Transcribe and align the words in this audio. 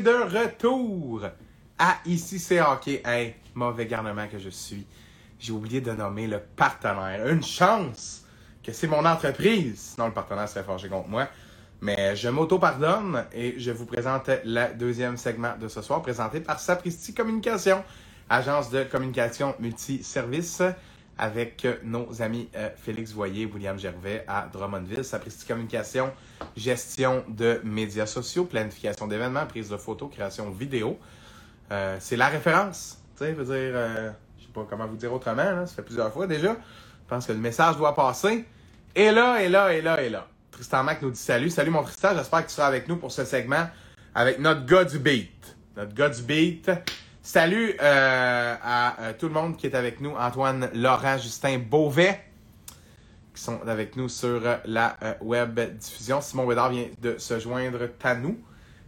de 0.00 0.10
retour 0.10 1.22
à 1.78 1.98
Ici 2.06 2.38
c'est 2.38 2.60
hockey. 2.60 3.02
Hey, 3.04 3.34
mauvais 3.54 3.86
garnement 3.86 4.26
que 4.28 4.38
je 4.38 4.48
suis. 4.48 4.86
J'ai 5.38 5.52
oublié 5.52 5.80
de 5.80 5.92
nommer 5.92 6.26
le 6.26 6.40
partenaire. 6.40 7.26
Une 7.28 7.42
chance 7.42 8.24
que 8.62 8.72
c'est 8.72 8.86
mon 8.86 9.04
entreprise. 9.04 9.92
Sinon, 9.94 10.06
le 10.06 10.12
partenaire 10.12 10.48
serait 10.48 10.64
forgé 10.64 10.88
contre 10.88 11.08
moi. 11.08 11.28
Mais 11.80 12.16
je 12.16 12.28
m'auto-pardonne 12.28 13.24
et 13.32 13.58
je 13.58 13.70
vous 13.70 13.86
présente 13.86 14.30
le 14.44 14.74
deuxième 14.74 15.16
segment 15.16 15.56
de 15.60 15.68
ce 15.68 15.80
soir, 15.80 16.02
présenté 16.02 16.40
par 16.40 16.58
Sapristi 16.58 17.14
Communication, 17.14 17.84
agence 18.28 18.70
de 18.70 18.82
communication 18.82 19.54
multiservice, 19.60 20.62
avec 21.18 21.66
nos 21.82 22.22
amis 22.22 22.48
euh, 22.56 22.70
Félix 22.76 23.12
Voyer, 23.12 23.46
William 23.46 23.78
Gervais 23.78 24.24
à 24.28 24.48
Drummondville. 24.52 25.04
Sapristi 25.04 25.46
Communication, 25.46 26.12
gestion 26.56 27.24
de 27.28 27.60
médias 27.64 28.06
sociaux, 28.06 28.44
planification 28.44 29.06
d'événements, 29.06 29.46
prise 29.46 29.68
de 29.68 29.76
photos, 29.76 30.10
création 30.10 30.50
vidéo. 30.50 30.98
Euh, 31.72 31.96
c'est 32.00 32.16
la 32.16 32.28
référence. 32.28 32.98
Tu 33.16 33.24
sais, 33.24 33.30
je 33.30 33.42
veux 33.42 33.44
dire, 33.44 33.72
euh, 33.74 34.10
je 34.38 34.44
sais 34.44 34.52
pas 34.52 34.66
comment 34.68 34.86
vous 34.86 34.96
dire 34.96 35.12
autrement, 35.12 35.66
ça 35.66 35.74
fait 35.74 35.82
plusieurs 35.82 36.12
fois 36.12 36.26
déjà. 36.26 36.52
Je 36.52 37.08
pense 37.08 37.26
que 37.26 37.32
le 37.32 37.38
message 37.38 37.76
doit 37.76 37.94
passer. 37.94 38.44
Et 38.94 39.10
là, 39.10 39.42
et 39.42 39.48
là, 39.48 39.72
et 39.72 39.82
là, 39.82 40.02
et 40.02 40.08
là. 40.08 40.26
Tristan 40.50 40.82
Mac 40.82 41.02
nous 41.02 41.10
dit 41.10 41.18
salut. 41.18 41.50
Salut 41.50 41.70
mon 41.70 41.82
Tristan, 41.82 42.10
j'espère 42.16 42.42
que 42.42 42.48
tu 42.48 42.54
seras 42.54 42.68
avec 42.68 42.88
nous 42.88 42.96
pour 42.96 43.12
ce 43.12 43.24
segment 43.24 43.66
avec 44.14 44.38
notre 44.38 44.66
gars 44.66 44.84
du 44.84 44.98
beat. 44.98 45.56
Notre 45.76 45.94
gars 45.94 46.08
du 46.08 46.22
beat. 46.22 46.70
Salut 47.30 47.74
euh, 47.82 48.56
à 48.62 49.02
euh, 49.02 49.12
tout 49.12 49.28
le 49.28 49.34
monde 49.34 49.58
qui 49.58 49.66
est 49.66 49.74
avec 49.74 50.00
nous. 50.00 50.12
Antoine, 50.12 50.70
Laurent, 50.72 51.18
Justin 51.18 51.58
Beauvais 51.58 52.18
qui 53.34 53.42
sont 53.42 53.60
avec 53.68 53.96
nous 53.96 54.08
sur 54.08 54.46
euh, 54.46 54.56
la 54.64 54.96
web 55.20 55.60
diffusion. 55.60 56.22
Simon 56.22 56.46
Bédard 56.46 56.70
vient 56.70 56.88
de 56.98 57.18
se 57.18 57.38
joindre 57.38 57.86
à 58.02 58.14
nous. 58.14 58.42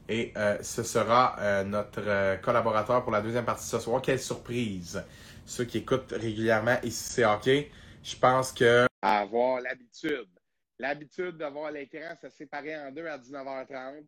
Et 0.09 0.33
ce 0.63 0.83
sera 0.83 1.63
notre 1.65 2.41
collaborateur 2.41 3.03
pour 3.03 3.13
la 3.13 3.21
deuxième 3.21 3.45
partie 3.45 3.67
ce 3.67 3.79
soir. 3.79 4.01
Quelle 4.01 4.19
surprise! 4.19 5.05
Ceux 5.45 5.67
qui 5.67 5.79
écoutent 5.79 6.13
régulièrement 6.13 6.79
ici 6.83 7.13
c'est 7.13 7.25
hockey, 7.27 7.71
je 8.03 8.17
pense 8.17 8.53
que 8.53 8.87
avoir 9.03 9.61
l'habitude, 9.61 10.31
l'habitude 10.79 11.37
de 11.37 11.45
voir 11.45 11.73
l'écran 11.73 12.17
se 12.21 12.31
séparer 12.31 12.75
en 12.75 12.91
deux 12.91 13.07
à 13.07 13.19
19h30 13.19 14.07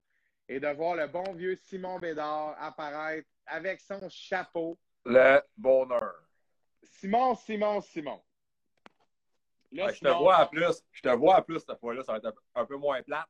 et 0.48 0.58
de 0.58 0.69
voir 0.69 0.96
le 0.96 1.06
bon 1.06 1.34
vieux 1.34 1.55
Simon 1.55 1.98
Bédard 1.98 2.56
apparaître 2.58 3.28
avec 3.53 3.81
son 3.81 4.08
chapeau. 4.08 4.78
Le 5.05 5.41
bonheur. 5.56 6.14
Simon, 6.83 7.34
Simon, 7.34 7.81
Simon. 7.81 8.20
Là, 9.70 9.86
Ouais, 9.86 9.95
je 9.95 10.00
te 10.00 10.08
vois 10.08 10.42
en 10.42 10.47
plus. 10.47 10.83
Je 10.92 11.03
te 11.03 11.08
vois 11.08 11.39
en 11.39 11.42
plus 11.42 11.61
cette 11.61 11.78
fois-là. 11.78 12.03
Ça 12.03 12.12
va 12.12 12.19
être 12.19 12.33
un, 12.55 12.64
peu 12.64 12.77
moins 12.77 13.03
plate. 13.03 13.28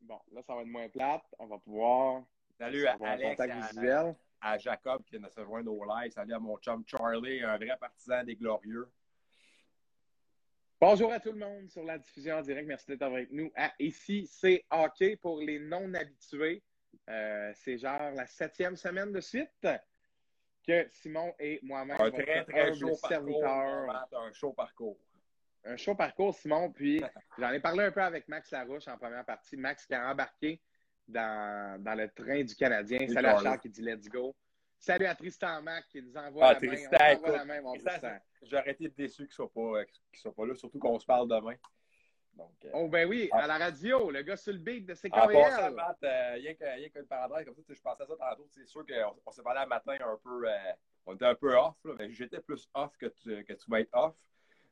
Bon, 0.00 0.20
là, 0.32 0.42
ça 0.42 0.54
va 0.54 0.62
être 0.62 0.68
moins 0.68 0.88
plate. 0.88 1.22
On 1.38 1.46
va 1.46 1.58
pouvoir 1.58 2.22
Salut 2.58 2.86
à 2.86 2.96
Alex, 3.02 3.40
à, 3.40 3.46
visuel. 3.46 4.16
à 4.40 4.58
Jacob 4.58 5.02
qui 5.04 5.16
vient 5.16 5.26
de 5.26 5.32
se 5.32 5.42
joindre 5.42 5.72
au 5.72 5.84
live. 5.84 6.12
Salut 6.12 6.34
à 6.34 6.38
mon 6.38 6.56
chum 6.58 6.84
Charlie, 6.86 7.42
un 7.42 7.56
vrai 7.56 7.76
partisan 7.78 8.22
des 8.24 8.36
Glorieux. 8.36 8.88
Bonjour 10.80 11.12
à 11.12 11.20
tout 11.20 11.32
le 11.32 11.38
monde 11.38 11.68
sur 11.68 11.84
la 11.84 11.98
diffusion 11.98 12.36
en 12.36 12.42
direct. 12.42 12.66
Merci 12.66 12.86
d'être 12.86 13.02
avec 13.02 13.30
nous. 13.30 13.50
à 13.54 13.72
Ici, 13.78 14.26
c'est 14.30 14.64
hockey 14.70 15.16
pour 15.16 15.40
les 15.40 15.58
non-habitués. 15.58 16.62
Euh, 17.08 17.52
c'est 17.54 17.78
genre 17.78 18.10
la 18.14 18.26
septième 18.26 18.76
semaine 18.76 19.12
de 19.12 19.20
suite 19.20 19.66
que 20.66 20.86
Simon 20.88 21.34
et 21.38 21.58
moi-même, 21.62 21.96
Un 22.00 22.10
très, 22.10 22.44
très 22.44 22.74
chaud 22.74 22.96
parcours. 23.00 23.44
Un 24.12 24.32
chaud 24.32 24.52
parcours. 24.52 24.98
un 25.64 25.76
chaud 25.76 25.94
parcours, 25.94 26.34
Simon. 26.34 26.70
Puis 26.72 27.02
j'en 27.38 27.50
ai 27.50 27.60
parlé 27.60 27.84
un 27.84 27.90
peu 27.92 28.02
avec 28.02 28.28
Max 28.28 28.50
Larouche 28.50 28.86
en 28.88 28.96
première 28.96 29.24
partie. 29.24 29.56
Max 29.56 29.86
qui 29.86 29.94
a 29.94 30.10
embarqué 30.10 30.60
dans, 31.08 31.82
dans 31.82 31.94
le 31.94 32.08
train 32.10 32.42
du 32.44 32.54
Canadien. 32.54 32.98
Salut, 33.08 33.26
à 33.28 33.38
Charles. 33.42 33.58
Qui 33.60 33.70
dit 33.70 33.82
Let's 33.82 34.08
go. 34.08 34.34
Salut 34.78 35.06
à 35.06 35.14
Tristan 35.14 35.60
Mac 35.62 35.86
qui 35.88 36.00
nous 36.02 36.16
envoie 36.16 36.46
Ah, 36.48 36.52
la 36.54 36.60
main. 36.60 36.66
Tristan, 36.68 36.96
On 37.00 37.12
écoute, 37.12 37.24
envoie 37.26 37.36
la 37.38 37.44
main, 37.44 37.72
Tristan. 37.74 38.18
J'aurais 38.42 38.70
été 38.70 38.88
déçu 38.88 39.16
qu'il 39.16 39.24
ne 39.26 39.30
soit, 39.32 39.52
pas- 39.52 39.84
qu'il 39.84 40.20
soit 40.20 40.34
pas 40.34 40.46
là, 40.46 40.54
surtout 40.54 40.78
qu'on 40.78 40.98
se 40.98 41.04
parle 41.06 41.28
demain. 41.28 41.54
Donc, 42.34 42.52
euh, 42.64 42.70
Oh 42.72 42.88
ben 42.88 43.06
oui, 43.08 43.28
Ah. 43.32 43.44
à 43.44 43.46
la 43.46 43.58
radio, 43.58 44.10
le 44.10 44.22
gars 44.22 44.36
sur 44.36 44.52
le 44.52 44.58
beat 44.58 44.86
de 44.86 44.92
en 44.92 44.96
CKVL. 44.96 45.32
passant, 45.42 45.72
Matt, 45.72 45.98
euh, 46.04 46.32
rien 46.34 46.54
rien 46.58 46.88
qu'une 46.88 47.06
parenthèse 47.06 47.44
comme 47.44 47.54
ça, 47.54 47.62
tu 47.62 47.68
sais, 47.68 47.74
je 47.74 47.82
pensais 47.82 48.02
à 48.02 48.06
ça 48.06 48.16
tantôt. 48.16 48.46
C'est 48.50 48.66
sûr 48.66 48.84
qu'on 48.86 49.16
on 49.26 49.30
s'est 49.32 49.42
parlé 49.42 49.60
un 49.60 49.66
matin 49.66 49.96
un 50.00 50.16
peu. 50.22 50.48
euh, 50.48 50.52
on 51.06 51.14
était 51.14 51.26
un 51.26 51.34
peu 51.34 51.54
off, 51.56 51.76
là, 51.84 51.94
mais 51.98 52.10
j'étais 52.10 52.40
plus 52.40 52.68
off 52.74 52.96
que 52.98 53.06
tu, 53.06 53.44
que 53.44 53.52
tu 53.52 53.70
vas 53.70 53.80
être 53.80 53.90
off. 53.94 54.14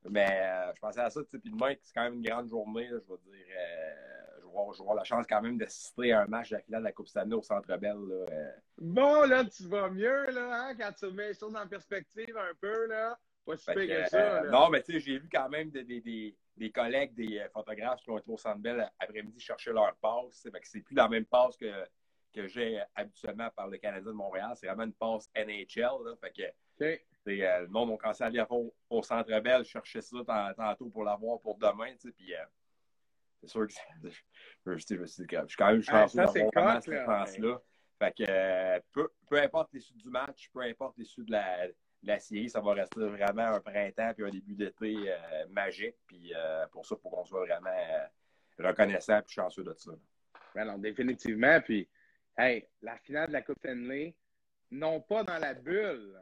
Mais 0.09 0.27
euh, 0.31 0.73
je 0.75 0.81
pensais 0.81 1.01
à 1.01 1.11
ça, 1.11 1.21
tu 1.25 1.31
sais, 1.31 1.39
puis 1.39 1.51
demain, 1.51 1.75
c'est 1.83 1.93
quand 1.93 2.05
même 2.05 2.15
une 2.15 2.23
grande 2.23 2.49
journée, 2.49 2.89
là, 2.89 2.99
je 3.05 3.13
veux 3.13 3.19
dire. 3.19 3.45
euh, 3.59 3.95
je, 4.39 4.45
vais 4.45 4.49
avoir, 4.51 4.73
je 4.73 4.79
vais 4.79 4.83
avoir 4.85 4.95
la 4.97 5.05
chance 5.05 5.27
quand 5.29 5.43
même 5.43 5.59
d'assister 5.59 6.13
à 6.13 6.23
un 6.23 6.27
match 6.27 6.51
de 6.51 6.55
la 6.57 6.63
finale 6.63 6.81
de 6.83 6.85
la 6.85 6.93
Coupe 6.93 7.09
Stanley 7.09 7.35
au 7.35 7.43
Centre 7.43 7.77
Bell. 7.77 7.97
là, 7.97 8.25
euh. 8.31 8.51
Bon, 8.79 9.23
là, 9.27 9.45
tu 9.45 9.65
vas 9.65 9.91
mieux, 9.91 10.31
là, 10.31 10.69
hein, 10.69 10.75
quand 10.79 10.93
tu 10.93 11.07
remets 11.07 11.29
les 11.29 11.35
choses 11.35 11.57
en 11.57 11.67
perspective 11.67 12.37
un 12.37 12.55
peu, 12.61 12.87
là. 12.87 13.19
Pas 13.45 13.57
si 13.57 13.67
que, 13.67 13.73
que 14.05 14.09
ça, 14.09 14.19
euh, 14.41 14.45
là. 14.45 14.51
non, 14.51 14.69
mais 14.71 14.83
tu 14.83 14.93
sais, 14.93 15.01
j'ai 15.01 15.19
vu 15.19 15.29
quand 15.33 15.49
même 15.49 15.71
des, 15.71 15.83
des, 15.83 16.01
des, 16.01 16.37
des 16.59 16.71
collègues, 16.71 17.15
des 17.15 17.39
euh, 17.39 17.49
photographes 17.51 18.01
qui 18.03 18.11
ont 18.11 18.19
été 18.19 18.31
au 18.31 18.37
Centre 18.39 18.59
Bell 18.61 18.91
après-midi 18.99 19.41
chercher 19.41 19.73
leur 19.73 19.95
passe. 19.97 20.47
c'est 20.63 20.81
plus 20.81 20.95
la 20.95 21.09
même 21.09 21.25
passe 21.25 21.57
que, 21.57 21.87
que 22.35 22.47
j'ai 22.47 22.83
habituellement 22.95 23.49
par 23.57 23.69
le 23.69 23.79
Canadien 23.79 24.11
de 24.11 24.17
Montréal. 24.17 24.53
C'est 24.55 24.67
vraiment 24.67 24.85
une 24.85 24.93
passe 24.93 25.31
NHL. 25.35 26.05
Là, 26.05 26.15
fait 26.21 26.33
que 26.33 26.43
euh, 27.31 27.61
le 27.61 27.67
monde 27.69 27.93
a 27.93 27.97
commencé 27.97 28.25
à 28.25 28.27
aller 28.29 28.45
au, 28.51 28.75
au 28.91 29.03
Centre 29.03 29.41
Bell 29.41 29.65
chercher 29.65 30.01
ça 30.01 30.17
tant- 30.27 30.55
tantôt 30.55 30.89
pour 30.91 31.05
l'avoir 31.05 31.41
pour 31.41 31.57
demain. 31.59 31.95
Puis 32.17 32.35
euh, 32.35 32.45
c'est 33.41 33.49
sûr 33.49 33.67
que 33.67 33.73
c'est- 33.73 33.81
je, 34.67 34.77
je, 34.77 34.97
je, 34.97 35.05
je 35.05 35.07
suis 35.07 35.27
quand 35.57 35.71
même 35.73 35.83
Ah, 35.89 36.07
chanceux 36.07 36.09
c'est 36.09 36.17
d'avoir 36.17 36.83
cette 36.83 36.93
là. 37.39 37.61
Fait 38.01 38.13
que 38.17 38.25
euh, 38.31 38.81
peu, 38.93 39.09
peu 39.29 39.43
importe 39.43 39.73
l'issue 39.73 39.95
du 39.95 40.09
match, 40.09 40.49
peu 40.53 40.61
importe 40.61 40.97
l'issue 40.99 41.25
de 41.25 41.33
la, 41.33 41.67
la 42.03 42.19
série, 42.19 42.49
ça 42.49 42.61
va 42.61 42.75
rester 42.75 43.01
vraiment 43.01 43.47
un 43.47 43.61
printemps 43.61 44.13
puis 44.15 44.25
un 44.25 44.31
début 44.31 44.55
d'été 44.55 44.95
euh, 45.09 45.47
magique. 45.51 45.97
Puis 46.07 46.33
euh, 46.35 46.67
pour 46.69 46.87
ça, 46.87 46.97
faut 46.97 47.11
qu'on 47.11 47.25
soit 47.25 47.41
vraiment 47.41 47.71
euh, 47.71 48.07
reconnaissant 48.69 49.19
et 49.19 49.29
chanceux 49.29 49.65
de 49.65 49.75
ça. 49.75 49.91
Ben 50.55 50.65
non, 50.65 50.79
définitivement. 50.79 51.61
Puis, 51.61 51.89
hey, 52.37 52.67
la 52.83 52.97
finale 52.99 53.29
de 53.29 53.33
la 53.33 53.43
Coupe 53.43 53.59
Stanley, 53.59 54.15
non 54.71 55.01
pas 55.01 55.25
dans 55.25 55.39
la 55.39 55.55
bulle, 55.55 56.21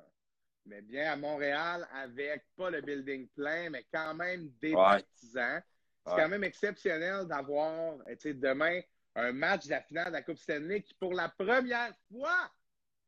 mais 0.65 0.83
bien 0.83 1.13
à 1.13 1.17
Montréal 1.17 1.87
avec 1.93 2.45
pas 2.57 2.71
le 2.71 2.81
building 2.81 3.29
plein, 3.29 3.71
mais 3.71 3.87
quand 3.93 4.15
même 4.15 4.51
des 4.61 4.75
Ouais. 4.75 4.83
partisans. 4.83 5.63
C'est 6.05 6.13
Ouais. 6.13 6.23
quand 6.23 6.29
même 6.29 6.45
exceptionnel 6.45 7.27
d'avoir, 7.27 7.99
tu 8.07 8.17
sais, 8.19 8.35
demain, 8.35 8.81
un 9.15 9.33
match 9.33 9.67
de 9.67 9.71
la 9.71 9.81
finale 9.83 10.07
de 10.09 10.13
la 10.13 10.23
Coupe 10.23 10.39
Stanley 10.39 10.83
qui, 10.83 10.95
pour 10.95 11.15
la 11.15 11.29
première 11.29 11.95
fois, 12.11 12.51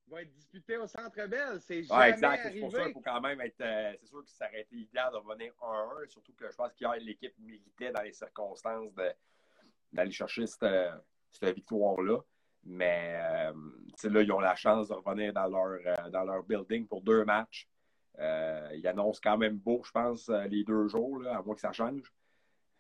va 0.09 0.23
être 0.23 0.33
disputé 0.33 0.77
au 0.77 0.87
Centre 0.87 1.27
Bell. 1.27 1.61
C'est 1.61 1.83
jamais 1.83 2.01
Ouais, 2.01 2.11
exact. 2.11 2.51
C'est 2.53 2.61
pour 2.61 2.73
ça 2.73 2.85
qu'il 2.85 2.93
faut 2.93 3.01
quand 3.01 3.21
même 3.21 3.41
être. 3.41 3.61
euh, 3.61 3.93
c'est 4.01 4.07
sûr 4.07 4.23
que 4.25 4.31
ça 4.31 4.47
aurait 4.49 4.63
été 4.63 4.77
idéal 4.77 5.13
de 5.13 5.17
revenir 5.19 5.53
1-1, 5.61 6.09
surtout 6.09 6.33
que 6.35 6.51
je 6.51 6.57
pense 6.57 6.73
qu'hier, 6.75 6.95
l'équipe 7.01 7.35
méritait 7.39 7.93
dans 7.93 8.03
les 8.03 8.13
circonstances 8.13 8.93
d'aller 9.93 10.11
chercher 10.11 10.47
cette, 10.47 10.67
cette 11.31 11.55
victoire-là. 11.55 12.19
Mais 12.65 13.17
euh, 13.17 13.53
là, 14.11 14.23
ils 14.23 14.33
ont 14.33 14.41
la 14.41 14.55
chance 14.57 14.89
de 14.89 14.95
revenir 14.95 15.33
dans 15.33 15.47
leur, 15.47 15.79
euh, 15.87 16.11
dans 16.11 16.25
leur 16.25 16.43
building 16.43 16.87
pour 16.87 17.03
deux 17.03 17.25
matchs. 17.25 17.69
Euh, 18.19 18.69
ils 18.75 18.87
annoncent 18.87 19.21
quand 19.23 19.39
même 19.39 19.57
beau, 19.59 19.81
je 19.85 19.93
pense, 19.93 20.29
euh, 20.29 20.45
les 20.49 20.65
deux 20.65 20.89
jours, 20.89 21.21
là, 21.21 21.39
à 21.39 21.43
moins 21.43 21.55
que 21.55 21.61
ça 21.61 21.73
change. 21.73 22.13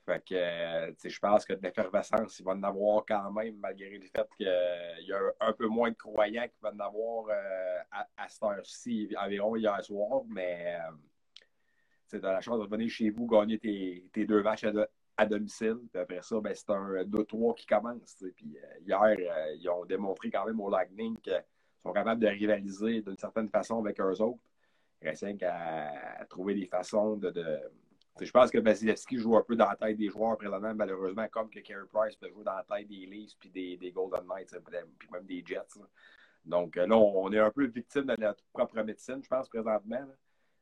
Fait 0.08 0.24
que, 0.24 0.34
euh, 0.34 0.92
je 1.04 1.18
pense 1.18 1.44
que 1.44 1.52
de 1.52 1.62
l'effervescence, 1.62 2.38
il 2.38 2.44
va 2.46 2.52
en 2.52 2.62
avoir 2.62 3.04
quand 3.06 3.30
même, 3.30 3.56
malgré 3.58 3.90
le 3.98 4.06
fait 4.06 4.26
qu'il 4.38 4.46
y 4.46 5.12
a 5.12 5.20
un 5.40 5.52
peu 5.52 5.66
moins 5.66 5.90
de 5.90 5.96
croyants 5.96 6.48
qu'il 6.48 6.62
va 6.62 6.70
en 6.72 6.78
avoir 6.78 7.26
euh, 7.28 7.78
à, 8.16 8.26
cette 8.26 8.42
heure-ci, 8.42 9.14
environ 9.22 9.54
hier 9.56 9.84
soir. 9.84 10.22
Mais 10.26 10.78
euh, 12.14 12.18
as 12.22 12.32
la 12.32 12.40
chance 12.40 12.56
de 12.56 12.62
revenir 12.62 12.88
chez 12.88 13.10
vous, 13.10 13.26
gagner 13.26 13.58
tes, 13.58 14.24
deux 14.24 14.42
matchs 14.42 14.64
à, 14.64 14.72
do- 14.72 14.86
à 15.18 15.26
domicile. 15.26 15.76
Puis 15.92 16.00
après 16.00 16.22
ça, 16.22 16.40
ben, 16.40 16.54
c'est 16.54 16.70
un 16.70 17.04
2-3 17.04 17.54
qui 17.54 17.66
commence. 17.66 18.24
Puis 18.34 18.56
euh, 18.56 18.78
hier, 18.86 19.02
euh, 19.02 19.54
ils 19.60 19.68
ont 19.68 19.84
démontré 19.84 20.30
quand 20.30 20.46
même 20.46 20.58
au 20.58 20.70
Lightning 20.70 21.18
qu'ils 21.18 21.44
sont 21.82 21.92
capables 21.92 22.22
de 22.22 22.28
rivaliser 22.28 23.02
d'une 23.02 23.18
certaine 23.18 23.50
façon 23.50 23.78
avec 23.80 24.00
eux 24.00 24.22
autres. 24.22 24.40
Il 25.02 25.08
reste 25.08 25.36
qu'à 25.36 26.24
trouver 26.30 26.54
des 26.54 26.66
façons 26.66 27.16
de. 27.16 27.60
Je 28.20 28.30
pense 28.30 28.50
que 28.50 28.58
Vasilevski 28.58 29.18
joue 29.18 29.36
un 29.36 29.42
peu 29.42 29.56
dans 29.56 29.68
la 29.68 29.76
tête 29.76 29.96
des 29.96 30.08
joueurs 30.08 30.36
présentement, 30.36 30.74
malheureusement, 30.74 31.26
comme 31.28 31.50
que 31.50 31.60
Carey 31.60 31.86
Price 31.92 32.16
peut 32.16 32.28
jouer 32.28 32.44
dans 32.44 32.54
la 32.54 32.64
tête 32.64 32.88
des 32.88 33.06
Leafs 33.06 33.36
puis 33.38 33.50
des, 33.50 33.76
des 33.76 33.92
Golden 33.92 34.26
Knights, 34.26 34.54
hein, 34.54 34.82
puis 34.98 35.08
même 35.12 35.24
des 35.24 35.42
Jets. 35.44 35.80
Donc 36.44 36.76
euh, 36.76 36.86
là, 36.86 36.96
on, 36.96 37.30
est 37.32 37.38
un 37.38 37.50
peu 37.50 37.66
victime 37.66 38.06
de 38.06 38.16
notre 38.18 38.44
propre 38.52 38.82
médecine, 38.82 39.22
je 39.22 39.28
pense, 39.28 39.48
présentement. 39.48 40.00
là. 40.00 40.14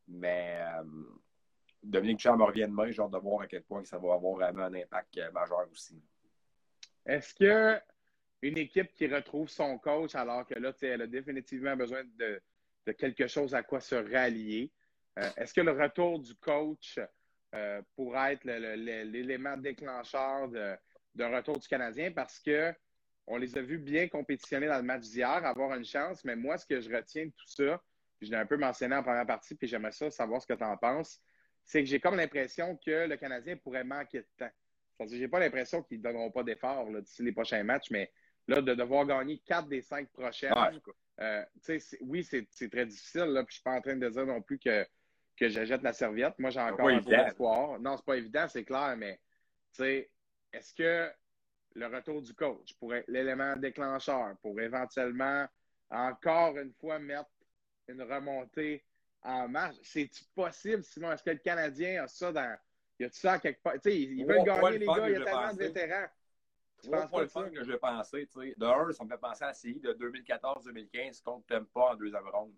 Mais 0.08 0.58
euh, 0.60 0.84
Dominique 1.82 2.20
Charme 2.20 2.42
revient 2.42 2.66
demain, 2.66 2.90
j'ai 2.90 3.00
hâte 3.00 3.10
de 3.10 3.18
voir 3.18 3.42
à 3.42 3.46
quel 3.46 3.62
point 3.62 3.84
ça 3.84 3.98
va 3.98 4.14
avoir 4.14 4.34
vraiment 4.34 4.64
un 4.64 4.74
impact 4.74 5.18
euh, 5.18 5.30
majeur 5.32 5.66
aussi. 5.70 6.02
Est-ce 7.04 7.34
que 7.34 7.80
une 8.42 8.58
équipe 8.58 8.92
qui 8.94 9.06
retrouve 9.06 9.48
son 9.48 9.78
coach 9.78 10.14
alors 10.14 10.46
que 10.46 10.54
là, 10.54 10.72
elle 10.82 11.02
a 11.02 11.06
définitivement 11.06 11.76
besoin 11.76 12.02
de, 12.18 12.40
quelque 12.92 13.26
chose 13.26 13.54
à 13.54 13.62
quoi 13.62 13.80
se 13.80 13.94
rallier, 13.94 14.70
euh, 15.18 15.28
est-ce 15.36 15.54
que 15.54 15.60
le 15.60 15.72
retour 15.72 16.20
du 16.20 16.34
coach 16.36 16.98
euh, 17.54 17.80
pourrait 17.94 18.34
être 18.34 18.44
l'élément 18.44 19.56
déclencheur 19.56 20.48
de, 20.48 20.74
de 21.14 21.24
retour 21.24 21.58
du 21.58 21.68
Canadien? 21.68 22.10
Parce 22.12 22.38
que 22.40 22.72
on 23.26 23.38
les 23.38 23.56
a 23.58 23.62
vus 23.62 23.78
bien 23.78 24.08
compétitionner 24.08 24.68
dans 24.68 24.76
le 24.76 24.84
match 24.84 25.02
d'hier, 25.02 25.44
avoir 25.44 25.74
une 25.74 25.84
chance, 25.84 26.24
mais 26.24 26.36
moi, 26.36 26.58
ce 26.58 26.66
que 26.66 26.80
je 26.80 26.88
retiens 26.88 27.26
de 27.26 27.30
tout 27.30 27.48
ça, 27.48 27.82
je 28.20 28.30
l'ai 28.30 28.36
un 28.36 28.46
peu 28.46 28.56
mentionné 28.56 28.94
en 28.94 29.02
première 29.02 29.26
partie, 29.26 29.54
puis 29.54 29.66
j'aimerais 29.66 29.92
ça 29.92 30.10
savoir 30.10 30.40
ce 30.40 30.46
que 30.46 30.54
tu 30.54 30.64
en 30.64 30.76
penses, 30.76 31.20
c'est 31.64 31.80
que 31.80 31.86
j'ai 31.88 31.98
comme 31.98 32.16
l'impression 32.16 32.76
que 32.76 33.08
le 33.08 33.16
Canadien 33.16 33.56
pourrait 33.56 33.84
manquer 33.84 34.20
de 34.20 34.28
temps. 34.38 34.50
Je 35.00 35.16
n'ai 35.16 35.28
pas 35.28 35.40
l'impression 35.40 35.82
qu'ils 35.82 35.98
ne 35.98 36.04
donneront 36.04 36.30
pas 36.30 36.42
d'efforts 36.42 36.88
d'ici 37.02 37.22
les 37.22 37.32
prochains 37.32 37.62
matchs, 37.64 37.90
mais 37.90 38.10
là, 38.46 38.62
de 38.62 38.74
devoir 38.74 39.04
gagner 39.04 39.38
quatre 39.44 39.68
des 39.68 39.82
cinq 39.82 40.08
prochaines, 40.10 40.54
euh, 41.20 41.44
oui, 42.02 42.22
c'est 42.22 42.70
très 42.70 42.86
difficile. 42.86 43.24
Là, 43.24 43.42
puis 43.42 43.54
je 43.54 43.58
ne 43.58 43.60
suis 43.60 43.62
pas 43.62 43.72
en 43.72 43.80
train 43.80 43.96
de 43.96 44.08
dire 44.08 44.26
non 44.26 44.40
plus 44.40 44.58
que, 44.58 44.86
que 45.36 45.48
j'achète 45.48 45.82
la 45.82 45.92
serviette. 45.92 46.38
Moi, 46.38 46.50
j'ai 46.50 46.60
encore 46.60 46.88
un 46.88 47.00
peu 47.00 47.10
d'espoir. 47.10 47.78
Non, 47.78 47.96
c'est 47.96 48.06
pas 48.06 48.16
évident, 48.16 48.46
c'est 48.48 48.64
clair, 48.64 48.96
mais 48.96 49.20
est-ce 49.78 50.74
que 50.74 51.10
le 51.74 51.86
retour 51.86 52.22
du 52.22 52.34
coach 52.34 52.74
pourrait 52.78 53.00
être 53.00 53.08
l'élément 53.08 53.54
déclencheur 53.56 54.34
pour 54.40 54.58
éventuellement 54.60 55.46
encore 55.90 56.56
une 56.56 56.72
fois 56.72 56.98
mettre 56.98 57.30
une 57.86 58.02
remontée 58.02 58.84
en 59.22 59.46
marche? 59.48 59.76
C'est-tu 59.82 60.24
possible? 60.34 60.82
Sinon, 60.82 61.12
est-ce 61.12 61.22
que 61.22 61.30
le 61.30 61.38
Canadien 61.38 62.04
a 62.04 62.08
ça 62.08 62.32
dans. 62.32 62.56
Y 62.98 63.04
a-tu 63.04 63.18
ça 63.20 63.38
quelque 63.38 63.62
part? 63.62 63.74
Tu 63.74 63.80
sais, 63.90 64.00
ils 64.00 64.24
veulent 64.24 64.42
gagner, 64.42 64.78
les 64.78 64.86
gars. 64.86 65.08
Il 65.08 65.12
y 65.12 65.16
a 65.16 65.24
tellement 65.24 65.52
de 65.52 65.58
vétérans. 65.58 66.06
Tu 66.82 66.90
penses 66.90 67.10
pas 67.10 67.20
le 67.20 67.28
fun 67.28 67.50
que 67.50 67.62
je 67.62 67.72
vais 67.72 67.78
penser. 67.78 68.26
Tu 68.26 68.40
sais. 68.40 68.54
De 68.56 68.66
un, 68.66 68.92
ça 68.92 69.04
me 69.04 69.10
fait 69.10 69.18
penser 69.18 69.44
à 69.44 69.48
la 69.48 69.54
série 69.54 69.80
de 69.80 69.92
2014-2015 69.92 71.22
contre 71.22 71.58
pas 71.74 71.92
en 71.92 71.96
deuxième 71.96 72.26
ronde. 72.28 72.54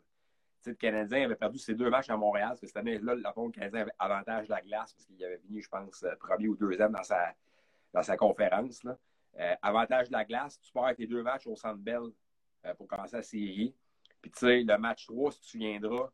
Tu 0.59 0.65
sais, 0.65 0.71
le 0.71 0.77
Canadien 0.77 1.25
avait 1.25 1.37
perdu 1.37 1.59
ses 1.59 1.75
deux 1.75 1.89
matchs 1.89 2.11
à 2.11 2.17
Montréal, 2.17 2.49
parce 2.49 2.61
que 2.61 2.67
cette 2.67 2.77
année-là, 2.77 3.15
le 3.15 3.51
Canadien 3.51 3.83
avait 3.83 3.93
avantage 3.99 4.47
de 4.47 4.53
la 4.53 4.61
glace, 4.61 4.93
parce 4.93 5.07
qu'il 5.07 5.25
avait 5.25 5.39
fini, 5.39 5.61
je 5.61 5.69
pense, 5.69 6.05
premier 6.19 6.49
ou 6.49 6.57
deuxième 6.57 6.93
dans 6.93 7.03
sa, 7.03 7.35
dans 7.93 8.03
sa 8.03 8.17
conférence. 8.17 8.83
Là. 8.85 8.99
Euh, 9.39 9.55
avantage 9.63 10.09
de 10.09 10.13
la 10.13 10.25
glace, 10.25 10.61
tu 10.61 10.73
pars 10.73 10.95
tes 10.95 11.07
deux 11.07 11.23
matchs 11.23 11.47
au 11.47 11.55
Centre 11.55 11.79
Bell 11.79 12.03
euh, 12.65 12.75
pour 12.75 12.89
commencer 12.89 13.17
la 13.17 13.23
série. 13.23 13.75
Puis, 14.21 14.31
tu 14.33 14.39
sais, 14.39 14.63
le 14.63 14.79
match 14.79 15.07
3, 15.07 15.31
si 15.31 15.39
tu 15.39 15.45
te 15.45 15.51
souviendras, 15.51 16.11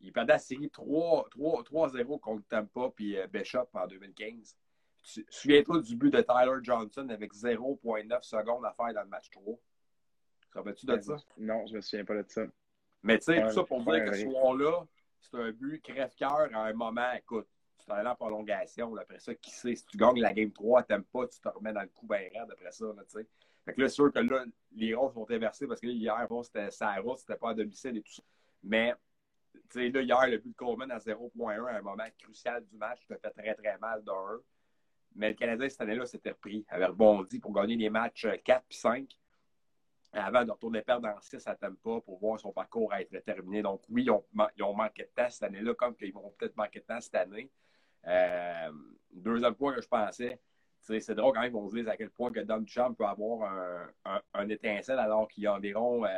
il 0.00 0.12
perdait 0.12 0.34
la 0.34 0.38
série 0.38 0.68
3-0 0.68 2.20
contre 2.20 2.46
Tampa 2.46 2.90
puis 2.94 3.18
euh, 3.18 3.26
Bishop 3.26 3.68
en 3.74 3.86
2015. 3.86 4.56
Souviens-toi 5.02 5.80
du 5.80 5.96
but 5.96 6.12
de 6.12 6.20
Tyler 6.20 6.58
Johnson 6.62 7.08
avec 7.08 7.32
0,9 7.32 8.22
secondes 8.22 8.64
à 8.64 8.72
faire 8.72 8.94
dans 8.94 9.02
le 9.02 9.08
match 9.08 9.30
3. 9.30 9.54
Te 10.52 10.58
rappelles-tu 10.58 10.86
de 10.86 11.00
ça? 11.00 11.16
Non, 11.38 11.66
je 11.66 11.74
me 11.74 11.80
souviens 11.80 12.04
pas 12.04 12.22
de 12.22 12.28
ça. 12.28 12.42
Mais 13.02 13.18
tu 13.18 13.24
sais, 13.26 13.42
tout 13.42 13.52
ça 13.52 13.64
pour 13.64 13.82
dire 13.82 14.04
que 14.04 14.12
ce 14.14 14.22
soir-là, 14.22 14.84
c'est 15.20 15.36
un 15.36 15.52
but 15.52 15.82
crève-cœur 15.82 16.48
à 16.52 16.64
un 16.66 16.72
moment. 16.72 17.12
Écoute, 17.16 17.46
tu 17.78 17.86
t'en 17.86 18.04
en 18.04 18.14
prolongation. 18.14 18.94
après 18.96 19.18
ça, 19.18 19.34
qui 19.34 19.50
sait, 19.50 19.74
si 19.74 19.86
tu 19.86 19.96
gagnes 19.96 20.20
la 20.20 20.32
game 20.32 20.52
3, 20.52 20.82
t'aimes 20.82 21.04
pas, 21.04 21.26
tu 21.28 21.40
te 21.40 21.48
remets 21.48 21.72
dans 21.72 21.82
le 21.82 21.88
coup 21.88 22.06
bien 22.06 22.18
raide 22.18 22.50
après 22.50 22.72
ça. 22.72 22.86
Là, 22.86 23.02
sais. 23.06 23.26
fait 23.64 23.74
que 23.74 23.80
là, 23.80 23.88
c'est 23.88 23.94
sûr 23.94 24.12
que 24.12 24.18
là, 24.18 24.44
les 24.72 24.94
roses 24.94 25.14
sont 25.14 25.30
inversés 25.30 25.66
parce 25.66 25.80
que 25.80 25.86
hier, 25.86 26.26
bon, 26.28 26.42
c'était 26.42 26.70
sa 26.70 26.94
route, 26.96 27.18
c'était 27.18 27.36
pas 27.36 27.50
à 27.50 27.54
domicile 27.54 27.96
et 27.96 28.02
tout 28.02 28.12
ça. 28.12 28.22
Mais 28.62 28.94
tu 29.52 29.60
sais, 29.70 29.88
là, 29.88 30.02
hier, 30.02 30.26
le 30.28 30.38
but 30.38 30.50
de 30.50 30.56
Coleman 30.56 30.90
à 30.90 30.98
0.1 30.98 31.66
à 31.66 31.78
un 31.78 31.82
moment 31.82 32.04
crucial 32.18 32.64
du 32.64 32.76
match, 32.76 33.00
ça 33.08 33.16
fait 33.16 33.30
très, 33.30 33.54
très 33.54 33.78
mal 33.78 34.02
d'un. 34.04 34.40
Mais 35.16 35.30
le 35.30 35.34
Canadien, 35.34 35.68
cette 35.68 35.80
année-là, 35.80 36.06
s'était 36.06 36.30
repris, 36.30 36.64
avait 36.68 36.86
rebondi 36.86 37.40
pour 37.40 37.52
gagner 37.52 37.76
les 37.76 37.90
matchs 37.90 38.28
4 38.44 38.64
puis 38.68 38.78
5 38.78 39.19
avant 40.12 40.44
de 40.44 40.50
retourner 40.50 40.82
perdre 40.82 41.08
en 41.08 41.20
6 41.20 41.46
à 41.46 41.54
Tampa 41.54 42.00
pour 42.04 42.18
voir 42.18 42.40
son 42.40 42.52
parcours 42.52 42.92
être 42.94 43.16
terminé. 43.24 43.62
Donc, 43.62 43.82
oui, 43.88 44.04
ils 44.04 44.10
ont, 44.10 44.24
ils 44.56 44.62
ont 44.62 44.74
manqué 44.74 45.04
de 45.04 45.10
temps 45.14 45.30
cette 45.30 45.44
année-là, 45.44 45.74
comme 45.74 45.94
qu'ils 45.94 46.12
vont 46.12 46.32
peut-être 46.36 46.56
manquer 46.56 46.80
de 46.80 46.84
temps 46.84 47.00
cette 47.00 47.14
année. 47.14 47.50
Euh, 48.06 48.72
deuxième 49.12 49.54
point 49.54 49.74
que 49.74 49.82
je 49.82 49.88
pensais, 49.88 50.40
c'est 50.80 51.14
drôle 51.14 51.34
quand 51.34 51.42
même 51.42 51.52
qu'on 51.52 51.68
se 51.68 51.76
dise 51.76 51.88
à 51.88 51.96
quel 51.96 52.10
point 52.10 52.32
que 52.32 52.40
Don 52.40 52.64
Champ 52.66 52.92
peut 52.94 53.04
avoir 53.04 53.52
un, 54.04 54.20
un, 54.34 54.48
étincelle 54.48 54.98
alors 54.98 55.28
qu'il 55.28 55.44
y 55.44 55.46
a 55.46 55.54
environ, 55.54 56.04
euh, 56.04 56.08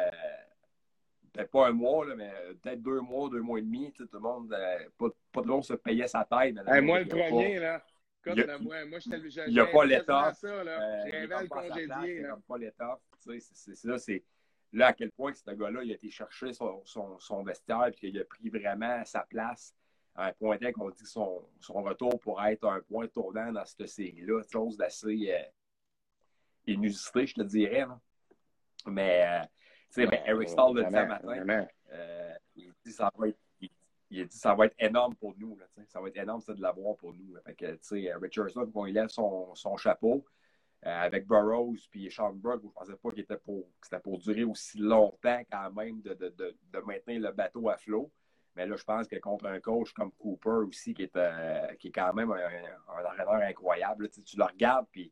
peut-être 1.33 1.51
pas 1.51 1.69
un 1.69 1.73
mois, 1.73 2.07
là, 2.07 2.15
mais 2.15 2.33
peut-être 2.63 2.83
deux 2.83 3.01
mois, 3.01 3.29
deux 3.29 3.41
mois 3.41 3.59
et 3.59 3.63
demi. 3.63 3.93
Tout 3.93 4.09
le 4.13 4.19
monde, 4.21 4.53
euh, 4.53 4.89
pas, 4.97 5.09
pas, 5.33 5.43
de 5.43 5.49
long 5.49 5.61
se 5.61 5.75
payait 5.75 6.07
sa 6.07 6.25
taille. 6.25 6.55
moi, 6.83 7.01
le 7.01 7.07
premier, 7.07 7.59
là. 7.59 7.83
Comme 8.23 8.39
il 8.39 8.47
moi, 8.61 8.85
moi 8.85 8.99
il 9.05 9.53
n'y 9.53 9.59
a 9.59 9.67
pas 9.67 9.85
l'état. 9.85 10.33
J'ai 10.41 11.27
le 11.27 11.49
congédié. 11.49 12.17
Il 12.17 12.21
n'y 12.21 12.27
a 12.27 12.37
pas 12.37 12.59
l'état. 12.59 13.01
C'est 13.19 13.85
là, 13.85 13.99
c'est 13.99 14.25
là 14.73 14.87
à 14.89 14.93
quel 14.93 15.11
point 15.11 15.33
ce 15.35 15.51
gars-là, 15.51 15.83
il 15.83 15.91
a 15.91 15.95
été 15.95 16.11
chercher 16.11 16.53
son, 16.53 16.83
son, 16.85 17.19
son 17.19 17.43
vestiaire 17.43 17.87
et 17.87 17.93
qu'il 17.93 18.19
a 18.19 18.25
pris 18.25 18.49
vraiment 18.49 19.05
sa 19.05 19.21
place 19.21 19.75
à 20.15 20.27
un 20.27 20.33
point 20.33 20.59
tel 20.59 20.73
qu'on 20.73 20.91
dit 20.91 21.03
que 21.03 21.09
son, 21.09 21.43
son, 21.61 21.83
retour 21.83 22.19
pourrait 22.21 22.55
être 22.55 22.69
un 22.69 22.81
point 22.81 23.07
tournant 23.09 23.53
dans 23.53 23.65
cette 23.65 23.89
série-là, 23.89 24.43
chose 24.51 24.77
d'assez 24.77 25.33
euh, 25.33 25.43
inusité, 26.67 27.27
je 27.27 27.35
te 27.35 27.43
dirais. 27.43 27.87
Mais, 28.87 29.25
euh, 29.27 29.45
tu 29.93 30.03
sais, 30.03 30.07
ben, 30.07 30.21
Eric 30.27 30.49
Stahl 30.49 30.75
le 30.75 30.85
dit 30.85 30.91
ce 30.91 31.05
matin. 31.05 31.67
Euh, 31.93 32.35
il 32.57 32.73
dit 32.85 32.93
ça 32.93 33.11
va 33.17 33.29
être 33.29 33.39
il 34.13 34.23
a 34.23 34.25
dit 34.27 34.37
ça 34.37 34.55
va 34.55 34.67
être 34.67 34.77
énorme 34.79 35.15
pour 35.15 35.35
nous. 35.39 35.57
Là, 35.57 35.65
ça 35.89 36.01
va 36.01 36.09
être 36.09 36.17
énorme 36.17 36.43
de 36.47 36.61
l'avoir 36.61 36.97
pour 36.97 37.15
nous. 37.15 37.35
Fait 37.45 37.55
que, 37.55 38.19
Richardson, 38.19 38.71
quand 38.73 38.87
il 38.87 38.95
lève 38.95 39.09
son, 39.09 39.55
son 39.55 39.77
chapeau 39.77 40.25
avec 40.83 41.27
Burroughs 41.27 41.89
puis 41.91 42.11
Sean 42.11 42.33
Brook, 42.33 42.61
je 42.61 42.67
ne 42.67 42.73
pensais 42.73 42.97
pas 42.97 43.11
qu'il 43.11 43.21
était 43.21 43.37
pour, 43.37 43.63
que 43.81 43.87
c'était 43.87 44.01
pour 44.01 44.19
durer 44.19 44.45
aussi 44.45 44.79
longtemps 44.79 45.41
quand 45.51 45.73
même 45.73 46.01
de, 46.03 46.15
de, 46.15 46.29
de, 46.31 46.57
de 46.73 46.79
maintenir 46.81 47.21
le 47.21 47.33
bateau 47.33 47.69
à 47.69 47.77
flot. 47.77 48.11
Mais 48.55 48.67
là, 48.67 48.77
je 48.77 48.85
pense 48.85 49.07
que 49.07 49.17
contre 49.17 49.47
un 49.47 49.61
coach 49.61 49.93
comme 49.93 50.13
Cooper 50.13 50.67
aussi, 50.69 50.93
qui 50.93 51.05
est, 51.05 51.17
euh, 51.17 51.69
qui 51.79 51.89
est 51.89 51.93
quand 51.93 52.13
même 52.13 52.31
un, 52.33 52.37
un 52.37 53.05
entraîneur 53.05 53.49
incroyable, 53.49 54.11
tu, 54.11 54.37
le 54.37 54.45
regardes, 54.45 54.87
puis 54.91 55.11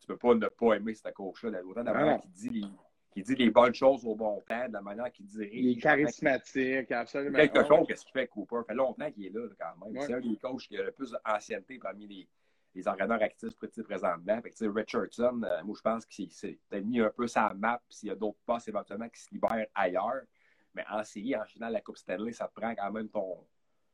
tu 0.00 0.06
peux 0.06 0.16
pas 0.16 0.34
ne 0.34 0.48
pas 0.48 0.74
aimer 0.74 0.94
ce 0.94 1.08
coach-là. 1.10 1.62
Autant 1.64 1.82
la 1.82 1.92
manière 1.92 2.20
qu'il 2.20 2.32
dit, 2.32 2.48
les, 2.50 2.66
qui 3.10 3.22
dit 3.22 3.34
les 3.34 3.50
bonnes 3.50 3.74
choses 3.74 4.06
au 4.06 4.14
bon 4.14 4.40
temps, 4.48 4.68
de 4.68 4.72
la 4.72 4.80
manière 4.80 5.10
qu'il 5.10 5.26
dirige. 5.26 5.50
Il 5.52 5.70
est 5.70 5.80
charismatique, 5.80 6.92
absolument. 6.92 7.38
Quelque 7.38 7.66
chose, 7.66 7.86
qu'est-ce 7.86 8.04
qu'il 8.04 8.12
fait 8.12 8.28
Cooper? 8.28 8.58
Ça 8.60 8.64
fait 8.64 8.74
longtemps 8.74 9.10
qu'il 9.10 9.26
est 9.26 9.30
là, 9.30 9.48
quand 9.58 9.86
même. 9.86 10.00
C'est 10.00 10.14
un 10.14 10.20
des 10.20 10.36
coachs 10.36 10.62
qui 10.62 10.78
a 10.78 10.84
le 10.84 10.92
plus 10.92 11.12
d'ancienneté 11.12 11.78
parmi 11.78 12.06
les, 12.06 12.28
les 12.74 12.86
entraîneurs 12.86 13.20
actifs 13.20 13.56
présentement. 13.84 14.40
Fait 14.42 14.50
que, 14.50 14.64
Richardson, 14.66 15.42
euh, 15.42 15.64
moi, 15.64 15.74
je 15.76 15.82
pense 15.82 16.06
qu'il 16.06 16.30
s'est 16.30 16.58
mis 16.84 17.00
un 17.00 17.10
peu 17.10 17.26
sa 17.26 17.52
map, 17.54 17.82
s'il 17.88 18.10
y 18.10 18.12
a 18.12 18.14
d'autres 18.14 18.38
passes 18.46 18.68
éventuellement 18.68 19.08
qui 19.08 19.20
se 19.20 19.30
libèrent 19.32 19.66
ailleurs. 19.74 20.22
Mais 20.74 20.84
en 20.88 21.02
série, 21.02 21.34
en 21.34 21.44
finale, 21.44 21.72
la 21.72 21.80
Coupe 21.80 21.96
Stanley, 21.96 22.32
ça 22.32 22.46
te 22.46 22.60
prend 22.60 22.72
quand 22.76 22.92
même 22.92 23.08
ton, 23.08 23.44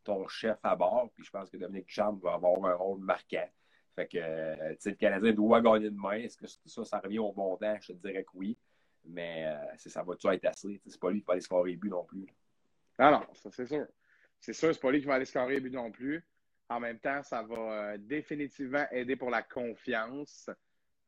ton 0.05 0.29
chef 0.29 0.59
à 0.63 0.77
bord. 0.77 1.11
Puis 1.15 1.25
je 1.25 1.31
pense 1.31 1.49
que 1.49 1.57
Dominique 1.57 1.89
Champ 1.89 2.13
va 2.23 2.35
avoir 2.35 2.63
un 2.67 2.75
rôle 2.75 3.01
marquant. 3.01 3.49
Fait 3.95 4.07
que, 4.07 4.19
euh, 4.21 4.75
le 4.85 4.93
Canadien 4.93 5.33
doit 5.33 5.63
gagner 5.63 5.89
de 5.89 5.97
main. 5.97 6.19
Est-ce 6.19 6.37
que 6.37 6.47
ça, 6.47 6.85
ça 6.85 6.99
revient 6.99 7.19
au 7.19 7.33
bon 7.33 7.57
temps? 7.57 7.77
Je 7.81 7.95
te 7.95 8.07
dirais 8.07 8.25
que 8.25 8.31
oui. 8.35 8.59
Mais 9.09 9.47
euh, 9.47 9.77
ça 9.77 10.03
va 10.03 10.15
toujours 10.15 10.33
être 10.33 10.45
assez? 10.47 10.81
C'est 10.87 11.01
pas 11.01 11.11
lui 11.11 11.21
qui 11.21 11.27
va 11.27 11.33
aller 11.35 11.41
scorer 11.41 11.71
les 11.73 11.77
buts 11.77 11.91
non 11.91 12.05
plus. 12.05 12.27
Non, 12.99 13.11
non, 13.11 13.27
ça 13.35 13.51
c'est 13.51 13.67
sûr. 13.67 13.87
C'est 14.41 14.53
sûr, 14.53 14.75
c'est 14.75 14.81
pas 14.81 14.91
lui 14.91 15.01
qui 15.01 15.07
va 15.07 15.15
aller 15.15 15.25
scorer 15.25 15.55
les 15.55 15.61
buts 15.61 15.71
non 15.71 15.91
plus. 15.91 16.25
En 16.69 16.81
même 16.81 16.99
temps, 16.99 17.23
ça 17.23 17.43
va 17.43 17.55
euh, 17.57 17.97
définitivement 17.99 18.85
aider 18.91 19.17
pour 19.17 19.31
la 19.31 19.43
confiance. 19.43 20.51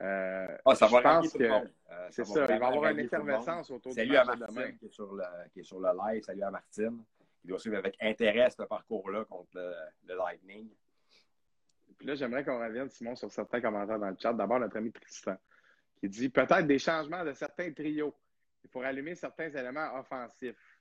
Euh, 0.01 0.57
ah, 0.65 0.75
ça 0.77 0.87
va 0.87 1.03
pense 1.03 1.33
que 1.33 1.43
euh, 1.43 1.67
c'est 2.11 2.25
ça, 2.25 2.43
il 2.43 2.47
va 2.47 2.55
y 2.55 2.63
avoir 2.63 2.91
une 2.93 3.01
effervescence 3.01 3.69
autour 3.71 3.93
Salut 3.93 4.17
à 4.17 4.25
Martine 4.25 4.79
qui 4.79 4.87
est, 4.87 4.93
sur 4.93 5.13
le, 5.13 5.25
qui 5.53 5.61
est 5.61 5.65
sur 5.65 5.81
le 5.81 5.89
live. 6.07 6.23
Salut 6.23 6.43
à 6.43 6.51
Martine 6.53 7.03
qui 7.41 7.49
doit 7.49 7.59
suivre 7.59 7.79
avec 7.79 7.97
intérêt 8.01 8.51
ce 8.51 8.63
parcours-là 8.63 9.25
contre 9.25 9.51
le, 9.55 10.15
Lightning. 10.15 10.69
Puis 11.97 12.07
là, 12.07 12.15
j'aimerais 12.15 12.45
qu'on 12.45 12.61
revienne, 12.61 12.89
Simon, 12.91 13.17
sur 13.17 13.31
certains 13.31 13.61
commentaires 13.61 13.99
dans 13.99 14.11
le 14.11 14.17
chat. 14.19 14.33
D'abord, 14.33 14.61
notre 14.61 14.77
ami 14.77 14.93
Tristan 14.93 15.37
qui 15.99 16.09
dit 16.09 16.29
peut-être 16.29 16.67
des 16.67 16.79
changements 16.79 17.25
de 17.25 17.33
certains 17.33 17.73
trios. 17.73 18.15
Il 18.65 18.71
faut 18.71 18.83
allumer 18.83 19.15
certains 19.15 19.51
éléments 19.51 19.95
offensifs. 19.99 20.79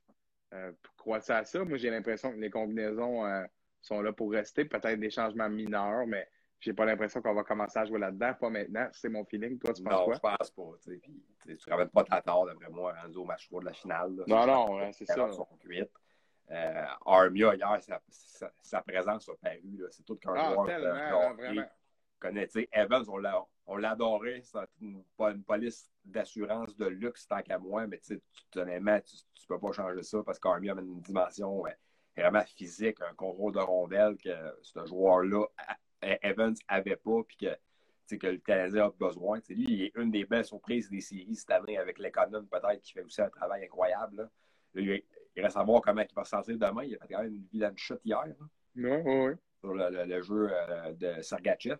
Euh, 0.53 0.71
crois-tu 0.95 1.31
à 1.31 1.43
ça? 1.43 1.63
Moi, 1.63 1.77
j'ai 1.77 1.89
l'impression 1.89 2.31
que 2.31 2.37
les 2.37 2.49
combinaisons 2.49 3.25
euh, 3.25 3.43
sont 3.81 4.01
là 4.01 4.13
pour 4.13 4.31
rester. 4.31 4.65
Peut-être 4.65 4.99
des 4.99 5.09
changements 5.09 5.49
mineurs, 5.49 6.07
mais 6.07 6.27
j'ai 6.59 6.73
pas 6.73 6.85
l'impression 6.85 7.21
qu'on 7.21 7.33
va 7.33 7.43
commencer 7.43 7.77
à 7.79 7.85
jouer 7.85 7.99
là-dedans. 7.99 8.33
Pas 8.33 8.49
maintenant. 8.49 8.87
C'est 8.93 9.09
mon 9.09 9.25
feeling. 9.25 9.59
Toi, 9.59 9.73
tu 9.73 9.83
penses 9.83 9.93
non, 9.93 10.05
quoi? 10.05 10.15
je 10.15 10.19
pense 10.19 10.51
pas. 10.51 10.91
Puis, 10.99 11.23
tu 11.45 11.69
ne 11.69 11.71
ramènes 11.71 11.89
pas 11.89 12.03
ta 12.03 12.21
tort, 12.21 12.45
d'après 12.45 12.69
moi, 12.69 12.93
rendu 13.01 13.17
au 13.17 13.25
match 13.25 13.47
3 13.47 13.61
de 13.61 13.65
la 13.65 13.73
finale. 13.73 14.23
non, 14.27 14.45
non, 14.45 14.91
c'est 14.91 15.05
ça. 15.05 15.29
Euh, 16.49 16.85
Armia, 17.05 17.55
hier, 17.55 17.79
sa, 18.61 18.81
présence 18.81 19.27
a 19.27 19.33
paru. 19.35 19.83
C'est 19.91 20.05
tout 20.05 20.15
qu'un 20.15 20.33
ah, 20.35 20.53
joueur. 20.53 20.65
Tellement, 20.65 21.33
vraiment. 21.33 21.65
Connais, 22.19 22.47
Evans, 22.71 23.05
on 23.07 23.17
l'a 23.17 23.45
on 23.67 23.75
l'adorait. 23.75 24.41
C'est 24.43 24.59
une, 24.81 25.03
une, 25.19 25.43
police 25.43 25.91
d'assurance 26.03 26.75
de 26.77 26.85
luxe 26.85 27.27
tant 27.27 27.41
qu'à 27.41 27.59
moi, 27.59 27.85
mais 27.85 27.99
tu 27.99 28.19
honnêtement, 28.55 28.99
tu, 29.01 29.17
tu 29.33 29.47
peux 29.47 29.59
pas 29.59 29.71
changer 29.73 30.03
ça 30.03 30.23
parce 30.23 30.39
qu'Army 30.39 30.69
a 30.69 30.73
une 30.73 31.01
dimension 31.01 31.63
vraiment 32.15 32.43
physique, 32.45 32.97
un 33.01 33.13
contrôle 33.13 33.53
de 33.53 33.59
rondelle 33.59 34.17
que 34.17 34.35
ce 34.61 34.85
joueur-là, 34.85 35.45
Evans, 36.01 36.55
avait 36.67 36.95
pas, 36.95 37.23
puis 37.27 37.37
que, 37.37 38.15
que 38.15 38.27
le 38.27 38.37
Canadien 38.37 38.85
a 38.85 38.89
besoin. 38.91 39.39
lui, 39.49 39.65
il 39.67 39.81
est 39.83 39.95
une 39.95 40.11
des 40.11 40.25
belles 40.25 40.45
surprises 40.45 40.89
des 40.89 41.01
séries 41.01 41.35
cette 41.35 41.51
année 41.51 41.77
avec 41.77 41.99
l'économe, 41.99 42.47
peut-être, 42.47 42.81
qui 42.81 42.93
fait 42.93 43.03
aussi 43.03 43.21
un 43.21 43.29
travail 43.29 43.65
incroyable. 43.65 44.29
il, 44.75 45.03
reste 45.35 45.57
à 45.57 45.63
voir 45.63 45.81
comment 45.81 46.01
il 46.01 46.15
va 46.15 46.23
se 46.23 46.31
sentir 46.31 46.57
demain. 46.57 46.83
Il 46.83 46.95
a 46.95 46.99
fait 46.99 47.13
quand 47.13 47.21
même 47.21 47.35
une 47.35 47.47
vilaine 47.51 47.77
chute 47.77 48.01
hier. 48.03 48.23
Oui, 48.75 48.89
oui, 49.05 49.33
Sur 49.59 49.73
le, 49.73 50.21
jeu 50.21 50.49
euh, 50.51 50.93
de 50.93 51.21
Sergachev. 51.21 51.77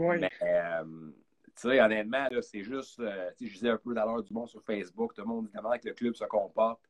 Mais, 0.00 0.30
euh, 0.42 1.10
tu 1.44 1.52
sais, 1.56 1.80
honnêtement, 1.80 2.26
c'est 2.40 2.62
juste, 2.62 3.00
euh, 3.00 3.30
je 3.40 3.52
disais 3.52 3.68
un 3.68 3.76
peu 3.76 3.90
à 3.96 4.04
l'heure 4.04 4.22
du 4.22 4.32
monde 4.32 4.48
sur 4.48 4.62
Facebook, 4.62 5.14
tout 5.14 5.22
le 5.22 5.28
monde 5.28 5.46
dit 5.46 5.52
comment 5.54 5.78
que 5.78 5.88
le 5.88 5.94
club 5.94 6.14
se 6.14 6.24
comporte. 6.24 6.80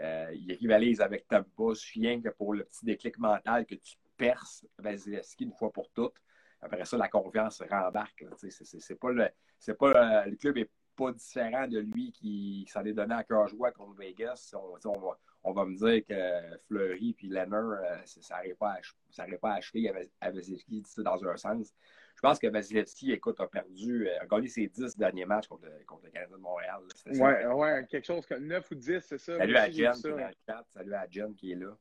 Euh, 0.00 0.30
il 0.34 0.52
rivalise 0.54 1.00
avec 1.00 1.28
Tampa, 1.28 1.72
rien 1.94 2.20
que 2.20 2.30
pour 2.30 2.54
le 2.54 2.64
petit 2.64 2.84
déclic 2.84 3.18
mental 3.18 3.64
que 3.64 3.76
tu 3.76 3.96
perces 4.16 4.66
Vasilevski 4.78 5.44
une 5.44 5.52
fois 5.52 5.70
pour 5.70 5.90
toutes. 5.90 6.16
Après 6.60 6.84
ça, 6.84 6.96
la 6.96 7.08
confiance 7.08 7.62
rembarque. 7.70 8.24
C'est 8.38 8.98
pas 8.98 9.12
le, 9.12 9.28
c'est 9.58 9.76
pas 9.76 10.24
le, 10.26 10.36
club 10.36 10.58
est 10.58 10.70
pas 10.96 11.12
différent 11.12 11.68
de 11.68 11.78
lui 11.78 12.10
qui, 12.12 12.66
s'en 12.72 12.84
est 12.84 12.92
donné 12.92 13.14
à 13.14 13.24
cœur 13.24 13.46
joie 13.46 13.70
contre 13.70 13.94
Vegas. 13.98 14.54
On, 14.54 14.98
va, 14.98 15.18
me 15.52 15.76
dire 15.76 16.04
que 16.06 16.58
Fleury 16.66 17.16
et 17.22 17.26
Lenner, 17.26 17.56
euh, 17.56 17.96
ça 18.04 18.36
n'arrive 18.36 18.56
pas, 18.56 18.78
à, 19.18 19.36
pas 19.38 19.52
à 19.52 19.56
achever 19.56 19.92
à 20.20 20.30
Vasilevski 20.30 20.82
dans 20.98 21.24
un 21.24 21.36
sens. 21.36 21.74
Je 22.16 22.20
pense 22.20 22.38
que 22.38 22.46
Vasilevski, 22.46 23.12
écoute, 23.12 23.38
a 23.40 23.46
perdu, 23.46 24.08
euh, 24.08 24.20
a 24.20 24.26
gagné 24.26 24.48
ses 24.48 24.66
10 24.66 24.96
derniers 24.96 25.26
matchs 25.26 25.48
contre 25.48 25.66
le, 25.66 25.84
contre 25.84 26.04
le 26.04 26.10
Canada 26.10 26.36
de 26.36 26.40
Montréal. 26.40 26.80
Oui, 27.06 27.18
ouais, 27.18 27.86
quelque 27.88 28.06
chose 28.06 28.24
comme 28.26 28.46
9 28.46 28.70
ou 28.70 28.74
10, 28.74 29.00
c'est 29.00 29.18
ça. 29.18 29.36
Salut 29.36 29.56
à 29.56 29.70
Jen, 29.70 29.92
qui 29.92 30.08
est 30.08 30.36
chat. 30.46 30.64
Salut 30.70 30.94
à 30.94 31.06
Jen 31.10 31.34
qui 31.34 31.52
est 31.52 31.56
là. 31.56 31.76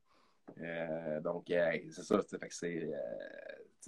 Euh, 0.60 1.22
donc, 1.22 1.46
c'est 1.48 2.04
ça. 2.04 2.20
Fait 2.22 2.48
que 2.48 2.54
c'est, 2.54 2.90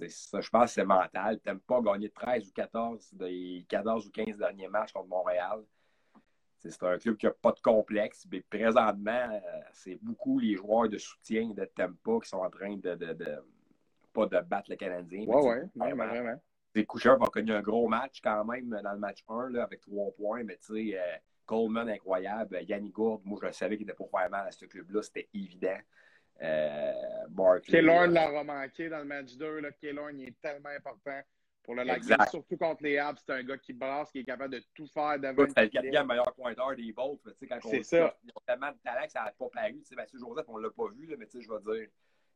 ça, 0.08 0.40
je 0.40 0.50
pense 0.50 0.70
que 0.70 0.74
c'est 0.74 0.84
mental. 0.84 1.40
Tu 1.40 1.48
n'aimes 1.48 1.60
pas 1.60 1.80
gagner 1.80 2.10
13 2.10 2.48
ou 2.48 2.52
14 2.52 3.14
des 3.14 3.66
14 3.68 4.06
ou 4.06 4.10
15 4.10 4.36
derniers 4.38 4.68
matchs 4.68 4.92
contre 4.92 5.08
Montréal. 5.08 5.62
C'est 6.70 6.82
un 6.84 6.98
club 6.98 7.16
qui 7.16 7.26
n'a 7.26 7.32
pas 7.32 7.52
de 7.52 7.60
complexe. 7.60 8.26
Mais 8.30 8.40
présentement, 8.40 9.10
euh, 9.32 9.60
c'est 9.72 9.98
beaucoup 10.02 10.38
les 10.38 10.56
joueurs 10.56 10.88
de 10.88 10.98
soutien 10.98 11.50
de 11.50 11.64
Tempa 11.64 12.18
qui 12.22 12.28
sont 12.28 12.38
en 12.38 12.50
train 12.50 12.76
de, 12.76 12.94
de, 12.94 13.12
de 13.12 13.36
pas 14.12 14.26
de 14.26 14.40
battre 14.40 14.70
le 14.70 14.76
Canadien. 14.76 15.24
Oui, 15.26 15.42
oui, 15.42 15.68
vraiment. 15.74 16.06
vraiment. 16.06 16.40
Coucheur 16.88 17.22
a 17.22 17.26
connu 17.26 17.52
un 17.52 17.62
gros 17.62 17.88
match 17.88 18.20
quand 18.22 18.44
même 18.44 18.68
dans 18.68 18.92
le 18.92 18.98
match 18.98 19.24
1 19.28 19.50
là, 19.50 19.64
avec 19.64 19.80
3 19.80 20.12
points. 20.12 20.44
Mais 20.44 20.56
tu 20.56 20.90
sais, 20.90 20.98
euh, 20.98 21.16
Coleman 21.46 21.88
incroyable. 21.88 22.58
Yannick 22.68 22.92
Gourde, 22.92 23.22
moi 23.24 23.38
je 23.42 23.52
savais 23.52 23.76
qu'il 23.76 23.84
était 23.84 23.94
pour 23.94 24.10
faire 24.10 24.28
mal 24.28 24.46
à 24.46 24.50
ce 24.50 24.66
club-là. 24.66 25.02
C'était 25.02 25.28
évident. 25.32 25.78
Euh, 26.42 26.92
Barkley. 27.30 27.80
l'a 27.80 28.44
manqué 28.44 28.90
dans 28.90 28.98
le 28.98 29.04
match 29.04 29.36
2. 29.36 29.60
Là. 29.60 29.70
il 29.80 30.22
est 30.22 30.40
tellement 30.42 30.68
important 30.68 31.22
pour 31.66 31.74
le 31.74 31.82
Lightning, 31.82 32.16
surtout 32.30 32.56
contre 32.56 32.84
les 32.84 32.96
Habs. 32.96 33.18
C'est 33.18 33.32
un 33.32 33.42
gars 33.42 33.58
qui 33.58 33.72
brasse, 33.72 34.10
qui 34.10 34.20
est 34.20 34.24
capable 34.24 34.54
de 34.54 34.62
tout 34.72 34.86
faire 34.86 35.18
devant. 35.18 35.44
C'est 35.54 35.64
le 35.64 35.68
quatrième 35.68 36.06
meilleur 36.06 36.32
pointeur 36.32 36.74
des 36.76 36.92
Bolts. 36.92 37.20
C'est 37.68 37.82
ça. 37.82 38.16
Ils 38.24 38.30
ont 38.30 38.42
tellement 38.46 38.70
de 38.70 38.78
talent 38.82 39.04
que 39.04 39.12
ça 39.12 39.24
n'a 39.24 39.32
pas 39.32 39.48
paru. 39.52 39.82
Mathieu 39.96 40.18
Joseph, 40.18 40.46
on 40.48 40.58
ne 40.58 40.62
l'a 40.62 40.70
pas 40.70 40.88
vu, 40.96 41.06
là, 41.06 41.16
mais 41.18 41.26
je 41.32 41.38
vais 41.38 41.78
dire. 41.78 41.88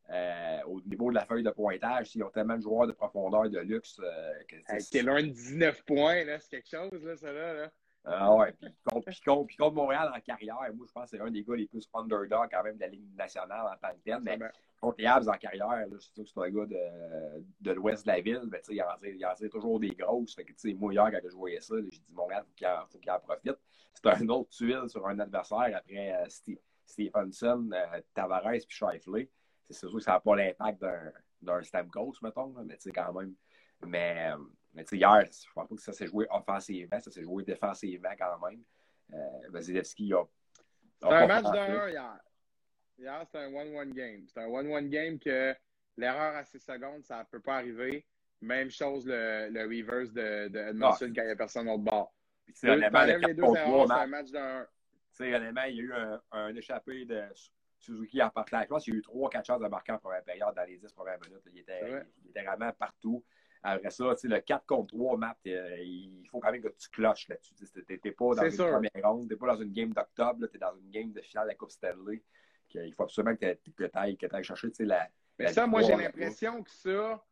Euh, 0.09 0.59
au 0.65 0.81
niveau 0.81 1.09
de 1.09 1.15
la 1.15 1.25
feuille 1.25 1.43
de 1.43 1.51
pointage, 1.51 2.15
ils 2.15 2.23
ont 2.23 2.29
tellement 2.29 2.57
de 2.57 2.61
joueurs 2.61 2.87
de 2.87 2.91
profondeur 2.91 3.49
de 3.49 3.59
luxe. 3.59 3.97
Euh, 4.03 4.33
que, 4.47 4.55
hey, 4.67 5.31
19 5.31 5.83
points, 5.85 6.25
c'est 6.39 6.49
quelque 6.49 6.69
chose, 6.69 7.05
là, 7.05 7.15
ça 7.15 7.31
là. 7.31 7.53
là. 7.53 7.71
Ah 8.03 8.33
ouais, 8.35 8.51
puis 8.53 8.67
contre, 8.83 9.45
puis, 9.45 9.55
contre, 9.57 9.75
Montréal 9.75 10.11
en 10.15 10.19
carrière, 10.21 10.57
moi 10.73 10.85
je 10.87 10.91
pense 10.91 11.11
que 11.11 11.17
c'est 11.17 11.21
un 11.21 11.29
des 11.29 11.43
gars 11.43 11.55
les 11.55 11.67
plus 11.67 11.87
underdog 11.93 12.49
quand 12.51 12.63
même 12.63 12.75
de 12.75 12.81
la 12.81 12.87
Ligue 12.87 13.15
nationale 13.15 13.67
en 13.67 13.77
tant 13.77 13.93
que 13.93 14.01
tel. 14.03 14.19
Mais 14.23 14.39
contre 14.79 14.95
les 14.99 15.05
Habs 15.05 15.27
en 15.27 15.37
carrière, 15.37 15.67
là, 15.67 15.85
je 15.91 15.99
sais 15.99 16.23
que 16.23 16.27
c'est 16.27 16.39
un 16.39 16.49
gars 16.49 16.65
de, 16.65 17.45
de 17.61 17.71
l'ouest 17.71 18.03
de 18.05 18.11
la 18.11 18.21
ville, 18.21 18.41
mais 18.51 18.59
il 18.69 18.81
en, 18.81 18.87
il 19.03 19.25
en 19.25 19.49
toujours 19.49 19.79
des 19.79 19.91
grosses. 19.91 20.33
Fait 20.33 20.43
que, 20.43 20.73
moi, 20.73 20.93
hier, 20.93 21.11
quand 21.11 21.29
je 21.29 21.35
voyais 21.35 21.61
ça, 21.61 21.75
j'ai 21.91 21.99
dit 21.99 22.13
Montréal, 22.13 22.43
il 22.59 22.67
faut 22.89 22.97
qu'il 22.97 23.11
en, 23.11 23.19
profite. 23.19 23.59
C'est 23.93 24.07
un 24.07 24.29
autre 24.29 24.49
tuile 24.49 24.89
sur 24.89 25.05
un 25.07 25.19
adversaire 25.19 25.77
après 25.77 26.13
euh, 26.13 26.55
Stephenson, 26.85 27.69
euh, 27.71 28.01
Tavares 28.15 28.51
puis 28.67 28.77
Shifley. 28.77 29.29
C'est 29.69 29.87
sûr 29.87 29.93
que 29.93 29.99
ça 29.99 30.13
n'a 30.13 30.19
pas 30.19 30.35
l'impact 30.35 30.83
d'un 31.41 31.61
Stamkos, 31.61 32.15
mettons, 32.23 32.53
mais 32.65 32.77
tu 32.77 32.83
sais, 32.83 32.91
quand 32.91 33.13
même. 33.13 33.35
Mais. 33.85 34.31
Mais 34.73 34.85
hier, 34.91 35.21
je 35.21 35.25
ne 35.25 35.53
pense 35.53 35.67
pas 35.67 35.75
que 35.75 35.81
ça 35.81 35.93
s'est 35.93 36.07
joué 36.07 36.25
offensivement, 36.29 36.99
ça 36.99 37.11
s'est 37.11 37.23
joué 37.23 37.43
défensivement 37.43 38.11
quand 38.17 38.47
même. 38.47 38.63
Euh, 39.13 39.49
Vasilevski 39.49 40.13
a. 40.13 40.23
C'était 41.01 41.13
un 41.13 41.27
match 41.27 41.43
d'un 41.43 41.89
hier. 41.89 42.19
Hier, 42.97 43.21
c'était 43.25 43.39
un 43.39 43.53
one-one 43.53 43.91
game. 43.91 44.27
C'était 44.27 44.41
un 44.41 44.47
one-one 44.47 44.89
game 44.89 45.19
que 45.19 45.55
l'erreur 45.97 46.35
à 46.35 46.43
6 46.43 46.59
secondes, 46.59 47.03
ça 47.03 47.19
ne 47.19 47.23
peut 47.23 47.39
pas 47.39 47.55
arriver. 47.55 48.05
Même 48.41 48.71
chose 48.71 49.05
le, 49.05 49.49
le 49.49 49.63
reverse 49.63 50.11
de, 50.13 50.47
de 50.47 50.59
Edmondson 50.59 51.07
ah, 51.09 51.13
quand 51.15 51.21
il 51.21 51.25
n'y 51.25 51.31
a 51.31 51.35
personne 51.35 51.69
autre 51.69 51.83
bord. 51.83 52.13
Les 52.63 53.33
deux 53.33 53.43
erreurs, 53.43 53.87
c'est 53.87 53.93
un 53.93 54.07
match 54.07 54.31
d'un. 54.31 54.65
Tu 55.13 55.25
sais, 55.25 55.35
honnêtement, 55.35 55.63
il 55.63 55.75
y 55.75 55.79
a 55.79 55.83
eu 55.83 55.93
un, 55.93 56.21
un 56.31 56.55
échappé 56.55 57.05
de 57.05 57.23
Suzuki 57.77 58.21
en 58.21 58.29
partant. 58.29 58.61
Je 58.61 58.67
pense 58.67 58.83
qu'il 58.83 58.93
y 58.93 58.97
a 58.97 58.99
eu 58.99 59.01
3-4 59.01 59.45
chances 59.45 59.61
de 59.61 59.67
marquer 59.67 59.91
en 59.91 59.97
première 59.97 60.23
période 60.23 60.55
dans 60.55 60.63
les 60.63 60.77
10 60.77 60.93
premières 60.93 61.19
minutes. 61.19 61.41
Il 61.51 61.59
était, 61.59 62.05
il 62.23 62.29
était 62.29 62.43
vraiment 62.43 62.71
partout. 62.73 63.23
Après 63.63 63.91
ça, 63.91 64.15
le 64.23 64.39
4 64.39 64.65
contre 64.65 64.95
3, 64.95 65.17
Matt, 65.17 65.37
euh, 65.45 65.77
il 65.81 66.27
faut 66.31 66.39
quand 66.39 66.51
même 66.51 66.61
que 66.61 66.69
tu 66.69 66.89
cloches 66.89 67.27
là-dessus. 67.27 67.53
Tu 67.55 67.99
n'es 68.03 68.11
pas 68.11 68.35
dans 68.35 68.49
une 68.49 68.57
première 68.57 68.91
ronde, 69.03 69.27
tu 69.27 69.33
n'es 69.33 69.39
pas 69.39 69.47
dans 69.47 69.61
une 69.61 69.71
game 69.71 69.93
d'octobre, 69.93 70.47
tu 70.47 70.55
es 70.55 70.59
dans 70.59 70.75
une 70.75 70.89
game 70.89 71.11
de 71.11 71.21
finale 71.21 71.45
de 71.45 71.49
la 71.49 71.55
Coupe 71.55 71.71
Stanley. 71.71 72.23
Il 72.73 72.93
faut 72.95 73.03
absolument 73.03 73.35
que 73.35 73.53
tu 73.53 73.89
ailles 73.93 74.43
chercher 74.43 74.71
la, 74.79 75.07
Mais 75.37 75.53
ça, 75.53 75.67
moi, 75.67 75.81
j'ai 75.81 75.95
l'impression 75.95 76.63
que 76.63 76.71
ça, 76.71 77.23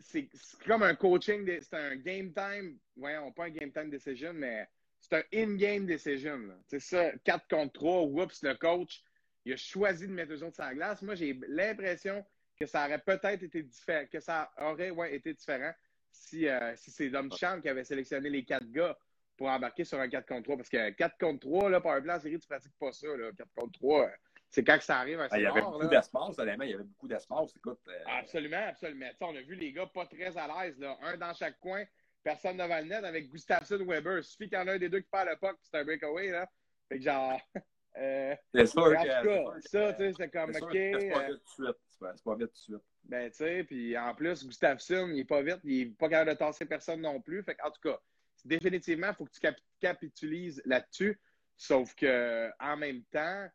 c'est 0.00 0.28
comme 0.66 0.82
un 0.82 0.94
coaching, 0.94 1.46
c'est 1.60 1.76
un 1.76 1.96
game 1.96 2.32
time, 2.32 2.78
voyons, 2.96 3.30
pas 3.32 3.44
un 3.44 3.50
game 3.50 3.70
time 3.70 3.90
decision, 3.90 4.32
mais 4.32 4.66
c'est 5.00 5.14
un 5.16 5.22
in-game 5.32 5.86
decision. 5.86 6.40
C'est 6.66 6.80
ça, 6.80 7.12
4 7.24 7.46
contre 7.48 7.72
3, 7.74 8.02
oups, 8.02 8.42
le 8.42 8.54
coach, 8.54 9.02
il 9.44 9.52
a 9.52 9.56
choisi 9.56 10.08
de 10.08 10.12
mettre 10.12 10.32
eux 10.32 10.42
autres 10.42 10.56
sur 10.56 10.64
la 10.64 10.74
glace. 10.74 11.02
Moi, 11.02 11.14
j'ai 11.14 11.38
l'impression 11.48 12.24
que 12.60 12.66
ça 12.66 12.84
aurait 12.84 12.98
peut-être 12.98 13.42
été 13.42 13.62
différent, 13.62 14.04
que 14.12 14.20
ça 14.20 14.50
aurait 14.58 14.90
ouais, 14.90 15.14
été 15.14 15.32
différent 15.32 15.72
si, 16.12 16.46
euh, 16.46 16.74
si 16.76 16.90
c'est 16.90 17.08
Dom 17.08 17.30
Champ 17.32 17.60
qui 17.60 17.68
avait 17.68 17.84
sélectionné 17.84 18.28
les 18.28 18.44
quatre 18.44 18.70
gars 18.70 18.96
pour 19.36 19.48
embarquer 19.48 19.84
sur 19.84 19.98
un 19.98 20.08
4 20.08 20.26
contre 20.26 20.42
3. 20.42 20.56
Parce 20.58 20.68
que 20.68 20.90
4 20.90 21.16
contre 21.18 21.40
3, 21.40 21.70
là, 21.70 21.80
par 21.80 21.92
un 21.92 22.02
plan 22.02 22.20
série, 22.20 22.38
tu 22.38 22.46
pratiques 22.46 22.76
pas 22.78 22.92
ça. 22.92 23.06
Là, 23.16 23.30
4 23.36 23.48
contre 23.56 23.78
3, 23.78 24.02
euh, 24.02 24.08
c'est 24.50 24.62
quand 24.62 24.76
que 24.76 24.84
ça 24.84 24.98
arrive. 24.98 25.20
Ah, 25.30 25.38
il 25.38 25.44
y 25.44 25.46
avait 25.46 25.62
beaucoup 25.62 25.86
d'espace, 25.86 26.38
honnêtement. 26.38 26.64
Il 26.64 26.70
y 26.70 26.74
avait 26.74 26.84
beaucoup 26.84 27.08
d'espace. 27.08 27.56
Écoute, 27.56 27.80
euh, 27.88 28.04
Absolument, 28.06 28.66
absolument. 28.68 29.06
on 29.20 29.36
a 29.36 29.40
vu 29.40 29.54
les 29.54 29.72
gars 29.72 29.86
pas 29.86 30.04
très 30.04 30.36
à 30.36 30.46
l'aise. 30.46 30.78
Là. 30.78 30.98
Un 31.02 31.16
dans 31.16 31.32
chaque 31.32 31.58
coin, 31.60 31.84
personne 32.22 32.58
devant 32.58 32.78
le 32.78 32.84
net 32.84 33.04
avec 33.04 33.30
Gustafsson 33.30 33.86
Weber. 33.86 34.18
Il 34.18 34.24
suffit 34.24 34.48
qu'il 34.50 34.58
y 34.58 34.60
en 34.60 34.66
ait 34.66 34.72
un 34.72 34.78
des 34.78 34.90
deux 34.90 35.00
qui 35.00 35.08
perd 35.08 35.28
le 35.30 35.36
puck, 35.36 35.56
c'est 35.62 35.78
un 35.78 35.84
breakaway. 35.84 36.30
Là. 36.30 36.46
Fait 36.90 36.98
que 36.98 37.04
genre. 37.04 37.40
c'est 37.94 38.66
sûr 38.66 38.90
que. 38.90 39.60
ça, 39.60 39.92
tu 39.94 39.98
sais, 39.98 40.12
c'est 40.18 40.30
comme, 40.30 40.50
OK. 40.50 41.74
C'est 42.00 42.24
pas 42.24 42.34
vite 42.34 42.48
tout 42.48 42.52
de 42.52 42.58
suite. 42.58 42.74
De. 42.74 42.82
Ben, 43.04 43.30
tu 43.30 43.36
sais, 43.36 43.64
puis 43.64 43.96
en 43.96 44.14
plus, 44.14 44.46
Gustafsson, 44.46 45.08
il 45.08 45.16
n'est 45.16 45.24
pas 45.24 45.42
vite, 45.42 45.60
il 45.64 45.88
n'est 45.88 45.94
pas 45.94 46.08
capable 46.08 46.30
de 46.30 46.36
tasser 46.36 46.66
personne 46.66 47.00
non 47.00 47.20
plus. 47.20 47.42
Fait 47.42 47.56
en 47.62 47.70
tout 47.70 47.80
cas, 47.82 47.98
définitivement, 48.44 49.08
il 49.08 49.14
faut 49.14 49.24
que 49.24 49.32
tu 49.32 49.54
capitulises 49.80 50.62
là-dessus. 50.64 51.18
Sauf 51.56 51.94
que 51.94 52.50
en 52.58 52.76
même 52.76 53.02
temps, 53.04 53.48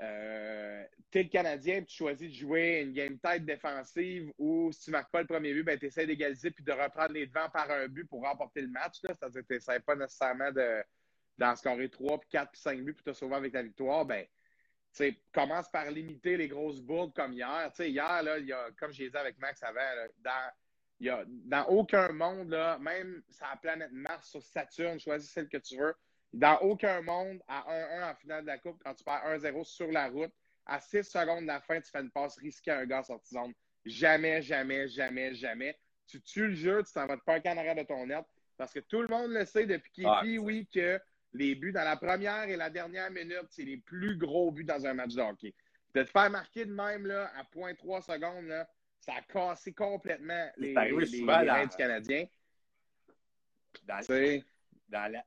euh, 0.00 0.84
tu 1.10 1.18
es 1.18 1.22
le 1.24 1.28
Canadien, 1.28 1.82
tu 1.82 1.96
choisis 1.96 2.28
de 2.28 2.34
jouer 2.34 2.82
une 2.82 2.92
game 2.92 3.18
tête 3.18 3.44
défensive 3.44 4.30
ou 4.38 4.70
si 4.72 4.84
tu 4.84 4.90
marques 4.90 5.10
pas 5.10 5.22
le 5.22 5.26
premier 5.26 5.52
but, 5.54 5.64
ben, 5.64 5.78
tu 5.78 5.86
essaies 5.86 6.06
d'égaliser 6.06 6.50
puis 6.50 6.62
de 6.62 6.72
reprendre 6.72 7.12
les 7.12 7.26
devants 7.26 7.48
par 7.50 7.70
un 7.70 7.88
but 7.88 8.04
pour 8.04 8.22
remporter 8.22 8.60
le 8.60 8.68
match. 8.68 8.98
C'est-à-dire 9.00 9.42
que 9.42 9.46
tu 9.46 9.54
n'essaies 9.54 9.80
pas 9.80 9.96
nécessairement 9.96 10.50
d'en 11.38 11.56
scorer 11.56 11.88
3, 11.88 12.20
puis 12.20 12.28
4, 12.30 12.50
puis 12.50 12.60
5 12.60 12.84
buts 12.84 12.92
pour 12.92 13.04
te 13.04 13.12
sauver 13.12 13.36
avec 13.36 13.52
la 13.52 13.62
victoire. 13.62 14.04
Ben, 14.04 14.24
commence 15.32 15.68
par 15.70 15.90
limiter 15.90 16.36
les 16.36 16.48
grosses 16.48 16.80
bourdes 16.80 17.14
comme 17.14 17.32
hier. 17.32 17.72
hier, 17.78 18.22
là, 18.22 18.38
y 18.38 18.52
a, 18.52 18.70
comme 18.78 18.92
j'ai 18.92 19.10
dit 19.10 19.16
avec 19.16 19.38
Max 19.38 19.62
avant, 19.62 19.80
dans, 20.18 20.50
il 21.00 21.06
y 21.06 21.10
a, 21.10 21.24
dans 21.26 21.64
aucun 21.66 22.10
monde, 22.12 22.50
là, 22.50 22.78
même 22.78 23.22
sur 23.30 23.46
la 23.46 23.56
planète 23.56 23.92
Mars, 23.92 24.30
sur 24.30 24.42
Saturne, 24.42 24.98
choisis 24.98 25.30
celle 25.30 25.48
que 25.48 25.58
tu 25.58 25.76
veux. 25.76 25.94
Dans 26.32 26.58
aucun 26.60 27.00
monde, 27.02 27.40
à 27.48 27.64
1-1 28.02 28.10
en 28.10 28.14
finale 28.16 28.42
de 28.42 28.48
la 28.48 28.58
Coupe, 28.58 28.82
quand 28.84 28.94
tu 28.94 29.04
perds 29.04 29.22
1-0 29.24 29.64
sur 29.64 29.90
la 29.90 30.08
route, 30.08 30.32
à 30.66 30.80
6 30.80 31.04
secondes 31.04 31.42
de 31.42 31.46
la 31.46 31.60
fin, 31.60 31.80
tu 31.80 31.90
fais 31.90 32.00
une 32.00 32.10
passe 32.10 32.36
risquée 32.38 32.70
à 32.70 32.78
un 32.78 32.86
gars 32.86 33.02
sorti 33.02 33.34
zone. 33.34 33.54
Jamais, 33.86 34.42
jamais, 34.42 34.88
jamais, 34.88 35.34
jamais. 35.34 35.78
Tu 36.06 36.20
tues 36.20 36.48
le 36.48 36.54
jeu, 36.54 36.82
tu 36.84 36.92
t'en 36.92 37.06
vas 37.06 37.16
te 37.16 37.22
faire 37.22 37.40
en 37.46 37.56
arrière 37.56 37.74
de 37.74 37.82
ton 37.82 38.06
net. 38.06 38.24
Parce 38.58 38.72
que 38.72 38.80
tout 38.80 39.00
le 39.00 39.08
monde 39.08 39.30
le 39.30 39.44
sait 39.44 39.66
depuis 39.66 39.90
qu'il 39.92 40.10
dit, 40.24 40.38
oui, 40.38 40.68
que 40.72 41.00
les 41.32 41.54
buts 41.54 41.72
dans 41.72 41.84
la 41.84 41.96
première 41.96 42.48
et 42.48 42.56
la 42.56 42.70
dernière 42.70 43.10
minute, 43.10 43.46
c'est 43.50 43.64
les 43.64 43.76
plus 43.76 44.16
gros 44.16 44.50
buts 44.50 44.64
dans 44.64 44.86
un 44.86 44.94
match 44.94 45.14
de 45.14 45.20
hockey. 45.20 45.54
De 45.94 46.02
te 46.02 46.10
faire 46.10 46.30
marquer 46.30 46.64
de 46.64 46.72
même 46.72 47.06
là, 47.06 47.30
à 47.36 47.42
0.3 47.42 48.02
secondes, 48.02 48.46
là, 48.46 48.68
ça 49.00 49.14
a 49.14 49.22
cassé 49.22 49.72
complètement 49.72 50.48
les, 50.56 50.74
les, 50.74 51.06
les, 51.06 51.66
du 51.66 51.76
Canadien. 51.76 52.26
Dans, 53.86 54.00
dans, 54.88 55.12
la, 55.12 55.24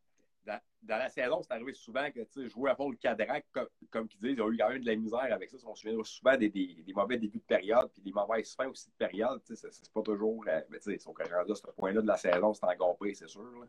dans, 0.81 0.97
la, 0.97 1.09
saison, 1.09 1.41
c'est 1.41 1.53
arrivé 1.53 1.73
souvent 1.73 2.11
que 2.11 2.21
tu 2.21 2.49
jouer 2.49 2.71
à 2.71 2.75
fond 2.75 2.89
le 2.89 2.97
cadran, 2.97 3.39
comme, 3.51 3.67
comme 3.89 4.07
ils 4.13 4.19
disent, 4.19 4.37
ils 4.37 4.41
ont 4.41 4.51
eu 4.51 4.57
quand 4.57 4.69
même 4.69 4.81
de 4.81 4.87
la 4.87 4.95
misère 4.95 5.33
avec 5.33 5.49
ça. 5.49 5.57
On 5.65 5.75
se 5.75 5.81
souvient 5.81 6.03
souvent 6.03 6.37
des, 6.37 6.49
des, 6.49 6.83
des, 6.85 6.93
mauvais 6.93 7.17
débuts 7.17 7.39
de 7.39 7.43
période, 7.43 7.89
puis 7.93 8.01
des 8.01 8.11
mauvaises 8.11 8.53
fins 8.53 8.67
aussi 8.67 8.89
de 8.89 8.95
période. 8.95 9.41
C'est 9.45 9.93
pas 9.93 10.01
toujours. 10.01 10.43
Euh, 10.47 10.61
mais 10.69 10.77
tu 10.77 10.83
sais, 10.83 10.93
ils 10.95 10.99
sont 10.99 11.13
rendus 11.13 11.51
à 11.51 11.55
ce 11.55 11.67
point-là 11.75 12.01
de 12.01 12.07
la 12.07 12.17
saison, 12.17 12.53
c'est 12.53 12.65
encore 12.65 12.97
pire, 12.99 13.15
c'est 13.15 13.27
sûr. 13.29 13.43
Là. 13.43 13.67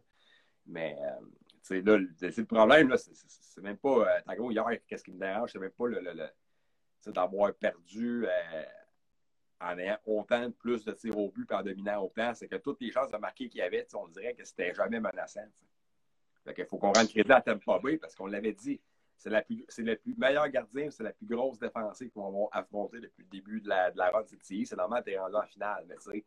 Mais 0.66 0.96
euh, 1.00 1.20
le 1.70 2.44
problème, 2.44 2.88
là, 2.88 2.96
c'est 2.96 3.62
même 3.62 3.76
pas. 3.76 4.20
Euh, 4.28 4.34
gros, 4.34 4.50
hier, 4.50 4.64
qu'est-ce 4.86 5.04
qui 5.04 5.12
me 5.12 5.18
dérange? 5.18 5.52
C'est 5.52 5.58
même 5.58 5.70
pas 5.70 5.86
le, 5.86 6.00
le, 6.00 7.12
d'avoir 7.12 7.52
perdu 7.54 8.26
euh, 8.26 8.64
en 9.60 9.78
ayant 9.78 9.98
autant 10.06 10.48
de 10.48 10.52
plus 10.52 10.84
de 10.84 10.92
tirs 10.92 11.16
au 11.16 11.30
but 11.30 11.50
en 11.52 11.62
dominant 11.62 12.00
au 12.00 12.08
plan, 12.08 12.32
c'est 12.34 12.48
que 12.48 12.56
toutes 12.56 12.80
les 12.80 12.90
chances 12.90 13.10
de 13.10 13.16
marquer 13.16 13.48
qu'il 13.48 13.58
y 13.58 13.62
avait, 13.62 13.86
on 13.94 14.08
dirait 14.08 14.34
que 14.34 14.44
c'était 14.44 14.74
jamais 14.74 15.00
menaçant. 15.00 15.46
Il 16.46 16.66
faut 16.66 16.78
qu'on 16.78 16.92
rende 16.92 17.08
crédit 17.08 17.30
à 17.30 17.40
Tampa 17.40 17.78
Bay 17.78 17.98
parce 17.98 18.14
qu'on 18.14 18.26
l'avait 18.26 18.52
dit. 18.52 18.80
C'est 19.16 19.30
le 19.30 19.94
plus 19.94 20.16
meilleur 20.16 20.48
gardien, 20.48 20.90
c'est 20.90 21.04
la 21.04 21.12
plus 21.12 21.26
grosse 21.26 21.58
défensive 21.58 22.10
qu'on 22.10 22.32
va 22.32 22.48
affronter 22.58 22.98
depuis 22.98 23.22
le 23.22 23.28
début 23.28 23.60
de 23.60 23.68
la, 23.68 23.92
de 23.92 23.98
la 23.98 24.10
run 24.10 24.24
C'est 24.26 24.76
normal 24.76 25.04
que 25.04 25.10
tu 25.10 25.14
es 25.14 25.18
rendu 25.18 25.36
en 25.36 25.46
finale. 25.46 25.84
Mais 25.88 25.94
tu 25.94 26.10
sais, 26.10 26.24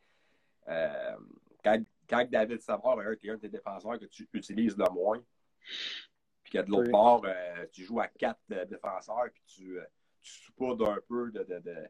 euh, 0.70 1.18
quand, 1.62 1.84
quand, 2.10 2.28
David 2.30 2.62
Savard 2.62 3.02
est 3.02 3.30
un 3.30 3.36
de 3.36 3.40
tes 3.40 3.50
défenseurs 3.50 4.00
que 4.00 4.06
tu 4.06 4.28
utilises 4.34 4.78
le 4.78 4.90
moins, 4.92 5.22
puis 6.44 6.54
que 6.54 6.60
de 6.60 6.70
l'autre 6.70 6.92
part, 6.92 7.22
euh, 7.26 7.66
tu 7.72 7.84
joues 7.84 8.00
à 8.00 8.08
quatre 8.08 8.40
euh, 8.52 8.66
défenseurs, 8.66 9.30
puis 9.34 9.44
tu, 9.48 9.80
tu 10.22 10.52
un 10.62 11.00
peu 11.08 11.32
de, 11.32 11.44
de, 11.44 11.60
de, 11.60 11.88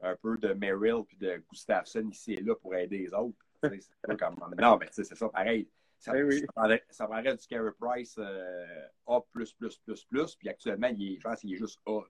un 0.00 0.16
peu 0.16 0.36
de 0.38 0.52
Merrill 0.52 1.04
puis 1.06 1.16
de 1.16 1.42
Gustafsson 1.50 2.08
ici 2.10 2.34
et 2.34 2.40
là 2.40 2.54
pour 2.54 2.74
aider 2.74 2.98
les 2.98 3.14
autres. 3.14 3.38
comme... 4.18 4.36
Non, 4.58 4.76
mais 4.78 4.88
c'est 4.90 5.04
ça, 5.04 5.28
pareil. 5.28 5.68
Ça, 5.98 6.12
oui. 6.12 6.44
ça, 6.90 7.06
prendrait, 7.06 7.36
du 7.36 7.46
Carey 7.46 7.70
Price 7.80 8.16
euh, 8.18 8.86
A, 9.06 9.20
plus, 9.32 9.52
plus, 9.54 9.78
plus, 9.78 10.04
plus, 10.04 10.36
puis 10.36 10.48
actuellement, 10.48 10.88
il 10.88 11.14
est, 11.14 11.16
je 11.16 11.22
pense 11.22 11.40
qu'il 11.40 11.54
est 11.54 11.56
juste 11.56 11.80
A. 11.86 12.02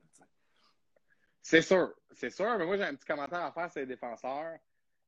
C'est 1.41 1.63
sûr, 1.63 1.95
c'est 2.11 2.31
sûr, 2.31 2.59
mais 2.59 2.67
moi 2.67 2.77
j'ai 2.77 2.83
un 2.83 2.95
petit 2.97 3.07
commentaire 3.07 3.45
à 3.45 3.53
faire 3.53 3.71
sur 3.71 3.81
les 3.81 3.87
défenseurs. 3.87 4.59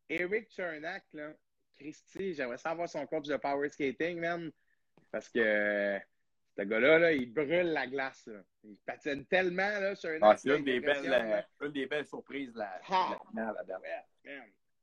Eric 0.08 0.48
Chernak, 0.50 1.04
là, 1.12 1.32
Christy, 1.78 2.34
j'aimerais 2.34 2.58
savoir 2.58 2.88
son 2.88 3.06
coach 3.06 3.26
de 3.26 3.36
power 3.36 3.68
skating, 3.68 4.18
man, 4.18 4.50
parce 5.10 5.28
que 5.28 5.98
ce 6.56 6.62
gars-là, 6.62 6.98
là, 6.98 7.12
il 7.12 7.32
brûle 7.32 7.68
la 7.68 7.86
glace. 7.86 8.28
Il 8.64 8.76
patine 8.84 9.24
tellement 9.26 9.78
là, 9.78 9.94
sur 9.94 10.10
un 10.10 10.18
ah, 10.22 10.36
C'est 10.36 10.56
une, 10.56 10.64
des 10.64 10.80
belles, 10.80 11.12
euh, 11.12 11.66
une 11.66 11.72
des 11.72 11.86
belles 11.86 12.06
surprises 12.06 12.52
de 12.52 12.58
la, 12.58 12.80
ah. 12.88 13.10
la 13.12 13.30
finale. 13.30 13.54
là 13.68 13.80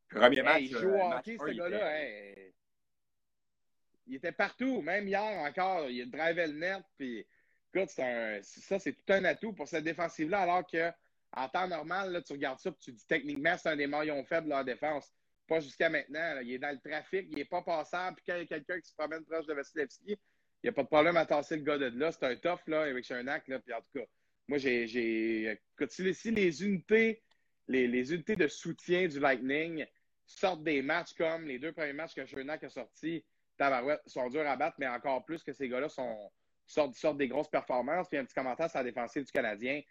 Premier 0.08 0.42
match. 0.42 0.62
il 0.62 0.72
joue 0.72 0.90
au 0.90 1.12
euh, 1.12 1.18
hockey, 1.18 1.38
ce 1.38 1.52
gars-là. 1.52 2.00
Hey, 2.00 2.54
il 4.08 4.16
était 4.16 4.32
partout. 4.32 4.82
Même 4.82 5.08
hier 5.08 5.22
encore, 5.22 5.90
il 5.90 6.10
drivait 6.10 6.48
le 6.48 6.54
net. 6.54 6.84
Puis, 6.98 7.26
écoute, 7.74 7.90
un, 8.00 8.40
ça, 8.42 8.80
c'est 8.80 8.94
tout 8.94 9.14
un 9.14 9.26
atout 9.26 9.52
pour 9.52 9.68
cette 9.68 9.84
défensive-là, 9.84 10.42
alors 10.42 10.66
que 10.66 10.92
en 11.34 11.50
temps 11.50 11.68
normal, 11.68 12.14
là, 12.14 12.22
tu 12.22 12.32
regardes 12.32 12.60
ça 12.60 12.70
et 12.70 12.74
tu 12.80 12.94
dis 12.94 13.06
techniquement, 13.06 13.58
c'est 13.58 13.70
un 13.70 13.76
des 13.76 13.88
maillons 13.88 14.24
faibles 14.24 14.46
de 14.46 14.52
leur 14.52 14.64
défense. 14.64 15.12
Pas 15.48 15.60
jusqu'à 15.60 15.90
maintenant. 15.90 16.40
Il 16.42 16.54
est 16.54 16.60
dans 16.60 16.72
le 16.72 16.80
trafic, 16.80 17.28
il 17.30 17.38
n'est 17.38 17.46
pas 17.46 17.62
passable. 17.62 18.16
Puis 18.18 18.26
quand 18.28 18.36
il 18.36 18.40
y 18.40 18.44
a 18.44 18.46
quelqu'un 18.46 18.80
qui 18.80 18.90
se 18.90 18.96
promène 18.96 19.24
proche 19.26 19.46
de 19.46 19.54
Vasilevski, 19.54 20.12
il 20.12 20.18
n'y 20.64 20.70
a 20.70 20.74
pas 20.74 20.84
de 20.84 20.88
problème 20.88 21.18
à 21.18 21.26
tasser 21.26 21.58
le 21.58 21.64
gars 21.64 21.78
de 21.78 21.86
là. 21.86 22.12
C'est 22.12 22.26
un 22.26 22.36
tough, 22.36 22.62
là, 22.68 22.82
avec 22.82 23.06
Chernak. 23.06 23.48
Là. 23.48 23.60
Puis 23.60 23.74
en 23.74 23.82
tout 23.82 24.00
cas, 24.00 24.06
moi, 24.48 24.58
j'ai. 24.58 24.88
Si 24.88 26.32
les, 26.32 26.64
unités, 26.64 27.22
les, 27.68 28.14
unités 28.14 28.36
de 28.36 28.48
soutien 28.48 29.08
du 29.08 29.20
Lightning 29.20 29.86
sortent 30.26 30.64
des 30.64 30.82
matchs 30.82 31.14
comme 31.14 31.46
les 31.46 31.60
deux 31.60 31.72
premiers 31.72 31.94
matchs 31.94 32.16
que 32.16 32.26
Chernak 32.26 32.64
a 32.64 32.70
sortis, 32.70 33.24
Tabarouette, 33.58 34.02
sont 34.08 34.28
durs 34.30 34.48
à 34.48 34.56
battre, 34.56 34.78
mais 34.80 34.88
encore 34.88 35.24
plus 35.26 35.44
que 35.44 35.54
ces 35.54 35.70
gars-là 35.70 35.90
sont, 35.90 36.32
sortent, 36.66 37.18
des 37.18 37.28
grosses 37.28 37.50
performances. 37.50 38.08
Puis 38.10 38.18
un 38.18 38.26
petit 38.26 38.34
commentaire 38.34 38.70
sur 38.70 38.80
la 38.80 38.86
défensive 38.86 39.24
du 39.24 39.32
Canadien. 39.32 39.82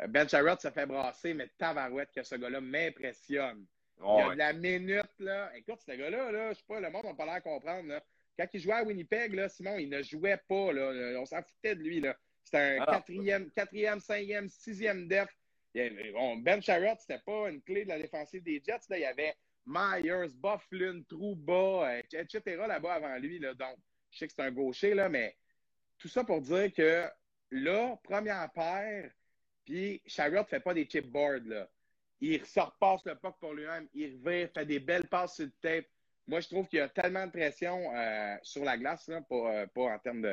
Euh, 0.00 0.06
ben 0.06 0.26
Charrot 0.26 0.58
se 0.58 0.70
fait 0.70 0.86
brasser, 0.86 1.34
mais 1.34 1.50
Tabarouette, 1.58 2.10
que 2.14 2.22
ce 2.22 2.36
gars-là 2.36 2.60
m'impressionne. 2.60 3.66
Il 4.02 4.18
y 4.18 4.20
a 4.22 4.32
de 4.32 4.38
la 4.38 4.52
minute, 4.52 5.18
là. 5.18 5.50
Écoute, 5.56 5.80
ce 5.86 5.92
gars-là, 5.92 6.32
là, 6.32 6.52
je 6.52 6.58
sais 6.58 6.64
pas, 6.66 6.80
le 6.80 6.90
monde 6.90 7.04
n'a 7.04 7.14
pas 7.14 7.26
l'air 7.26 7.42
comprendre, 7.42 7.88
là. 7.88 8.02
Quand 8.38 8.46
il 8.52 8.60
jouait 8.60 8.74
à 8.74 8.82
Winnipeg, 8.82 9.34
là, 9.34 9.48
Simon, 9.48 9.76
il 9.78 9.88
ne 9.88 10.02
jouait 10.02 10.40
pas. 10.48 10.72
Là. 10.72 11.20
On 11.20 11.26
s'en 11.26 11.42
foutait 11.42 11.74
de 11.74 11.82
lui. 11.82 12.00
Là. 12.00 12.16
C'était 12.44 12.58
un 12.58 12.78
ah 12.80 12.92
quatrième, 12.92 13.50
quatrième, 13.50 14.00
cinquième, 14.00 14.48
sixième 14.48 15.06
def. 15.06 15.28
ben 15.74 16.62
Sharrott, 16.62 17.00
c'était 17.00 17.20
pas 17.24 17.50
une 17.50 17.62
clé 17.62 17.84
de 17.84 17.90
la 17.90 17.98
défensive 17.98 18.42
des 18.42 18.62
Jets. 18.64 18.88
Là. 18.88 18.98
Il 18.98 19.02
y 19.02 19.04
avait 19.04 19.34
Myers, 19.66 20.34
Bufflin, 20.34 21.02
Trouba, 21.08 21.98
etc. 21.98 22.40
là-bas 22.66 22.94
avant 22.94 23.16
lui. 23.18 23.38
Là. 23.38 23.54
Donc, 23.54 23.76
je 24.10 24.18
sais 24.18 24.26
que 24.26 24.32
c'est 24.34 24.42
un 24.42 24.50
gaucher, 24.50 24.94
là, 24.94 25.08
mais 25.08 25.36
tout 25.98 26.08
ça 26.08 26.24
pour 26.24 26.40
dire 26.40 26.72
que 26.72 27.06
là, 27.50 27.96
première 28.02 28.50
paire, 28.52 29.10
puis 29.64 30.02
Sharrott 30.06 30.46
ne 30.46 30.48
fait 30.48 30.60
pas 30.60 30.74
des 30.74 30.86
chipboards. 30.86 31.44
Là. 31.44 31.68
Il 32.24 32.46
sort 32.46 32.76
passe 32.78 33.04
le 33.04 33.16
puck 33.16 33.34
pour 33.40 33.52
lui-même. 33.52 33.88
Il 33.94 34.20
revient, 34.24 34.46
fait 34.54 34.64
des 34.64 34.78
belles 34.78 35.08
passes 35.08 35.34
sur 35.34 35.44
le 35.44 35.50
tape. 35.60 35.86
Moi, 36.28 36.38
je 36.38 36.46
trouve 36.46 36.68
qu'il 36.68 36.78
y 36.78 36.82
a 36.82 36.88
tellement 36.88 37.26
de 37.26 37.32
pression 37.32 37.92
euh, 37.96 38.36
sur 38.42 38.64
la 38.64 38.78
glace, 38.78 39.08
là, 39.08 39.20
pas, 39.22 39.66
pas, 39.66 39.94
en 39.94 39.98
termes 39.98 40.24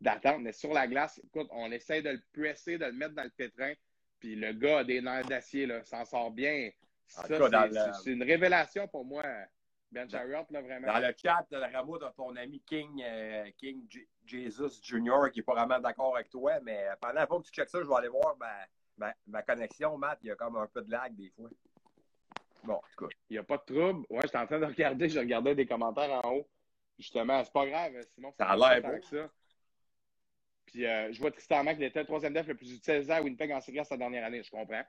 d'attente, 0.00 0.40
mais 0.40 0.52
sur 0.52 0.72
la 0.72 0.86
glace. 0.86 1.20
Écoute, 1.24 1.48
on 1.50 1.72
essaie 1.72 2.00
de 2.00 2.10
le 2.10 2.22
presser, 2.32 2.78
de 2.78 2.84
le 2.84 2.92
mettre 2.92 3.14
dans 3.14 3.24
le 3.24 3.30
pétrin. 3.30 3.72
Puis 4.20 4.36
le 4.36 4.52
gars 4.52 4.78
a 4.78 4.84
des 4.84 5.00
nerfs 5.00 5.26
d'acier, 5.26 5.68
s'en 5.82 6.04
sort 6.04 6.30
bien. 6.30 6.70
c'est 7.08 8.12
une 8.12 8.22
révélation 8.22 8.86
pour 8.86 9.04
moi, 9.04 9.24
Ben 9.90 10.08
Jarrett, 10.08 10.48
là, 10.48 10.62
vraiment. 10.62 10.92
Dans 10.92 11.00
le 11.00 11.12
chat, 11.20 11.44
le 11.50 11.74
rameau 11.76 11.98
de 11.98 12.06
ton 12.16 12.36
ami 12.36 12.62
King, 12.64 13.02
euh, 13.04 13.50
King 13.58 13.84
Jesus 14.24 14.80
Jr., 14.80 15.28
qui 15.32 15.40
n'est 15.40 15.44
pas 15.44 15.54
vraiment 15.54 15.80
d'accord 15.80 16.14
avec 16.14 16.30
toi, 16.30 16.60
mais 16.62 16.86
pendant 17.00 17.26
que 17.26 17.46
tu 17.48 17.52
checkes 17.52 17.68
ça, 17.68 17.82
je 17.82 17.88
vais 17.88 17.96
aller 17.96 18.06
voir 18.06 18.36
ma, 18.96 19.14
ma 19.26 19.42
connexion, 19.42 19.96
Matt. 19.98 20.18
Il 20.22 20.28
y 20.28 20.30
a 20.30 20.36
comme 20.36 20.56
un 20.56 20.66
peu 20.66 20.82
de 20.82 20.90
lag 20.90 21.14
des 21.14 21.30
fois. 21.30 21.48
Bon, 22.64 22.74
en 22.74 22.82
tout 22.96 23.06
cas. 23.06 23.14
Il 23.28 23.34
n'y 23.34 23.38
a 23.38 23.42
pas 23.42 23.56
de 23.56 23.74
trouble. 23.74 24.06
Ouais, 24.08 24.20
j'étais 24.22 24.38
en 24.38 24.46
train 24.46 24.60
de 24.60 24.66
regarder, 24.66 25.08
je 25.08 25.18
regardais 25.18 25.54
des 25.54 25.66
commentaires 25.66 26.20
en 26.24 26.30
haut. 26.30 26.48
Justement, 26.98 27.42
c'est 27.42 27.52
pas 27.52 27.66
grave, 27.66 27.92
sinon 28.14 28.32
ça 28.38 28.46
a 28.46 28.56
l'air 28.56 28.82
beau. 28.82 29.02
ça. 29.02 29.28
Puis 30.66 30.86
euh, 30.86 31.12
je 31.12 31.20
vois 31.20 31.30
tristement 31.30 31.74
qu'il 31.74 31.82
était 31.82 32.00
le 32.00 32.06
troisième 32.06 32.32
def 32.32 32.46
le 32.46 32.54
plus 32.54 32.72
utilisé 32.72 33.12
à 33.12 33.20
Winnipeg 33.20 33.50
en 33.52 33.60
série 33.60 33.80
à 33.80 33.84
sa 33.84 33.96
dernière 33.96 34.24
année, 34.24 34.42
je 34.42 34.50
comprends. 34.50 34.82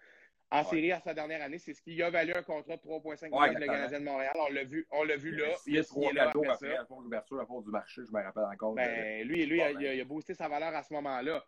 En 0.52 0.63
série 0.63 0.92
à 0.92 1.00
sa 1.00 1.16
dernière 1.16 1.42
année, 1.42 1.58
c'est 1.58 1.74
ce 1.74 1.82
qui 1.82 2.00
a 2.04 2.12
valu 2.12 2.32
un 2.36 2.44
contrat 2.44 2.78
de 2.78 2.82
3,5 2.82 3.26
millions 3.26 3.54
de 3.54 3.60
le 3.60 3.66
Canadien 3.66 4.00
de 4.00 4.06
Montréal. 4.06 4.34
On 4.36 4.54
l'a 4.54 4.63
vu, 4.63 4.88
on 4.92 5.04
l'a 5.04 5.18
vu 5.18 5.36
là. 5.36 5.48
Il 5.66 5.80
a 5.80 5.84
trois 5.84 6.12
cadeaux 6.13 6.44
après, 6.48 6.76
à 6.76 6.86
fond 6.86 7.02
d'ouverture, 7.02 7.39
à 7.39 7.46
fond 7.48 7.62
du 7.62 7.72
marché, 7.72 8.02
je 8.06 8.12
me 8.12 8.22
rappelle 8.22 8.44
encore. 8.44 8.76
Ben, 8.76 9.28
lui, 9.28 9.48
lui 9.48 9.58
il, 9.58 9.62
a, 9.62 9.72
il, 9.72 10.02
a, 10.02 10.06
boosté 10.06 10.36
sa 10.36 10.48
valeur 10.48 10.76
à 10.76 10.84
ce 10.84 10.94
moment-là. 10.94 11.44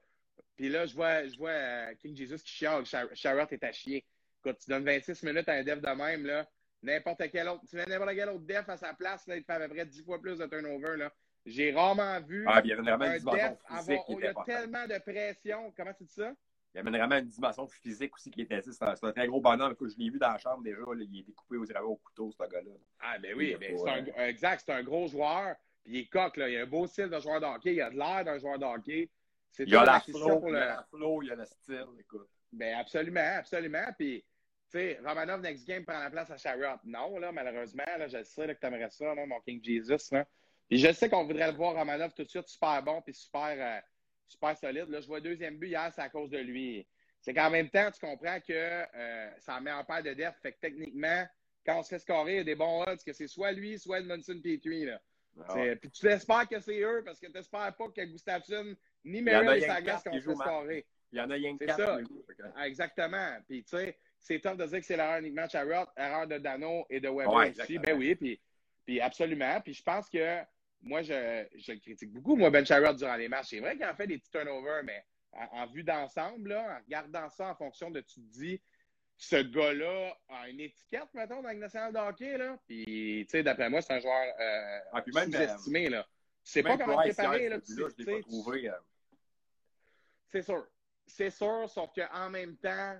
Puis 0.56 0.70
là, 0.70 0.86
je 0.86 0.96
vois, 0.96 1.26
je 1.28 1.38
vois 1.38 1.50
euh, 1.50 1.94
King 1.96 2.16
Jesus 2.16 2.38
qui 2.38 2.54
chiale. 2.54 2.84
Charlotte 3.14 3.52
est 3.52 3.64
à 3.64 3.72
chier. 3.72 4.06
Quand 4.42 4.54
tu 4.54 4.70
donnes 4.70 4.86
26 4.86 5.24
minutes 5.24 5.50
à 5.50 5.54
un 5.54 5.64
def 5.64 5.82
de 5.82 5.90
même, 5.90 6.26
là, 6.26 6.48
n'importe 6.82 7.24
quel 7.32 7.50
autre, 7.50 7.64
tu 7.70 7.76
mets 7.76 7.86
n'importe 7.86 8.16
quel 8.16 8.30
autre 8.30 8.46
def 8.46 8.70
à 8.70 8.78
sa 8.78 8.94
place, 8.94 9.28
là, 9.28 9.36
il 9.36 9.44
fait 9.44 9.54
à 9.54 9.60
peu 9.60 9.70
près 9.70 9.86
10 9.86 10.04
fois 10.04 10.22
plus 10.22 10.38
de 10.38 10.46
turnover. 10.46 10.98
Là. 10.98 11.12
J'ai 11.46 11.72
rarement 11.72 12.20
vu 12.22 12.46
ah, 12.48 12.62
il 12.64 12.70
y 12.70 12.74
avait 12.74 12.82
vraiment 12.82 13.06
un 13.06 13.18
def 13.18 13.28
avoir, 13.68 14.06
il 14.10 14.20
y 14.20 14.28
a 14.28 14.34
tellement 14.46 14.88
de 14.88 14.98
pression. 15.00 15.74
Comment 15.76 15.94
tu 15.94 16.04
dis 16.04 16.14
ça? 16.14 16.34
Il 16.74 16.80
y 16.80 16.82
avait 16.82 16.98
vraiment 16.98 17.18
une 17.18 17.28
dimension 17.28 17.68
physique 17.68 18.14
aussi 18.16 18.30
qui 18.30 18.42
était 18.42 18.62
C'est 18.62 18.84
un, 18.84 18.94
un, 19.02 19.12
très 19.14 19.28
gros 19.28 19.40
bonhomme. 19.40 19.74
je 19.80 19.98
l'ai 19.98 20.10
vu 20.10 20.20
dans 20.20 20.32
la 20.32 20.38
chambre 20.38 20.62
déjà. 20.62 20.80
il 21.00 21.20
est 21.20 21.24
découpé 21.24 21.56
aux 21.56 21.64
au 21.64 21.96
couteau, 21.96 22.32
ce 22.32 22.50
gars-là. 22.50 22.72
Ah, 23.00 23.18
ben 23.18 23.34
oui, 23.34 23.56
ben, 23.58 23.78
c'est 23.78 23.90
un, 23.90 24.28
exact. 24.28 24.64
C'est 24.66 24.74
un 24.74 24.84
gros 24.84 25.08
joueur. 25.08 25.56
Puis 25.86 25.94
il 25.94 26.00
est 26.00 26.06
coq. 26.08 26.36
Là. 26.36 26.50
Il 26.50 26.58
a 26.58 26.64
un 26.64 26.66
beau 26.66 26.86
style 26.86 27.08
de 27.08 27.20
joueur 27.20 27.40
de 27.40 27.46
hockey. 27.46 27.76
Il 27.76 27.82
a 27.82 27.90
de 27.90 27.96
l'air 27.96 28.26
d'un 28.26 28.38
joueur 28.40 28.60
de 28.60 28.66
hockey. 28.66 29.10
Il 29.60 29.70
y 29.70 29.76
a 29.76 29.86
la 29.86 30.00
flow, 30.00 30.44
il 30.48 30.54
y 30.54 30.58
a 30.58 30.66
la 30.66 30.88
flow, 30.90 31.22
il 31.22 31.28
y 31.28 31.32
a 31.32 31.36
le 31.36 31.46
style. 31.46 31.88
Écoute. 32.00 32.30
Ben 32.52 32.76
absolument, 32.76 33.38
absolument. 33.38 33.86
Puis 33.98 34.24
sais, 34.76 35.00
Romanov 35.04 35.42
next 35.42 35.68
game 35.68 35.86
prend 35.86 36.00
la 36.00 36.10
place 36.10 36.30
à 36.32 36.38
Sharrott. 36.38 36.80
Non, 36.84 37.18
là, 37.18 37.32
malheureusement, 37.32 37.84
là, 37.98 38.08
je 38.08 38.24
sais 38.24 38.48
que 38.48 38.60
tu 38.60 38.66
aimerais 38.66 38.90
ça, 38.90 39.14
là, 39.14 39.26
mon 39.26 39.40
King 39.42 39.64
Jesus. 39.64 40.12
Là. 40.12 40.26
Puis 40.68 40.80
je 40.80 40.92
sais 40.92 41.10
qu'on 41.10 41.26
voudrait 41.26 41.52
le 41.52 41.58
voir 41.58 41.76
Romanov 41.76 42.14
tout 42.14 42.24
de 42.24 42.30
suite 42.30 42.48
super 42.48 42.82
bon 42.84 43.02
puis 43.02 43.14
super, 43.14 43.56
euh, 43.58 43.80
super 44.28 44.58
solide. 44.58 44.90
Là, 44.90 45.00
je 45.00 45.08
vois 45.08 45.22
deuxième 45.22 45.58
but 45.58 45.70
hier, 45.70 45.92
c'est 45.94 46.02
à 46.02 46.10
cause 46.10 46.30
de 46.30 46.40
lui. 46.40 46.86
C'est 47.22 47.34
qu'en 47.34 47.50
même 47.50 47.70
temps, 47.70 47.90
tu 47.92 48.00
comprends 48.00 48.40
que 48.40 48.54
euh, 48.54 49.30
ça 49.40 49.60
met 49.62 49.72
en 49.72 49.84
paire 49.84 50.04
de 50.04 50.14
def. 50.14 50.36
Fait 50.42 50.52
que 50.52 50.60
techniquement, 50.60 51.26
quand 51.66 51.80
on 51.80 51.84
se 51.84 51.90
fait 51.90 52.00
scorer, 52.00 52.34
il 52.34 52.38
y 52.38 52.40
a 52.40 52.44
des 52.44 52.56
bons 52.56 52.84
odds 52.84 53.04
que 53.04 53.14
c'est 53.14 53.28
soit 53.28 53.52
lui, 53.52 53.80
soit 53.80 54.00
Edmondson 54.00 54.40
Petrie. 54.44 54.86
Là. 54.86 55.00
Ah 55.48 55.56
puis 55.82 55.92
tu 55.92 56.08
espères 56.08 56.48
que 56.48 56.60
c'est 56.60 56.80
eux 56.80 57.02
parce 57.04 57.20
que 57.20 57.28
tu 57.28 57.34
n'espères 57.34 57.76
pas 57.76 57.90
que 57.90 58.02
Gustafsson 58.06 58.76
ni 59.06 59.22
Merrill 59.22 59.64
et 59.64 59.68
Sagas 59.68 60.02
qu'on 60.06 60.20
se 60.20 60.30
fait 60.30 60.36
scorer. 60.36 60.86
Il 61.12 61.20
y 61.20 61.22
en 61.22 61.30
a 61.30 61.36
rien 61.36 61.58
que 61.58 61.68
ça. 61.68 62.00
Exactement. 62.66 63.38
Puis 63.48 63.64
tu 63.64 63.78
sais, 63.78 63.98
c'est 64.20 64.40
top 64.40 64.58
de 64.58 64.66
dire 64.66 64.80
que 64.80 64.86
c'est 64.86 64.98
l'erreur 64.98 65.22
de 65.22 65.50
Charrot, 65.50 65.88
erreur 65.96 66.28
de 66.28 66.38
Dano 66.40 66.86
et 66.90 67.00
de 67.00 67.08
Weber 67.08 67.52
aussi. 67.58 67.78
Ben 67.78 67.98
oui, 67.98 68.16
puis, 68.16 68.42
puis 68.86 69.00
absolument. 69.00 69.62
Puis 69.62 69.76
je 69.76 69.84
pense 69.84 70.10
que 70.10 70.40
moi, 70.82 71.02
je, 71.02 71.46
je 71.56 71.74
critique 71.74 72.12
beaucoup, 72.12 72.36
moi, 72.36 72.50
Ben 72.50 72.66
Charrot, 72.66 72.94
durant 72.94 73.16
les 73.16 73.28
matchs. 73.28 73.50
C'est 73.52 73.60
vrai 73.60 73.76
qu'il 73.76 73.86
en 73.86 73.96
fait 73.96 74.08
des 74.08 74.18
petits 74.18 74.32
turnovers, 74.32 74.84
mais 74.84 75.04
en, 75.52 75.68
vue 75.68 75.84
d'ensemble, 75.84 76.54
en 76.54 76.80
regardant 76.86 77.30
ça 77.30 77.50
en 77.50 77.56
fonction 77.56 77.92
de 77.92 78.02
tu 78.02 78.16
te 78.16 78.40
dis, 78.40 78.62
ce 79.18 79.38
gars-là 79.38 80.18
a 80.30 80.50
une 80.50 80.60
étiquette, 80.60 81.08
mettons, 81.14 81.42
dans 81.42 81.50
le 81.50 81.56
national 81.56 81.94
de 81.94 82.00
hockey, 82.00 82.38
là. 82.38 82.58
Puis, 82.68 83.26
tu 83.26 83.30
sais, 83.30 83.44
d'après 83.44 83.70
moi, 83.70 83.82
c'est 83.82 83.94
un 83.94 84.00
joueur 84.00 84.26
euh, 84.40 84.80
ah, 84.92 85.04
sous-estimé, 85.06 85.90
là. 85.90 86.04
Tu 86.44 86.52
sais 86.52 86.64
pas 86.64 86.78
comment 86.78 86.98
préparer, 86.98 87.50
là. 87.50 87.60
Tu 87.60 87.74
sais, 87.74 87.82
euh. 87.82 88.72
C'est 90.30 90.42
sûr. 90.42 90.66
C'est 91.08 91.30
sûr, 91.30 91.70
sauf 91.70 91.92
qu'en 91.94 92.30
même 92.30 92.58
temps, 92.58 92.98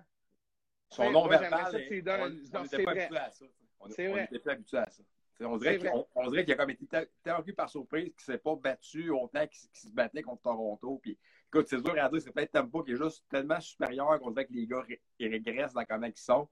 son 0.90 1.12
nom 1.12 1.28
verbal, 1.28 1.74
on 1.74 1.80
n'était 1.80 2.84
pas 2.84 2.92
habitué 2.92 3.18
à 3.18 3.32
ça. 3.32 3.46
On 3.80 3.88
n'était 3.88 4.40
pas 4.40 4.52
habitué 4.52 4.78
à 4.78 4.90
ça. 4.90 5.04
On 5.42 5.58
dirait 5.58 6.46
qu'il 6.46 6.54
a 6.54 6.56
comme 6.56 6.70
été 6.70 6.86
tellement 7.24 7.42
pris 7.42 7.54
par 7.54 7.70
surprise 7.70 8.06
qu'il 8.06 8.32
ne 8.32 8.38
s'est 8.38 8.38
pas 8.38 8.56
battu 8.56 9.10
autant 9.10 9.46
qu'il 9.48 9.70
se 9.74 9.90
battait 9.90 10.22
contre 10.22 10.44
Toronto. 10.44 11.00
Puis, 11.02 11.18
écoute, 11.48 11.68
c'est 11.68 11.82
dur 11.82 11.96
à 12.02 12.08
dire, 12.10 12.22
c'est 12.22 12.32
peut-être 12.32 12.54
Tampa 12.54 12.80
qui 12.86 12.94
est 12.94 12.96
juste 12.96 13.26
tellement 13.30 13.60
supérieur 13.60 14.20
qu'on 14.20 14.32
dirait 14.32 14.46
que 14.46 14.54
les 14.54 14.66
gars 14.66 14.84
ils 15.20 15.28
régressent 15.28 15.74
dans 15.74 15.84
comment 15.84 16.08
ils 16.08 16.16
sont. 16.16 16.48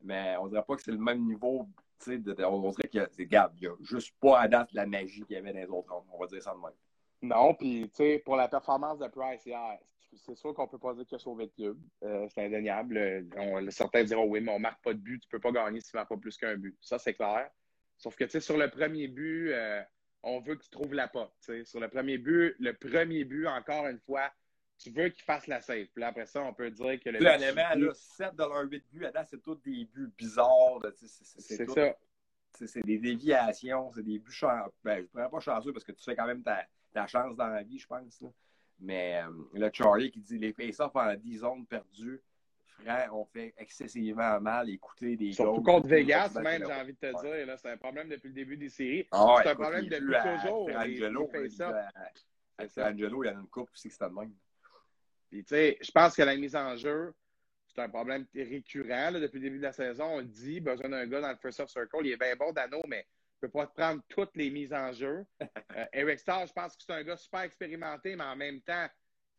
Mais 0.00 0.36
on 0.38 0.48
dirait 0.48 0.64
pas 0.64 0.76
que 0.76 0.82
c'est 0.82 0.92
le 0.92 0.98
même 0.98 1.24
niveau. 1.24 1.68
De, 2.06 2.44
on 2.44 2.70
dirait 2.70 2.88
qu'il 2.88 3.00
y 3.00 3.36
a, 3.36 3.52
il 3.54 3.62
y 3.62 3.66
a 3.68 3.76
juste 3.80 4.12
pas 4.18 4.40
à 4.40 4.48
date 4.48 4.72
la 4.72 4.86
magie 4.86 5.22
qu'il 5.22 5.36
y 5.36 5.38
avait 5.38 5.52
dans 5.52 5.60
les 5.60 5.66
autres 5.66 5.92
rondes. 5.92 6.06
On 6.12 6.18
va 6.18 6.26
dire 6.26 6.42
ça 6.42 6.52
de 6.52 6.58
même. 6.58 6.72
Non, 7.22 7.54
puis 7.54 7.88
tu 7.90 7.96
sais, 7.96 8.22
pour 8.24 8.34
la 8.34 8.48
performance 8.48 8.98
de 8.98 9.06
Price 9.06 9.46
hier, 9.46 9.78
c'est 10.16 10.34
sûr 10.36 10.54
qu'on 10.54 10.68
peut 10.68 10.78
pas 10.78 10.94
dire 10.94 11.06
qu'il 11.06 11.16
a 11.16 11.18
sauvé 11.18 11.44
le 11.44 11.50
club. 11.50 11.78
Euh, 12.02 12.26
c'est 12.34 12.44
indéniable. 12.44 13.26
On, 13.36 13.70
certains 13.70 14.04
diront 14.04 14.26
oui, 14.26 14.40
mais 14.40 14.52
on 14.52 14.58
marque 14.58 14.82
pas 14.82 14.92
de 14.92 14.98
but. 14.98 15.20
Tu 15.20 15.28
peux 15.28 15.40
pas 15.40 15.52
gagner 15.52 15.80
si 15.80 15.90
tu 15.90 15.96
marques 15.96 16.08
pas 16.08 16.16
plus 16.16 16.36
qu'un 16.36 16.56
but. 16.56 16.76
Ça, 16.80 16.98
c'est 16.98 17.14
clair. 17.14 17.50
Sauf 17.96 18.16
que 18.16 18.24
tu 18.24 18.30
sais, 18.30 18.40
sur 18.40 18.56
le 18.56 18.68
premier 18.68 19.08
but, 19.08 19.52
euh, 19.52 19.82
on 20.22 20.40
veut 20.40 20.56
qu'il 20.56 20.70
trouve 20.70 20.94
la 20.94 21.08
porte. 21.08 21.34
Sur 21.64 21.80
le 21.80 21.88
premier 21.88 22.18
but, 22.18 22.54
le 22.58 22.72
premier 22.72 23.24
but, 23.24 23.46
encore 23.46 23.86
une 23.86 24.00
fois, 24.00 24.30
tu 24.78 24.90
veux 24.90 25.08
qu'il 25.08 25.22
fasse 25.22 25.46
la 25.46 25.60
save. 25.60 25.86
Puis 25.94 26.02
après 26.02 26.26
ça, 26.26 26.42
on 26.42 26.52
peut 26.52 26.70
dire 26.70 27.00
que 27.00 27.10
le. 27.10 27.18
Là, 27.18 27.38
là, 27.38 27.94
7 27.94 28.34
de 28.34 28.42
leurs 28.42 28.68
8 28.68 28.84
buts, 28.90 29.06
c'est 29.26 29.42
tous 29.42 29.56
des 29.56 29.84
buts 29.84 30.12
bizarres. 30.16 30.80
C'est 30.96 31.66
ça. 31.68 31.96
C'est 32.54 32.84
des 32.84 32.98
déviations, 32.98 33.90
c'est 33.94 34.02
des 34.02 34.18
buts 34.18 34.30
chanceux. 34.30 34.70
Ben, 34.84 35.06
je 35.14 35.20
ne 35.20 35.28
pas 35.28 35.40
chanceux 35.40 35.72
parce 35.72 35.84
que 35.84 35.92
tu 35.92 36.04
fais 36.04 36.14
quand 36.14 36.26
même 36.26 36.42
ta, 36.42 36.66
ta 36.92 37.06
chance 37.06 37.34
dans 37.34 37.48
la 37.48 37.62
vie, 37.62 37.78
je 37.78 37.86
pense. 37.86 38.22
Mais 38.82 39.22
euh, 39.22 39.30
le 39.54 39.70
Charlie 39.72 40.10
qui 40.10 40.20
dit 40.20 40.38
les 40.38 40.52
face-offs 40.52 40.96
en 40.96 41.14
10 41.14 41.38
zones 41.38 41.66
perdues, 41.66 42.20
frère, 42.66 43.14
on 43.14 43.24
fait 43.24 43.54
excessivement 43.56 44.40
mal 44.40 44.68
écouter 44.70 45.16
des 45.16 45.32
Surtout 45.32 45.62
contre 45.62 45.86
Vegas, 45.86 46.34
même, 46.42 46.64
j'ai 46.66 46.72
envie 46.72 46.92
de 46.92 46.98
te 46.98 47.46
dire. 47.46 47.58
C'est 47.58 47.70
un 47.70 47.76
problème 47.76 48.08
depuis 48.08 48.28
le 48.28 48.34
début 48.34 48.56
des 48.56 48.68
séries. 48.68 49.06
Ah 49.12 49.36
c'est 49.42 49.50
un 49.50 49.54
problème 49.54 49.86
depuis 49.86 50.14
toujours. 50.14 50.68
Angelo, 50.74 51.30
Angelo, 52.58 53.24
il 53.24 53.26
y 53.26 53.30
en 53.30 53.36
a 53.36 53.40
une 53.40 53.48
coupe 53.48 53.70
aussi 53.72 53.88
que 53.88 53.94
c'était 53.94 54.06
le 54.06 54.14
même. 54.14 54.34
Puis, 55.30 55.44
tu 55.44 55.54
sais, 55.54 55.78
je 55.80 55.90
pense 55.90 56.14
que 56.14 56.22
la 56.22 56.36
mise 56.36 56.56
en 56.56 56.76
jeu, 56.76 57.14
c'est 57.68 57.80
un 57.80 57.88
problème 57.88 58.26
récurrent 58.34 59.12
depuis 59.12 59.38
le 59.38 59.44
début 59.44 59.58
de 59.58 59.62
la 59.62 59.72
saison. 59.72 60.04
On 60.04 60.18
le 60.18 60.24
dit, 60.24 60.60
besoin 60.60 60.88
d'un 60.88 61.06
gars 61.06 61.20
dans 61.20 61.30
le 61.30 61.36
first 61.36 61.60
off 61.60 61.70
circle. 61.70 62.04
Il 62.04 62.12
est 62.12 62.16
bien 62.16 62.36
bon, 62.36 62.52
Dano, 62.52 62.82
mais 62.86 63.06
peut 63.42 63.48
pas 63.48 63.66
prendre 63.66 64.02
toutes 64.08 64.36
les 64.36 64.50
mises 64.50 64.72
en 64.72 64.92
jeu. 64.92 65.24
Euh, 65.74 65.86
Eric 65.94 66.18
Starr, 66.18 66.46
je 66.46 66.52
pense 66.52 66.76
que 66.76 66.82
c'est 66.86 66.92
un 66.92 67.02
gars 67.02 67.16
super 67.16 67.40
expérimenté, 67.40 68.14
mais 68.14 68.24
en 68.24 68.36
même 68.36 68.60
temps, 68.60 68.86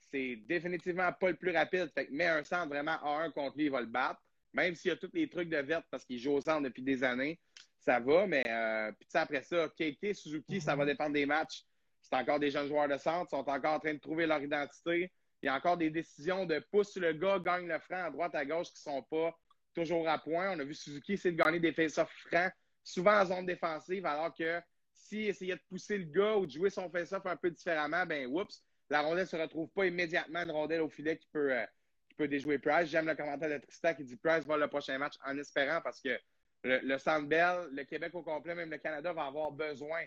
c'est 0.10 0.36
définitivement 0.48 1.14
pas 1.14 1.30
le 1.30 1.36
plus 1.36 1.52
rapide. 1.52 1.92
Fait 1.94 2.08
que 2.08 2.12
met 2.12 2.26
un 2.26 2.44
centre 2.44 2.70
vraiment 2.70 2.98
à 3.04 3.24
1 3.24 3.30
contre 3.30 3.56
lui, 3.56 3.66
il 3.66 3.72
va 3.72 3.82
le 3.82 3.86
battre. 3.86 4.20
Même 4.52 4.74
s'il 4.74 4.90
y 4.90 4.92
a 4.92 4.98
tous 4.98 5.12
les 5.14 5.30
trucs 5.30 5.50
de 5.50 5.58
verte 5.58 5.86
parce 5.92 6.06
qu'il 6.06 6.18
joue 6.18 6.32
au 6.32 6.42
centre 6.42 6.64
depuis 6.64 6.82
des 6.82 7.04
années, 7.04 7.40
ça 7.78 8.00
va. 8.00 8.26
Mais 8.26 8.44
euh, 8.48 8.92
puis 8.94 9.08
après 9.14 9.44
ça, 9.44 9.70
KK, 9.70 10.16
Suzuki, 10.16 10.60
ça 10.60 10.76
va 10.76 10.86
dépendre 10.86 11.14
des 11.14 11.28
matchs. 11.28 11.64
C'est 12.02 12.16
encore 12.16 12.40
des 12.40 12.50
jeunes 12.50 12.68
joueurs 12.68 12.88
de 12.88 12.98
centre, 12.98 13.28
ils 13.32 13.38
sont 13.38 13.48
encore 13.48 13.74
en 13.74 13.80
train 13.80 13.94
de 13.94 14.00
trouver 14.00 14.26
leur 14.26 14.42
identité. 14.42 15.12
Il 15.44 15.46
y 15.46 15.50
a 15.50 15.56
encore 15.56 15.78
des 15.78 15.92
décisions 15.92 16.48
de 16.48 16.58
pousse 16.72 16.98
le 16.98 17.14
gars, 17.14 17.38
gagne 17.38 17.68
le 17.68 17.78
franc 17.78 18.06
à 18.06 18.10
droite, 18.10 18.34
à 18.34 18.44
gauche 18.44 18.70
qui 18.74 18.88
ne 18.88 18.94
sont 18.94 19.04
pas 19.04 19.38
toujours 19.76 20.10
à 20.10 20.18
point. 20.18 20.56
On 20.56 20.60
a 20.60 20.64
vu 20.64 20.74
Suzuki 20.74 21.14
essayer 21.14 21.36
de 21.36 21.44
gagner 21.44 21.60
des 21.60 21.74
face-off 21.74 22.12
francs, 22.28 22.52
souvent 22.84 23.22
en 23.22 23.26
zone 23.26 23.46
défensive, 23.46 24.06
alors 24.06 24.34
que 24.34 24.62
s'il 24.92 25.28
essayait 25.28 25.56
de 25.56 25.62
pousser 25.70 25.98
le 25.98 26.06
gars 26.06 26.36
ou 26.36 26.46
de 26.46 26.52
jouer 26.52 26.70
son 26.70 26.90
face-off 26.90 27.26
un 27.26 27.36
peu 27.36 27.50
différemment, 27.50 28.06
ben 28.06 28.28
oups, 28.28 28.64
la 28.90 29.02
rondelle 29.02 29.24
ne 29.24 29.30
se 29.30 29.36
retrouve 29.36 29.70
pas 29.70 29.86
immédiatement 29.86 30.42
une 30.44 30.52
rondelle 30.52 30.82
au 30.82 30.90
filet 30.90 31.18
qui 31.18 31.28
peut, 31.32 31.54
euh, 31.54 31.66
qui 32.10 32.16
peut 32.16 32.28
déjouer 32.28 32.60
Price. 32.60 32.90
J'aime 32.90 33.08
le 33.08 33.16
commentaire 33.16 33.50
de 33.50 33.58
Tristan 33.58 33.94
qui 33.96 34.04
dit 34.04 34.18
Price 34.18 34.46
va 34.46 34.58
le 34.58 34.68
prochain 34.68 34.98
match 34.98 35.14
en 35.26 35.38
espérant 35.38 35.82
parce 35.82 36.02
que 36.02 36.18
le, 36.64 36.80
le 36.80 36.98
Sandbell, 36.98 37.70
le 37.72 37.84
Québec 37.84 38.14
au 38.14 38.22
complet, 38.22 38.56
même 38.56 38.70
le 38.70 38.78
Canada 38.78 39.14
va 39.14 39.26
avoir 39.26 39.52
besoin 39.52 40.04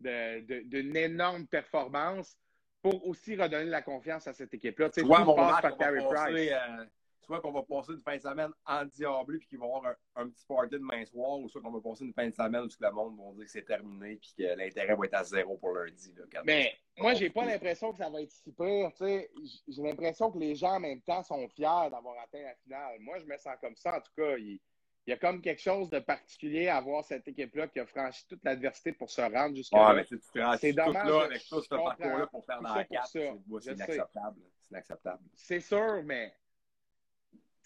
d'une 0.00 0.96
énorme 0.96 1.46
performance 1.46 2.36
pour 2.82 3.06
aussi 3.06 3.36
redonner 3.36 3.66
la 3.66 3.82
confiance 3.82 4.26
à 4.26 4.32
cette 4.32 4.54
équipe-là. 4.54 4.88
Tu 4.88 5.02
sais, 5.02 5.06
match, 5.06 5.62
par 5.62 5.76
Carey 5.76 6.00
Price. 6.08 6.50
Euh, 6.52 6.84
soit 7.30 7.40
qu'on 7.40 7.52
va 7.52 7.62
passer 7.62 7.92
une 7.92 8.02
fin 8.02 8.16
de 8.16 8.22
semaine 8.22 8.50
en 8.66 8.84
diable 8.84 9.38
puis 9.38 9.46
qu'ils 9.46 9.58
vont 9.60 9.76
avoir 9.76 9.94
un, 10.16 10.28
petit 10.28 10.44
party 10.46 10.74
de 10.74 10.78
main 10.78 11.04
soir, 11.04 11.38
ou 11.38 11.48
soit 11.48 11.62
qu'on 11.62 11.70
va 11.70 11.80
passer 11.80 12.04
une 12.04 12.12
fin 12.12 12.26
de 12.26 12.34
semaine 12.34 12.62
où 12.62 12.68
tout 12.68 12.76
le 12.80 12.90
monde 12.90 13.16
va 13.16 13.36
dire 13.36 13.44
que 13.44 13.50
c'est 13.50 13.64
terminé 13.64 14.16
puis 14.16 14.34
que 14.36 14.56
l'intérêt 14.56 14.96
va 14.96 15.04
être 15.04 15.14
à 15.14 15.22
zéro 15.22 15.56
pour 15.56 15.72
lundi. 15.72 16.12
Là, 16.16 16.42
Mais 16.44 16.74
moi, 16.98 17.14
j'ai 17.14 17.30
pas 17.30 17.44
l'impression 17.44 17.92
que 17.92 17.98
ça 17.98 18.10
va 18.10 18.20
être 18.20 18.32
si 18.32 18.50
pire. 18.50 18.90
J'ai 18.98 19.82
l'impression 19.82 20.32
que 20.32 20.38
les 20.38 20.56
gens 20.56 20.74
en 20.74 20.80
même 20.80 21.00
temps 21.02 21.22
sont 21.22 21.46
fiers 21.50 21.88
d'avoir 21.90 22.18
atteint 22.20 22.42
la 22.42 22.54
finale. 22.56 22.98
Moi, 22.98 23.18
je 23.20 23.26
me 23.26 23.36
sens 23.36 23.54
comme 23.60 23.76
ça. 23.76 23.96
En 23.96 24.00
tout 24.00 24.12
cas, 24.16 24.36
il, 24.36 24.58
il 25.06 25.10
y 25.10 25.12
a 25.12 25.16
comme 25.16 25.40
quelque 25.40 25.62
chose 25.62 25.88
de 25.88 26.00
particulier 26.00 26.68
à 26.68 26.80
voir 26.80 27.04
cette 27.04 27.26
équipe-là 27.28 27.68
qui 27.68 27.78
a 27.78 27.86
franchi 27.86 28.26
toute 28.28 28.44
l'adversité 28.44 28.92
pour 28.92 29.10
se 29.10 29.20
rendre 29.20 29.54
jusqu'à 29.54 29.92
là. 29.92 30.56
c'est 30.58 30.72
dommage. 30.72 31.08
Là, 31.08 31.24
avec 31.24 31.44
tout 31.48 31.62
ce 31.62 31.68
parcours-là 31.68 32.26
pour 32.26 32.44
faire 32.44 32.60
dans 32.60 32.74
la 32.74 32.84
4, 32.84 33.06
c'est 33.08 33.32
inacceptable. 33.72 34.40
C'est 34.60 34.70
inacceptable. 34.70 35.22
C'est 35.34 35.60
sûr, 35.60 36.02
mais 36.04 36.34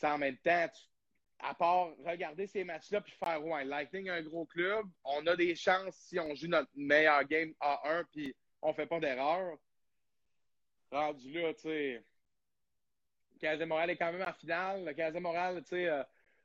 en 0.03 0.19
même 0.19 0.37
temps, 0.39 0.69
à 1.39 1.55
part 1.55 1.91
regarder 2.05 2.47
ces 2.47 2.65
matchs-là 2.65 3.01
puis 3.01 3.13
faire 3.13 3.45
ouais, 3.45 3.65
Lightning 3.65 4.09
un 4.09 4.23
gros 4.23 4.47
club, 4.47 4.87
on 5.05 5.27
a 5.27 5.37
des 5.37 5.55
chances 5.55 5.95
si 5.97 6.19
on 6.19 6.35
joue 6.35 6.49
notre 6.49 6.71
meilleur 6.75 7.25
game 7.25 7.53
à 7.61 7.81
1 7.89 8.05
puis 8.05 8.35
on 8.63 8.73
fait 8.73 8.87
pas 8.87 9.01
d'erreur. 9.01 9.57
Rendu 10.91 11.33
là, 11.33 11.53
tu 11.55 11.63
sais. 11.63 12.05
Moral 13.67 13.91
est 13.91 13.97
quand 13.97 14.13
même 14.13 14.27
en 14.27 14.33
finale. 14.33 14.85
Le 14.87 14.95
Casé 14.95 15.21
Moral, 15.21 15.63
tu 15.63 15.71
sais, 15.71 15.87
euh, 15.87 16.03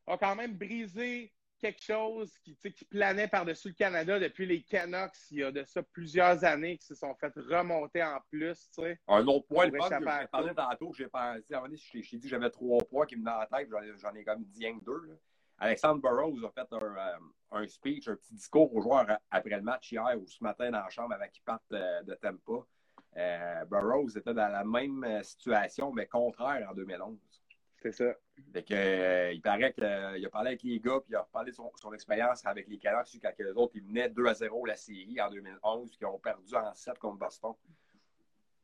a 0.07 0.17
quand 0.17 0.35
même 0.35 0.57
brisé 0.57 1.31
quelque 1.59 1.83
chose 1.83 2.31
qui, 2.39 2.55
qui 2.55 2.85
planait 2.85 3.27
par-dessus 3.27 3.69
le 3.69 3.73
Canada 3.73 4.19
depuis 4.19 4.45
les 4.45 4.63
Canucks 4.63 5.11
il 5.31 5.39
y 5.39 5.43
a 5.43 5.51
de 5.51 5.63
ça 5.63 5.83
plusieurs 5.83 6.43
années 6.43 6.77
qui 6.77 6.85
se 6.85 6.95
sont 6.95 7.13
fait 7.15 7.31
remonter 7.35 8.03
en 8.03 8.19
plus. 8.29 8.71
Un 9.07 9.27
autre 9.27 9.47
point, 9.47 9.67
le 9.67 9.77
fun 9.77 9.89
que 9.89 9.95
j'ai 9.95 10.27
parlé 10.27 10.53
tantôt, 10.55 10.93
j'ai 10.93 11.07
pensé, 11.07 11.43
à 11.53 11.57
un 11.57 11.61
moment 11.61 11.75
je 11.75 11.91
t'ai 11.91 12.17
dit 12.17 12.21
que 12.21 12.27
j'avais 12.27 12.49
trois 12.49 12.79
points 12.85 13.05
qui 13.05 13.15
me 13.15 13.21
venaient 13.21 13.37
la 13.39 13.45
tête, 13.45 13.69
j'en 13.97 14.13
ai 14.13 14.23
comme 14.23 14.43
dit 14.43 14.65
un 14.67 14.77
deux. 14.83 15.19
Alexandre 15.59 16.01
Burroughs 16.01 16.45
a 16.45 16.51
fait 16.51 16.73
un, 16.73 16.77
euh, 16.81 17.17
un, 17.51 17.67
speech, 17.67 18.07
un 18.07 18.15
petit 18.15 18.33
discours 18.33 18.73
aux 18.73 18.81
joueurs 18.81 19.19
après 19.29 19.57
le 19.57 19.61
match 19.61 19.91
hier 19.91 20.17
ou 20.17 20.25
ce 20.25 20.41
matin 20.41 20.71
dans 20.71 20.79
la 20.79 20.89
chambre 20.89 21.13
avant 21.13 21.27
qu'ils 21.27 21.43
partent 21.43 21.63
euh, 21.73 22.01
de 22.03 22.13
Tampa. 22.15 22.65
Euh, 23.17 23.65
Burroughs 23.65 24.15
était 24.15 24.33
dans 24.33 24.47
la 24.47 24.63
même 24.63 25.21
situation, 25.23 25.91
mais 25.91 26.07
contraire 26.07 26.69
en 26.69 26.73
2011. 26.73 27.17
C'est 27.81 27.93
ça. 27.93 28.13
Fait 28.53 28.63
que, 28.63 28.73
euh, 28.73 29.31
il 29.31 29.41
paraît 29.41 29.73
qu'il 29.73 29.83
euh, 29.83 30.25
a 30.25 30.29
parlé 30.29 30.49
avec 30.49 30.63
les 30.63 30.79
gars, 30.79 30.99
puis 30.99 31.11
il 31.11 31.15
a 31.15 31.27
parlé 31.31 31.51
de 31.51 31.55
son, 31.55 31.93
expérience 31.93 32.45
avec 32.45 32.67
les 32.67 32.77
Canucks, 32.77 33.07
quand 33.21 33.31
les 33.39 33.51
autres, 33.51 33.73
ils 33.75 33.83
menaient 33.83 34.09
2 34.09 34.25
à 34.25 34.33
0 34.33 34.65
la 34.65 34.75
série 34.75 35.19
en 35.21 35.29
2011, 35.29 35.95
qui 35.97 36.05
ont 36.05 36.19
perdu 36.19 36.55
en 36.55 36.73
7 36.73 36.99
contre 36.99 37.17
Boston. 37.17 37.53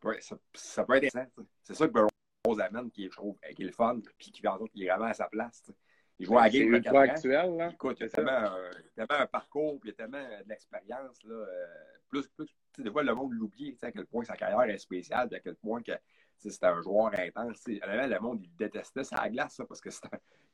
Ouais, 0.04 0.20
ça, 0.22 0.38
ça, 0.54 0.84
peut 0.84 0.96
être 0.96 1.06
intéressant. 1.06 1.32
C'est 1.64 1.76
ça 1.76 1.88
que 1.88 1.94
Burroughs 1.94 2.62
amène, 2.62 2.92
qui, 2.92 3.06
je 3.06 3.16
trouve, 3.16 3.38
qui 3.56 3.64
est 3.64 3.66
le 3.66 3.72
fun, 3.72 4.00
puis 4.18 4.32
qui, 4.32 4.42
qui 4.42 4.46
est 4.46 4.88
vraiment 4.88 5.06
à 5.06 5.14
sa 5.14 5.28
place. 5.28 5.72
Il 6.20 6.26
joue 6.26 6.38
à 6.38 6.44
la 6.44 6.50
game. 6.50 6.82
C'est 6.84 6.92
le 6.92 6.98
actuel, 6.98 7.58
là. 7.58 7.70
Écoute, 7.72 7.98
il 8.00 8.04
y 8.04 8.06
a 8.06 8.10
tellement, 8.10 8.52
tellement, 8.96 9.22
un 9.22 9.28
parcours, 9.28 9.80
puis 9.80 9.90
il 9.90 9.92
y 9.92 9.94
a 9.94 9.98
tellement 9.98 10.24
de 10.24 10.50
l'expérience. 10.50 11.24
Là, 11.24 11.36
euh, 11.36 11.66
plus, 12.10 12.28
plus, 12.30 12.48
des 12.78 12.92
fois, 12.92 13.04
le 13.04 13.14
monde 13.14 13.34
l'oublie, 13.34 13.78
à 13.82 13.92
quel 13.92 14.06
point 14.06 14.24
sa 14.24 14.36
carrière 14.36 14.62
est 14.74 14.78
spéciale, 14.78 15.28
puis 15.28 15.38
à 15.38 15.40
quel 15.40 15.56
point 15.56 15.82
que 15.82 15.92
c'était 16.38 16.68
un 16.68 16.82
joueur 16.82 17.12
intense. 17.18 17.64
Le 17.68 18.20
monde, 18.20 18.42
il 18.44 18.56
détestait 18.56 19.04
sa 19.04 19.30
glace, 19.30 19.56
ça, 19.56 19.66
parce 19.66 19.82
qu'il 19.82 19.92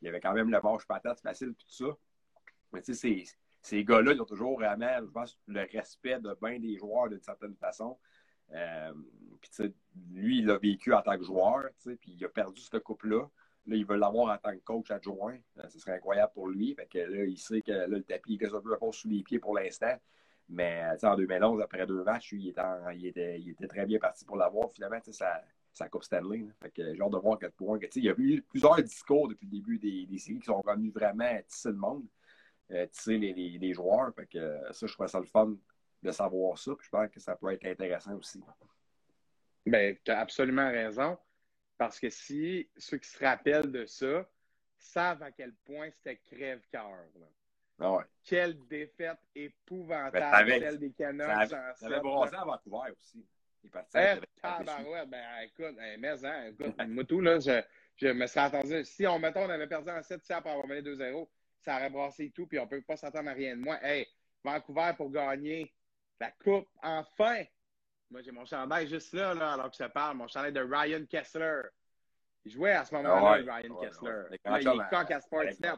y 0.01 0.07
avait 0.07 0.19
quand 0.19 0.33
même 0.33 0.49
le 0.49 0.59
manche 0.61 0.85
patate 0.87 1.19
facile 1.19 1.53
tout 1.55 1.69
ça. 1.69 1.97
Mais 2.73 2.81
tu 2.81 2.93
sais, 2.93 3.23
ces, 3.61 3.83
gars-là, 3.83 4.13
ils 4.13 4.21
ont 4.21 4.25
toujours 4.25 4.57
vraiment, 4.57 4.99
je 4.99 5.11
pense, 5.11 5.37
le 5.47 5.61
respect 5.71 6.19
de 6.19 6.35
bien 6.41 6.59
des 6.59 6.77
joueurs 6.77 7.09
d'une 7.09 7.21
certaine 7.21 7.55
façon. 7.55 7.97
Euh, 8.53 8.93
puis, 9.41 9.73
lui, 10.11 10.39
il 10.39 10.45
l'a 10.45 10.57
vécu 10.57 10.93
en 10.93 11.01
tant 11.01 11.17
que 11.17 11.23
joueur, 11.23 11.69
puis 11.83 11.97
il 12.07 12.25
a 12.25 12.29
perdu 12.29 12.61
cette 12.61 12.83
coupe-là. 12.83 13.27
Là, 13.67 13.75
il 13.75 13.85
veut 13.85 13.97
l'avoir 13.97 14.33
en 14.33 14.37
tant 14.37 14.51
que 14.51 14.63
coach 14.63 14.89
adjoint. 14.89 15.37
Euh, 15.59 15.69
ce 15.69 15.79
serait 15.79 15.93
incroyable 15.93 16.31
pour 16.33 16.47
lui. 16.47 16.73
Fait 16.73 16.87
que 16.87 16.97
là, 16.97 17.25
il 17.25 17.37
sait 17.37 17.61
que 17.61 17.87
le 17.87 18.01
tapis 18.01 18.39
est 18.41 18.53
un 18.53 18.61
peu 18.61 18.75
sous 18.91 19.07
les 19.07 19.21
pieds 19.21 19.39
pour 19.39 19.55
l'instant. 19.55 19.95
Mais 20.49 20.83
en 21.03 21.15
2011, 21.15 21.61
après 21.61 21.85
deux 21.85 22.03
matchs, 22.03 22.33
il 22.33 22.49
était, 22.49 23.39
il 23.39 23.49
était, 23.51 23.67
très 23.67 23.85
bien 23.85 23.99
parti 23.99 24.25
pour 24.25 24.35
l'avoir. 24.35 24.69
Finalement, 24.71 24.99
ça, 25.11 25.41
sa 25.73 25.89
Coupe 25.89 26.03
Stanley. 26.03 26.45
Fait 26.61 26.71
que 26.71 26.95
j'ai 26.95 27.01
hâte 27.01 27.11
de 27.11 27.17
voir 27.17 27.35
à 27.35 27.37
quel 27.37 27.51
point. 27.51 27.79
il 27.95 28.03
y 28.03 28.09
a 28.09 28.15
eu 28.17 28.41
plusieurs 28.41 28.81
discours 28.81 29.27
depuis 29.27 29.45
le 29.45 29.51
début 29.51 29.77
des, 29.77 30.05
des 30.05 30.17
séries 30.17 30.39
qui 30.39 30.45
sont 30.45 30.61
venus 30.65 30.93
vraiment 30.93 31.39
tisser 31.47 31.69
le 31.69 31.75
monde, 31.75 32.05
euh, 32.71 32.85
tisser 32.87 33.17
les, 33.17 33.33
les, 33.33 33.73
joueurs. 33.73 34.13
Fait 34.15 34.27
que 34.27 34.59
ça, 34.71 34.87
je 34.87 34.93
trouve 34.93 35.07
ça 35.07 35.19
le 35.19 35.25
fun 35.25 35.55
de 36.03 36.11
savoir 36.11 36.57
ça. 36.57 36.75
Puis 36.75 36.85
je 36.85 36.89
pense 36.89 37.09
que 37.09 37.19
ça 37.19 37.35
peut 37.35 37.51
être 37.51 37.65
intéressant 37.65 38.15
aussi. 38.15 38.41
Bien, 39.65 39.95
tu 40.03 40.11
as 40.11 40.19
absolument 40.19 40.69
raison. 40.69 41.17
Parce 41.77 41.99
que 41.99 42.09
si 42.09 42.69
ceux 42.77 42.97
qui 42.97 43.09
se 43.09 43.23
rappellent 43.23 43.71
de 43.71 43.85
ça 43.85 44.27
savent 44.77 45.23
à 45.23 45.31
quel 45.31 45.53
point 45.53 45.89
c'était 45.91 46.17
crève-cœur. 46.17 47.05
Ah 47.79 47.93
ouais. 47.93 48.03
Quelle 48.23 48.59
défaite 48.67 49.17
épouvantable, 49.33 50.47
ben, 50.47 50.61
celle 50.61 50.77
des 50.77 50.91
Canucks. 50.91 51.49
Ça 51.49 51.73
avait 51.81 51.99
brossé 51.99 52.35
à 52.35 52.45
Vancouver 52.45 52.91
aussi. 52.91 53.25
Il 53.63 53.67
est 53.67 53.71
parti. 53.71 53.97
Eh, 53.97 54.19
ben, 54.41 55.05
ben, 55.05 55.39
écoute, 55.43 55.75
mais, 55.77 56.07
hein, 56.07 56.45
écoute, 56.49 56.75
moi, 56.87 57.03
tout, 57.03 57.21
là, 57.21 57.39
je, 57.39 57.61
je 57.97 58.07
me 58.07 58.25
serais 58.27 58.45
attendu. 58.45 58.83
Si, 58.85 59.05
on, 59.05 59.19
mettons, 59.19 59.45
on 59.45 59.49
avait 59.49 59.67
perdu 59.67 59.89
en 59.89 60.01
7 60.01 60.21
tiers 60.23 60.41
pour 60.41 60.51
avoir 60.51 60.67
mené 60.67 60.81
2-0, 60.81 61.27
ça 61.59 61.75
aurait 61.75 61.89
brassé 61.89 62.31
tout, 62.31 62.47
puis 62.47 62.57
on 62.59 62.65
ne 62.65 62.69
peut 62.69 62.81
pas 62.81 62.97
s'attendre 62.97 63.29
à 63.29 63.33
rien 63.33 63.55
de 63.55 63.61
moi. 63.61 63.77
Hey, 63.83 64.07
Vancouver 64.43 64.91
pour 64.97 65.11
gagner 65.11 65.73
la 66.19 66.31
Coupe, 66.31 66.67
enfin! 66.81 67.43
Moi, 68.09 68.21
j'ai 68.21 68.31
mon 68.31 68.45
chandail 68.45 68.87
juste 68.87 69.13
là, 69.13 69.33
là, 69.33 69.53
alors 69.53 69.71
que 69.71 69.77
je 69.79 69.89
parle, 69.89 70.17
mon 70.17 70.27
chandail 70.27 70.51
de 70.51 70.61
Ryan 70.61 71.05
Kessler. 71.05 71.61
Il 72.43 72.51
jouait 72.51 72.73
à 72.73 72.83
ce 72.83 72.93
moment-là, 72.95 73.43
ah 73.47 73.55
Ryan 73.55 73.75
Kessler. 73.75 74.23
il 74.29 74.35
est 74.35 74.39
quand 74.89 75.11
à 75.11 75.21
Sportsnet. 75.21 75.69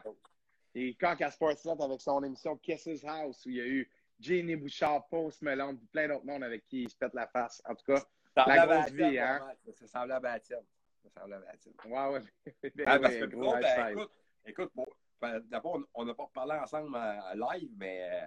Et 0.74 0.94
quand 0.94 1.20
à 1.20 1.30
Sportsnet 1.30 1.80
avec 1.80 2.00
son 2.00 2.24
émission 2.24 2.56
Kisses 2.56 3.04
House, 3.04 3.44
où 3.46 3.50
il 3.50 3.56
y 3.56 3.60
a 3.60 3.66
eu 3.66 3.88
Jenny 4.24 4.56
Bouchard, 4.56 5.06
Post 5.08 5.42
Melon, 5.42 5.78
plein 5.92 6.08
d'autres 6.08 6.24
mondes 6.24 6.44
avec 6.44 6.66
qui 6.66 6.84
il 6.84 6.88
se 6.88 6.96
pète 6.96 7.12
la 7.14 7.26
face. 7.26 7.62
En 7.68 7.74
tout 7.74 7.84
cas, 7.84 8.02
la 8.36 8.66
grosse 8.66 8.92
vie, 8.92 9.18
hein? 9.18 9.46
Ça 9.74 9.86
semblait 9.86 10.14
à 10.14 10.20
la 10.20 10.40
tienne. 10.40 10.64
Ça 11.02 11.20
semblait 11.20 11.36
à 11.36 11.40
la 11.40 11.56
tienne. 11.58 11.74
Ouais, 11.86 12.08
ouais. 12.08 12.72
Ah, 12.86 12.98
parce 12.98 13.14
que 13.14 13.24
gros, 13.26 13.52
ben, 13.52 13.88
écoute, 13.88 14.10
écoute 14.46 14.70
bon, 14.74 14.86
ben, 15.20 15.40
d'abord, 15.50 15.78
on 15.92 16.04
n'a 16.04 16.14
pas 16.14 16.30
parlé 16.32 16.54
ensemble 16.54 16.96
euh, 16.96 17.34
live, 17.34 17.70
mais 17.76 18.08
euh, 18.10 18.26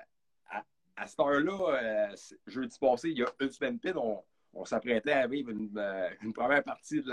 à, 0.51 0.63
à 0.97 1.07
cette 1.07 1.19
heure-là, 1.19 2.11
euh, 2.11 2.15
jeudi 2.45 2.77
passé, 2.79 3.09
il 3.09 3.17
y 3.17 3.23
a 3.23 3.31
une 3.39 3.51
semaine 3.51 3.79
pile, 3.79 3.97
on, 3.97 4.23
on 4.53 4.65
s'apprêtait 4.65 5.11
à 5.11 5.27
vivre 5.27 5.51
une, 5.51 5.71
euh, 5.77 6.09
une, 6.21 6.33
première 6.33 6.63
partie 6.63 7.01
de 7.01 7.11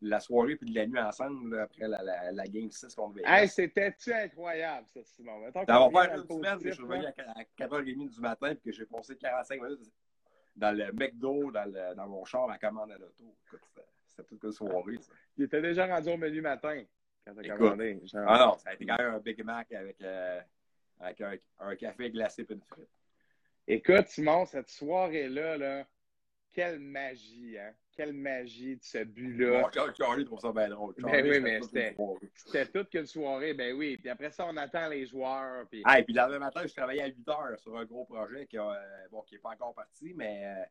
la, 0.00 0.20
soirée 0.20 0.56
puis 0.56 0.70
de 0.70 0.74
la 0.74 0.86
nuit 0.86 0.98
ensemble 0.98 1.54
là, 1.54 1.64
après 1.64 1.86
la, 1.88 2.02
la, 2.02 2.32
la, 2.32 2.44
Game 2.46 2.70
6 2.70 2.94
contre 2.94 3.16
Vegas. 3.16 3.42
Hey, 3.42 3.48
c'était-tu 3.48 4.12
incroyable, 4.12 4.86
ça, 4.94 5.00
Simon? 5.04 5.50
D'avoir 5.50 6.04
fait 6.04 6.16
une 6.16 6.26
semaine 6.26 6.58
que 6.58 6.68
je 6.68 6.74
suis 6.74 6.82
revenu 6.82 7.04
à 7.06 7.42
4h30 7.58 8.14
du 8.14 8.20
matin 8.20 8.50
et 8.50 8.56
que 8.56 8.72
j'ai 8.72 8.86
passé 8.86 9.16
45 9.16 9.62
minutes 9.62 9.92
dans 10.56 10.76
le 10.76 10.90
McDo, 10.92 11.50
dans, 11.50 11.70
le, 11.70 11.94
dans 11.94 12.08
mon 12.08 12.24
char 12.24 12.50
à 12.50 12.58
commande 12.58 12.90
à 12.90 12.98
l'auto. 12.98 13.36
C'était 14.06 14.24
toute 14.28 14.42
une 14.44 14.52
soirée, 14.52 14.96
ça. 14.98 15.12
Il 15.36 15.44
était 15.44 15.60
déjà 15.60 15.86
rendu 15.86 16.08
au 16.08 16.16
menu 16.16 16.40
matin 16.40 16.82
quand 17.26 17.34
t'as 17.34 17.56
commandé. 17.56 18.00
Genre... 18.04 18.24
Ah 18.26 18.46
non, 18.46 18.58
ça 18.58 18.70
a 18.70 18.74
été 18.74 18.86
quand 18.86 18.96
même 18.96 19.14
un 19.14 19.18
Big 19.18 19.42
Mac 19.44 19.70
avec, 19.72 20.00
euh, 20.00 20.40
avec 21.00 21.20
un, 21.20 21.34
un, 21.60 21.76
café 21.76 22.10
glacé 22.10 22.42
et 22.42 22.52
une 22.52 22.62
frite. 22.62 22.88
Écoute, 23.68 24.06
Simon, 24.08 24.46
cette 24.46 24.70
soirée-là, 24.70 25.58
là, 25.58 25.86
quelle 26.56 26.78
magie, 26.78 27.58
hein? 27.58 27.70
Quelle 27.94 28.14
magie 28.14 28.76
de 28.76 28.82
ce 28.82 29.04
but-là. 29.04 29.62
Bon, 29.62 30.24
trouve 30.24 30.40
ça 30.40 30.52
bien 30.52 30.70
drôle. 30.70 30.94
Ben 30.98 31.22
oui, 31.22 31.38
mais 31.40 31.60
c'était 31.62 32.66
toute 32.72 32.88
qu'une 32.88 33.06
soirée, 33.06 33.52
ben 33.52 33.74
oui. 33.76 33.98
Puis 33.98 34.08
après 34.08 34.30
ça, 34.30 34.46
on 34.48 34.56
attend 34.56 34.88
les 34.88 35.06
joueurs. 35.06 35.66
Puis... 35.68 35.82
Ah, 35.84 36.00
et 36.00 36.02
puis 36.02 36.14
le 36.14 36.20
lendemain 36.22 36.38
matin, 36.38 36.62
je 36.66 36.72
travaillais 36.72 37.02
à 37.02 37.08
8 37.08 37.28
heures 37.28 37.58
sur 37.58 37.76
un 37.76 37.84
gros 37.84 38.06
projet 38.06 38.46
qui 38.46 38.56
n'est 38.56 38.62
euh, 38.62 39.08
bon, 39.10 39.22
pas 39.42 39.50
encore 39.50 39.74
parti, 39.74 40.14
mais 40.14 40.66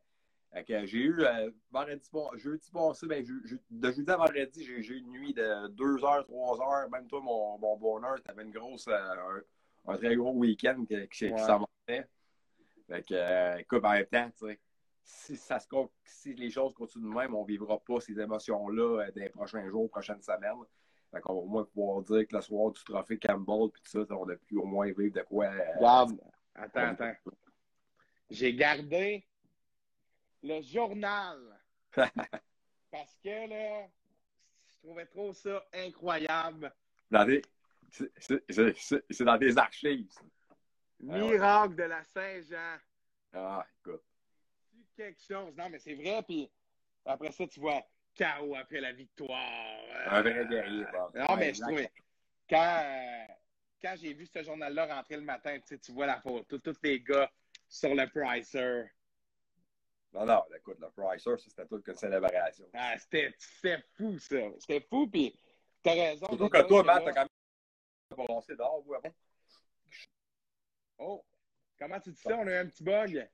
euh, 0.56 0.62
que 0.62 0.86
j'ai 0.86 0.98
eu 0.98 1.20
euh, 1.20 1.50
vendredi, 1.70 2.08
jeudi 2.34 2.70
passé, 2.72 3.06
ben, 3.06 3.24
je, 3.24 3.56
de 3.70 3.92
jeudi 3.92 4.10
à 4.10 4.16
vendredi, 4.16 4.64
j'ai 4.64 4.94
eu 4.94 4.98
une 4.98 5.10
nuit 5.10 5.34
de 5.34 5.68
2 5.68 6.04
heures, 6.04 6.24
3 6.26 6.60
heures. 6.62 6.90
Même 6.90 7.06
toi, 7.06 7.20
mon, 7.20 7.58
mon 7.58 7.76
bonheur, 7.76 8.16
tu 8.24 8.30
avais 8.30 8.42
une 8.42 8.52
grosse, 8.52 8.88
un, 8.88 9.42
un, 9.86 9.96
très 9.96 10.16
gros 10.16 10.32
week-end 10.32 10.84
qui, 10.84 11.08
qui, 11.08 11.28
ouais. 11.28 11.38
s'en 11.38 11.64
Fait 11.86 13.02
que, 13.08 13.60
écoute, 13.60 13.84
en 13.84 13.92
même 13.92 14.06
temps, 14.06 14.30
tu 14.30 14.48
sais 14.48 14.58
si, 15.06 15.36
ça 15.36 15.60
se, 15.60 15.68
si 16.04 16.34
les 16.34 16.50
choses 16.50 16.74
continuent 16.74 17.10
de 17.10 17.14
même, 17.14 17.34
on 17.34 17.42
ne 17.42 17.46
vivra 17.46 17.78
pas 17.78 18.00
ces 18.00 18.18
émotions-là 18.18 19.04
euh, 19.04 19.10
les 19.14 19.30
prochains 19.30 19.68
jours, 19.70 19.88
prochaines 19.88 20.20
semaines. 20.20 20.64
Fait 21.12 21.20
qu'on 21.20 21.34
va 21.34 21.40
au 21.40 21.46
moins 21.46 21.64
pouvoir 21.64 22.02
dire 22.02 22.26
que 22.26 22.34
le 22.34 22.42
soir 22.42 22.72
du 22.72 22.82
trophée 22.82 23.18
Campbell, 23.18 23.70
puis 23.72 23.82
tout 23.82 23.90
ça, 23.90 24.14
on 24.16 24.28
a 24.28 24.36
pu 24.36 24.56
au 24.56 24.64
moins 24.64 24.86
vivre 24.86 25.14
de 25.14 25.22
quoi. 25.22 25.46
Euh, 25.46 25.72
Regarde, 25.76 26.20
attends, 26.54 26.88
attends. 26.88 27.14
J'ai 28.28 28.54
gardé 28.54 29.24
le 30.42 30.60
journal. 30.60 31.38
parce 32.90 33.16
que 33.22 33.48
là, 33.48 33.86
je 34.66 34.78
trouvais 34.82 35.06
trop 35.06 35.32
ça 35.32 35.64
incroyable. 35.72 36.74
C'est 37.88 39.24
dans 39.24 39.38
des 39.38 39.56
archives. 39.56 40.12
Miracle 40.98 41.76
de 41.76 41.84
la 41.84 42.02
Saint-Jean. 42.04 42.78
Ah, 43.32 43.64
écoute 43.78 44.02
quelque 44.96 45.22
chose. 45.22 45.54
Non, 45.56 45.68
mais 45.68 45.78
c'est 45.78 45.94
vrai. 45.94 46.22
Puis 46.26 46.50
après 47.04 47.32
ça, 47.32 47.46
tu 47.46 47.60
vois 47.60 47.82
KO 48.16 48.54
après 48.56 48.80
la 48.80 48.92
victoire. 48.92 49.80
Un 50.06 50.22
vrai 50.22 50.46
guerrier. 50.46 50.84
Non, 51.14 51.36
mais 51.36 51.54
je 51.54 51.60
trouvais. 51.60 51.90
Quand, 52.48 52.80
euh, 52.84 53.26
quand 53.82 53.94
j'ai 53.96 54.14
vu 54.14 54.26
ce 54.26 54.42
journal-là 54.42 54.94
rentrer 54.94 55.16
le 55.16 55.22
matin, 55.22 55.58
tu, 55.58 55.66
sais, 55.66 55.78
tu 55.78 55.92
vois 55.92 56.06
la 56.06 56.20
photo, 56.20 56.58
tous 56.58 56.78
les 56.82 57.00
gars 57.00 57.30
sur 57.68 57.94
le 57.94 58.06
Pricer. 58.08 58.84
Non, 60.12 60.24
non, 60.24 60.44
écoute, 60.56 60.78
le 60.80 60.90
Pricer, 60.90 61.36
c'était 61.38 61.66
toute 61.66 61.86
une 61.86 61.94
célébration. 61.96 62.66
Ah, 62.72 62.96
c'était 62.98 63.34
fou, 63.96 64.18
ça. 64.18 64.36
C'était 64.60 64.86
fou, 64.88 65.08
puis 65.08 65.38
t'as 65.82 65.92
raison. 65.92 66.26
Surtout 66.28 66.48
que 66.48 66.62
toi, 66.62 66.82
Matt, 66.84 67.04
t'as 67.04 67.12
quand 67.12 67.20
même 67.20 68.26
balancé 68.26 68.56
dehors, 68.56 68.82
vous, 68.82 68.94
avant. 68.94 69.14
Oh, 70.98 71.24
comment 71.78 72.00
tu 72.00 72.10
dis 72.12 72.20
ça? 72.20 72.36
On 72.38 72.46
a 72.46 72.52
eu 72.52 72.56
un 72.56 72.66
petit 72.66 72.82
bug. 72.82 73.28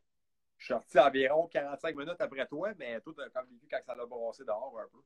Je 0.63 0.67
suis 0.67 0.75
sorti 0.75 0.99
environ 0.99 1.49
45 1.49 1.97
minutes 1.97 2.21
après 2.21 2.47
toi, 2.47 2.73
mais 2.79 3.01
tout 3.01 3.13
comme 3.13 3.47
vécu 3.51 3.67
quand 3.69 3.81
ça 3.85 3.97
l'a 3.97 4.07
brassé 4.07 4.45
dehors 4.45 4.79
un 4.79 4.89
peu. 4.93 5.03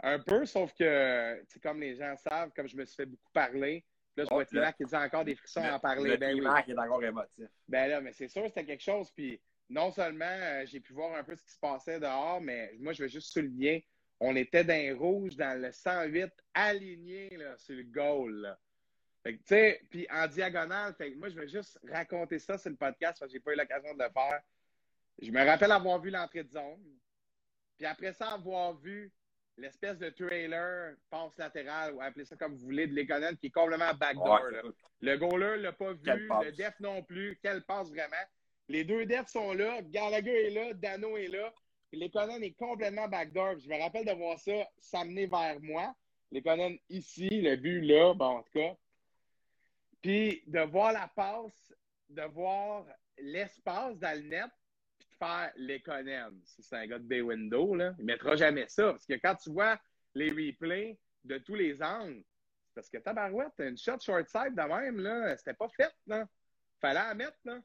Un 0.00 0.18
peu, 0.18 0.44
sauf 0.44 0.72
que, 0.74 1.40
comme 1.62 1.80
les 1.80 1.94
gens 1.94 2.16
savent, 2.16 2.50
comme 2.54 2.66
je 2.66 2.76
me 2.76 2.84
suis 2.84 2.96
fait 2.96 3.06
beaucoup 3.06 3.30
parler, 3.32 3.84
là, 4.16 4.24
je 4.24 4.28
vois 4.34 4.44
Timac 4.44 4.76
qui 4.76 4.84
dit 4.84 4.96
encore 4.96 5.24
des 5.24 5.36
frissons 5.36 5.62
le, 5.62 5.68
à 5.68 5.76
en 5.76 5.78
parler. 5.78 6.10
Le 6.10 6.16
ben 6.16 6.34
Timac 6.34 6.66
oui. 6.66 6.72
est 6.72 6.78
encore 6.78 7.04
émotif. 7.04 7.46
Ben 7.68 7.88
là, 7.88 8.00
mais 8.00 8.12
c'est 8.12 8.28
sûr, 8.28 8.44
c'était 8.46 8.64
quelque 8.64 8.82
chose. 8.82 9.10
Puis 9.12 9.40
non 9.68 9.92
seulement 9.92 10.24
euh, 10.24 10.66
j'ai 10.66 10.80
pu 10.80 10.92
voir 10.92 11.16
un 11.16 11.22
peu 11.22 11.36
ce 11.36 11.44
qui 11.44 11.52
se 11.52 11.60
passait 11.60 12.00
dehors, 12.00 12.40
mais 12.40 12.72
moi, 12.80 12.92
je 12.92 13.04
veux 13.04 13.08
juste 13.08 13.32
souligner, 13.32 13.86
on 14.18 14.34
était 14.34 14.64
dans 14.64 14.74
les 14.74 14.92
rouges, 14.92 15.36
dans 15.36 15.60
le 15.60 15.70
108, 15.70 16.32
aligné 16.54 17.36
là, 17.36 17.56
sur 17.56 17.76
le 17.76 17.84
goal. 17.84 18.32
Là. 18.40 18.58
Fait 19.22 19.34
que, 19.34 19.38
tu 19.38 19.44
sais, 19.46 19.80
puis 19.90 20.06
en 20.10 20.26
diagonale, 20.26 20.94
fait 20.94 21.12
que 21.12 21.18
moi, 21.18 21.28
je 21.28 21.36
veux 21.36 21.46
juste 21.46 21.78
raconter 21.88 22.38
ça 22.38 22.58
sur 22.58 22.70
le 22.70 22.76
podcast 22.76 23.20
parce 23.20 23.30
que 23.30 23.38
j'ai 23.38 23.40
pas 23.40 23.52
eu 23.52 23.56
l'occasion 23.56 23.94
de 23.94 24.02
le 24.02 24.10
faire. 24.10 24.40
Je 25.20 25.30
me 25.30 25.44
rappelle 25.44 25.72
avoir 25.72 26.00
vu 26.00 26.10
l'entrée 26.10 26.44
de 26.44 26.50
zone. 26.50 26.82
Puis 27.76 27.86
après 27.86 28.12
ça, 28.12 28.32
avoir 28.32 28.74
vu 28.74 29.12
l'espèce 29.56 29.98
de 29.98 30.10
trailer 30.10 30.94
passe 31.10 31.36
latérale, 31.36 31.94
ou 31.94 32.00
appelez 32.00 32.24
ça 32.24 32.36
comme 32.36 32.54
vous 32.54 32.64
voulez, 32.64 32.86
de 32.86 32.94
Legonen 32.94 33.36
qui 33.36 33.46
est 33.46 33.50
complètement 33.50 33.94
backdoor. 33.94 34.42
Ouais, 34.42 34.70
le 35.00 35.16
goaler 35.16 35.58
ne 35.58 35.62
l'a 35.62 35.72
pas 35.72 35.92
vu, 35.92 36.00
le 36.04 36.52
def 36.52 36.78
non 36.80 37.02
plus. 37.02 37.38
Quelle 37.42 37.62
passe 37.64 37.90
vraiment. 37.90 38.16
Les 38.68 38.84
deux 38.84 39.06
defs 39.06 39.28
sont 39.28 39.52
là, 39.52 39.80
Gallagher 39.82 40.46
est 40.46 40.50
là, 40.50 40.74
Dano 40.74 41.16
est 41.16 41.28
là. 41.28 41.52
Lekonen 41.92 42.42
est 42.42 42.52
complètement 42.52 43.08
backdoor. 43.08 43.58
Je 43.58 43.68
me 43.68 43.78
rappelle 43.80 44.04
de 44.04 44.12
voir 44.12 44.38
ça 44.38 44.68
s'amener 44.78 45.26
vers 45.26 45.58
moi. 45.60 45.94
Lekonen 46.30 46.76
ici, 46.90 47.28
le 47.28 47.56
but 47.56 47.80
là, 47.80 48.12
bon, 48.14 48.38
en 48.38 48.42
tout 48.42 48.52
cas. 48.52 48.76
Puis 50.02 50.42
de 50.46 50.60
voir 50.60 50.92
la 50.92 51.08
passe, 51.08 51.74
de 52.10 52.22
voir 52.22 52.84
l'espace 53.16 53.98
dans 53.98 54.16
le 54.16 54.28
net, 54.28 54.50
faire 55.18 55.52
l'économe. 55.56 56.40
Si 56.44 56.62
c'est 56.62 56.76
un 56.76 56.86
gars 56.86 56.98
de 56.98 57.04
Bay 57.04 57.20
Window, 57.20 57.74
là, 57.74 57.94
il 57.98 58.02
ne 58.02 58.06
mettra 58.06 58.36
jamais 58.36 58.66
ça. 58.68 58.92
Parce 58.92 59.06
que 59.06 59.14
quand 59.14 59.34
tu 59.36 59.50
vois 59.50 59.78
les 60.14 60.30
replays 60.30 60.98
de 61.24 61.38
tous 61.38 61.54
les 61.54 61.82
angles, 61.82 62.22
parce 62.74 62.88
que 62.88 62.98
Tabarouette, 62.98 63.52
une 63.58 63.76
shot 63.76 63.98
short 64.00 64.28
side 64.28 64.54
de 64.54 64.62
même, 64.62 65.00
là, 65.00 65.36
c'était 65.36 65.54
pas 65.54 65.68
fait, 65.68 65.92
là. 66.06 66.26
Fallait 66.80 66.94
la 66.94 67.14
mettre, 67.14 67.38
là. 67.44 67.60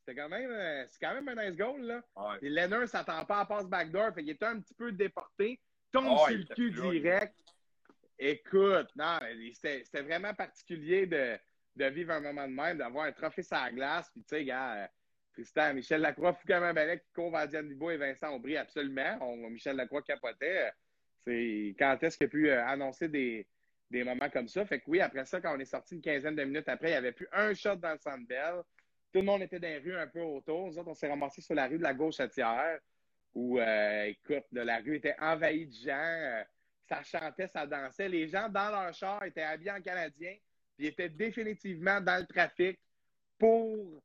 C'était 0.00 0.20
quand 0.20 0.28
même, 0.28 0.50
euh, 0.50 0.84
c'est 0.88 0.98
quand 1.00 1.14
même 1.14 1.28
un 1.28 1.44
nice 1.44 1.56
goal, 1.56 1.80
là. 1.82 2.02
Ouais. 2.16 2.36
Et 2.42 2.50
Lennon 2.50 2.86
s'attend 2.86 3.24
pas 3.24 3.40
à 3.40 3.46
passe 3.46 3.66
backdoor, 3.66 4.14
fait 4.14 4.22
qu'il 4.22 4.30
était 4.30 4.44
un 4.44 4.60
petit 4.60 4.74
peu 4.74 4.92
déporté, 4.92 5.60
tombe 5.90 6.18
sur 6.18 6.36
le 6.36 6.54
cul 6.54 6.70
direct. 6.70 7.34
Écoute, 8.18 8.88
non, 8.96 9.18
c'était 9.54 10.02
vraiment 10.02 10.34
particulier 10.34 11.06
de, 11.06 11.38
de 11.76 11.84
vivre 11.86 12.12
un 12.12 12.20
moment 12.20 12.46
de 12.48 12.52
même, 12.52 12.78
d'avoir 12.78 13.06
un 13.06 13.12
trophée 13.12 13.42
sur 13.42 13.56
la 13.56 13.70
glace, 13.70 14.10
puis 14.10 14.22
tu 14.22 14.36
sais, 14.36 14.44
gars, 14.44 14.90
Tristan, 15.38 15.72
Michel 15.72 16.00
Lacroix, 16.00 16.32
Foucault 16.32 16.74
Balek 16.74 17.04
Diane 17.48 17.68
Dubois 17.68 17.94
et 17.94 17.96
Vincent 17.96 18.34
Aubry, 18.34 18.56
absolument. 18.56 19.18
On, 19.20 19.48
Michel 19.48 19.76
Lacroix 19.76 20.02
capotait. 20.02 20.72
C'est 21.24 21.76
quand 21.78 21.96
est-ce 22.02 22.18
qu'il 22.18 22.26
a 22.26 22.28
pu 22.30 22.50
euh, 22.50 22.66
annoncer 22.66 23.06
des, 23.06 23.46
des, 23.88 24.02
moments 24.02 24.28
comme 24.30 24.48
ça? 24.48 24.66
Fait 24.66 24.80
que 24.80 24.84
oui, 24.88 25.00
après 25.00 25.24
ça, 25.26 25.40
quand 25.40 25.54
on 25.54 25.60
est 25.60 25.64
sorti 25.64 25.94
une 25.94 26.00
quinzaine 26.00 26.34
de 26.34 26.42
minutes 26.42 26.68
après, 26.68 26.88
il 26.88 26.90
n'y 26.90 26.96
avait 26.96 27.12
plus 27.12 27.28
un 27.32 27.54
shot 27.54 27.76
dans 27.76 27.92
le 27.92 27.98
centre. 27.98 28.64
Tout 29.12 29.20
le 29.20 29.22
monde 29.22 29.42
était 29.42 29.60
dans 29.60 29.68
les 29.68 29.78
rues 29.78 29.96
un 29.96 30.08
peu 30.08 30.20
autour. 30.20 30.66
Nous 30.66 30.76
autres, 30.76 30.88
on 30.88 30.94
s'est 30.94 31.08
ramassés 31.08 31.40
sur 31.40 31.54
la 31.54 31.68
rue 31.68 31.78
de 31.78 31.84
la 31.84 31.94
gauche 31.94 32.18
à 32.18 32.26
Thiers, 32.26 32.78
où, 33.32 33.60
euh, 33.60 34.06
écoute, 34.06 34.44
la 34.50 34.78
rue 34.78 34.96
était 34.96 35.14
envahie 35.20 35.66
de 35.66 35.72
gens. 35.72 35.92
Euh, 35.92 36.42
ça 36.88 37.04
chantait, 37.04 37.46
ça 37.46 37.64
dansait. 37.64 38.08
Les 38.08 38.26
gens 38.26 38.48
dans 38.48 38.70
leur 38.70 38.92
char 38.92 39.22
étaient 39.22 39.42
habillés 39.42 39.70
en 39.70 39.80
canadien, 39.80 40.34
puis 40.76 40.88
étaient 40.88 41.08
définitivement 41.08 42.00
dans 42.00 42.18
le 42.18 42.26
trafic 42.26 42.80
pour 43.38 44.02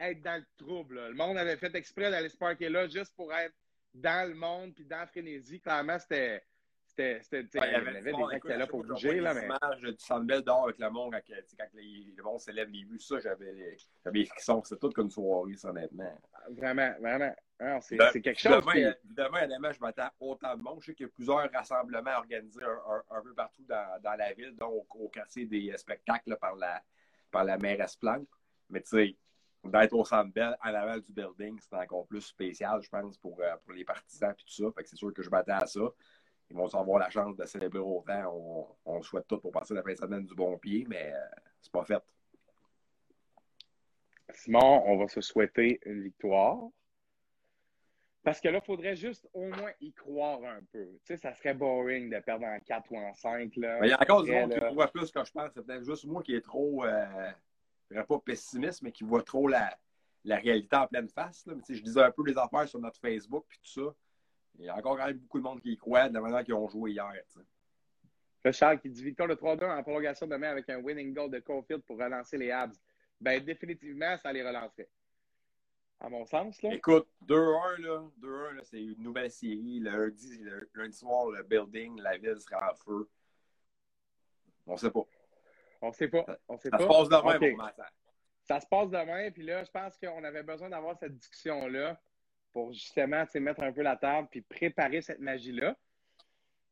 être 0.00 0.22
dans 0.22 0.36
le 0.36 0.46
trouble. 0.56 0.96
Là. 0.96 1.08
Le 1.08 1.14
monde 1.14 1.38
avait 1.38 1.56
fait 1.56 1.74
exprès 1.74 2.10
d'aller 2.10 2.28
se 2.28 2.36
parker 2.36 2.68
là 2.68 2.86
juste 2.88 3.14
pour 3.14 3.32
être 3.32 3.54
dans 3.94 4.28
le 4.28 4.34
monde 4.34 4.74
puis 4.74 4.84
dans 4.84 4.98
la 4.98 5.06
frénésie. 5.06 5.60
Clairement, 5.60 5.98
c'était. 5.98 6.42
C'était, 6.90 7.20
ouais, 7.30 7.48
il 7.54 7.54
y 7.54 7.58
avait, 7.60 7.88
avait 7.90 8.02
des 8.02 8.10
gens 8.10 8.28
qui 8.28 8.36
étaient 8.36 8.56
là 8.56 8.66
pour 8.66 8.82
bouger. 8.82 9.20
Là, 9.20 9.32
mais... 9.32 9.46
du 9.92 9.98
Sandbell 9.98 10.42
dehors 10.42 10.64
avec 10.64 10.78
le 10.80 10.90
monde 10.90 11.12
quand, 11.12 11.34
quand 11.56 11.68
les, 11.74 12.12
le 12.16 12.22
monde 12.24 12.40
s'élève 12.40 12.68
les 12.70 12.82
vues. 12.82 12.98
Ça, 12.98 13.20
j'avais, 13.20 13.76
j'avais 14.02 14.18
les 14.18 14.24
frissons. 14.24 14.64
C'était 14.64 14.80
tout 14.80 14.90
comme 14.90 15.04
une 15.04 15.10
soirée, 15.12 15.54
ça, 15.56 15.68
honnêtement. 15.68 16.20
Vraiment, 16.50 16.92
vraiment. 16.98 17.32
Alors, 17.60 17.82
c'est, 17.84 17.98
c'est 18.12 18.20
quelque 18.20 18.40
chose. 18.40 18.64
Demain, 19.04 19.44
honnêtement, 19.44 19.72
je 19.72 19.80
m'attends 19.80 20.10
autant 20.18 20.56
de 20.56 20.62
monde. 20.62 20.78
Je 20.80 20.86
sais 20.86 20.94
qu'il 20.94 21.06
y 21.06 21.08
a 21.08 21.12
plusieurs 21.12 21.52
rassemblements 21.52 22.16
organisés 22.16 22.64
un, 22.64 22.92
un, 22.92 23.16
un 23.16 23.22
peu 23.22 23.34
partout 23.34 23.64
dans, 23.68 24.02
dans, 24.02 24.14
la 24.14 24.32
ville, 24.32 24.56
donc 24.56 24.92
au, 24.96 25.08
quartier 25.08 25.46
des 25.46 25.72
spectacles 25.76 26.30
là, 26.30 26.36
par, 26.36 26.56
la, 26.56 26.82
par 27.30 27.44
la 27.44 27.58
mairesse 27.58 27.94
Plante. 27.94 28.26
Mais 28.70 28.80
tu 28.80 28.88
sais, 28.88 29.16
d'être 29.64 29.92
au 29.92 30.04
centre 30.04 30.32
belle 30.32 30.56
à 30.60 30.72
l'avant 30.72 30.98
du 30.98 31.12
building, 31.12 31.58
c'est 31.60 31.76
encore 31.76 32.06
plus 32.06 32.20
spécial, 32.20 32.80
je 32.82 32.88
pense, 32.88 33.18
pour, 33.18 33.38
euh, 33.40 33.56
pour 33.64 33.72
les 33.72 33.84
partisans 33.84 34.30
et 34.30 34.34
tout 34.34 34.48
ça. 34.48 34.64
Fait 34.76 34.82
que 34.82 34.88
c'est 34.88 34.96
sûr 34.96 35.12
que 35.12 35.22
je 35.22 35.30
m'attends 35.30 35.58
à 35.58 35.66
ça. 35.66 35.80
Ils 36.50 36.56
vont 36.56 36.66
avoir 36.74 36.98
la 36.98 37.10
chance 37.10 37.36
de 37.36 37.44
célébrer 37.44 37.78
autant. 37.78 38.32
On, 38.32 38.66
on 38.86 39.02
souhaite 39.02 39.26
tout 39.26 39.38
pour 39.38 39.52
passer 39.52 39.74
la 39.74 39.82
fin 39.82 39.92
de 39.92 39.98
semaine 39.98 40.24
du 40.24 40.34
bon 40.34 40.56
pied, 40.56 40.86
mais 40.88 41.12
euh, 41.12 41.18
c'est 41.60 41.72
pas 41.72 41.84
fait. 41.84 42.02
Simon, 44.32 44.82
on 44.86 44.96
va 44.96 45.08
se 45.08 45.20
souhaiter 45.20 45.80
une 45.84 46.02
victoire. 46.02 46.58
Parce 48.22 48.40
que 48.40 48.48
là, 48.48 48.58
il 48.62 48.66
faudrait 48.66 48.96
juste 48.96 49.28
au 49.32 49.44
moins 49.44 49.70
y 49.80 49.92
croire 49.92 50.44
un 50.44 50.60
peu. 50.72 50.84
Tu 50.84 51.00
sais, 51.04 51.16
ça 51.16 51.32
serait 51.34 51.54
boring 51.54 52.10
de 52.10 52.18
perdre 52.20 52.44
en 52.44 52.58
4 52.60 52.92
ou 52.92 52.96
en 52.98 53.14
5. 53.14 53.56
Là. 53.56 53.78
Mais 53.80 53.88
il 53.88 53.90
y 53.90 53.94
a 53.94 54.02
encore 54.02 54.22
du 54.22 54.32
monde 54.32 54.52
qui 54.52 54.74
voit 54.74 54.88
plus 54.88 55.10
que 55.10 55.24
je 55.24 55.32
pense. 55.32 55.50
C'est 55.54 55.64
peut-être 55.64 55.84
juste 55.84 56.04
moi 56.04 56.22
qui 56.22 56.34
est 56.34 56.42
trop, 56.42 56.84
euh, 56.84 57.30
pas 57.88 58.18
pessimiste, 58.18 58.82
mais 58.82 58.92
qui 58.92 59.04
voit 59.04 59.22
trop 59.22 59.48
la, 59.48 59.76
la 60.24 60.36
réalité 60.36 60.76
en 60.76 60.86
pleine 60.86 61.08
face. 61.08 61.46
Là. 61.46 61.54
Mais, 61.54 61.74
je 61.74 61.82
disais 61.82 62.02
un 62.02 62.10
peu 62.10 62.24
les 62.24 62.36
affaires 62.36 62.68
sur 62.68 62.80
notre 62.80 62.98
Facebook 62.98 63.44
puis 63.48 63.58
tout 63.62 63.84
ça. 63.84 63.94
Il 64.58 64.64
y 64.64 64.68
a 64.68 64.76
encore 64.76 64.96
quand 64.96 65.06
même 65.06 65.18
beaucoup 65.18 65.38
de 65.38 65.44
monde 65.44 65.60
qui 65.60 65.72
y 65.72 65.76
croit 65.76 66.08
de 66.08 66.14
la 66.14 66.20
manière 66.20 66.44
qu'ils 66.44 66.54
ont 66.54 66.68
joué 66.68 66.92
hier. 66.92 67.12
Le 68.44 68.52
Charles 68.52 68.80
qui 68.80 68.90
dit 68.90 69.04
victoire 69.04 69.28
de 69.28 69.34
3-2 69.34 69.78
en 69.78 69.82
prolongation 69.82 70.26
demain 70.26 70.50
avec 70.50 70.68
un 70.68 70.78
winning 70.78 71.14
goal 71.14 71.30
de 71.30 71.38
Caulfield 71.38 71.82
pour 71.82 71.98
relancer 71.98 72.36
les 72.38 72.50
Habs. 72.50 72.74
Ben, 73.20 73.42
définitivement, 73.44 74.16
ça 74.16 74.32
les 74.32 74.46
relancerait 74.46 74.88
à 76.00 76.08
mon 76.08 76.24
sens. 76.24 76.62
Là. 76.62 76.74
Écoute, 76.74 77.08
2-1, 77.26 77.80
là, 77.80 78.04
2-1, 78.20 78.64
c'est 78.64 78.82
une 78.82 79.02
nouvelle 79.02 79.30
série. 79.30 79.80
Le 79.80 79.90
lundi, 79.90 80.38
le 80.38 80.70
lundi 80.74 80.96
soir, 80.96 81.30
le 81.30 81.42
building, 81.42 82.00
la 82.00 82.16
ville 82.16 82.40
sera 82.40 82.72
en 82.72 82.74
feu. 82.74 83.08
On 84.66 84.76
sait 84.76 84.90
pas. 84.90 85.06
On 85.80 85.92
sait 85.92 86.08
pas. 86.08 86.24
On 86.48 86.58
sait 86.58 86.70
ça 86.70 86.78
pas. 86.78 86.84
se 86.84 86.88
passe 86.88 87.08
demain, 87.08 87.36
okay. 87.36 87.56
Ça 88.44 88.60
se 88.60 88.66
passe 88.66 88.90
demain, 88.90 89.30
puis 89.30 89.42
là, 89.42 89.62
je 89.62 89.70
pense 89.70 89.96
qu'on 89.98 90.24
avait 90.24 90.42
besoin 90.42 90.70
d'avoir 90.70 90.96
cette 90.98 91.14
discussion-là 91.14 92.00
pour 92.52 92.72
justement 92.72 93.24
mettre 93.34 93.62
un 93.62 93.72
peu 93.72 93.82
la 93.82 93.96
table 93.96 94.28
puis 94.30 94.40
préparer 94.40 95.02
cette 95.02 95.20
magie-là. 95.20 95.76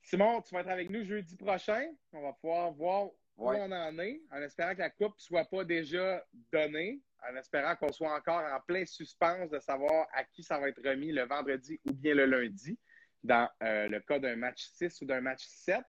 Simon, 0.02 0.40
tu 0.40 0.54
vas 0.54 0.60
être 0.60 0.70
avec 0.70 0.88
nous 0.88 1.04
jeudi 1.04 1.36
prochain. 1.36 1.86
On 2.12 2.22
va 2.22 2.32
pouvoir 2.32 2.72
voir 2.72 3.06
où 3.36 3.50
on 3.50 3.72
en 3.72 3.98
est, 3.98 4.22
en 4.32 4.40
espérant 4.40 4.72
que 4.72 4.78
la 4.78 4.90
coupe 4.90 5.14
ne 5.16 5.20
soit 5.20 5.44
pas 5.44 5.64
déjà 5.64 6.24
donnée 6.50 7.02
en 7.30 7.36
espérant 7.36 7.76
qu'on 7.76 7.92
soit 7.92 8.14
encore 8.14 8.42
en 8.44 8.60
plein 8.60 8.84
suspense 8.84 9.50
de 9.50 9.58
savoir 9.58 10.06
à 10.12 10.24
qui 10.24 10.42
ça 10.42 10.58
va 10.58 10.68
être 10.68 10.82
remis 10.82 11.12
le 11.12 11.24
vendredi 11.24 11.80
ou 11.84 11.92
bien 11.92 12.14
le 12.14 12.26
lundi, 12.26 12.78
dans 13.22 13.48
euh, 13.62 13.88
le 13.88 14.00
cas 14.00 14.18
d'un 14.18 14.36
match 14.36 14.66
6 14.74 15.00
ou 15.02 15.06
d'un 15.06 15.20
match 15.20 15.44
7. 15.46 15.80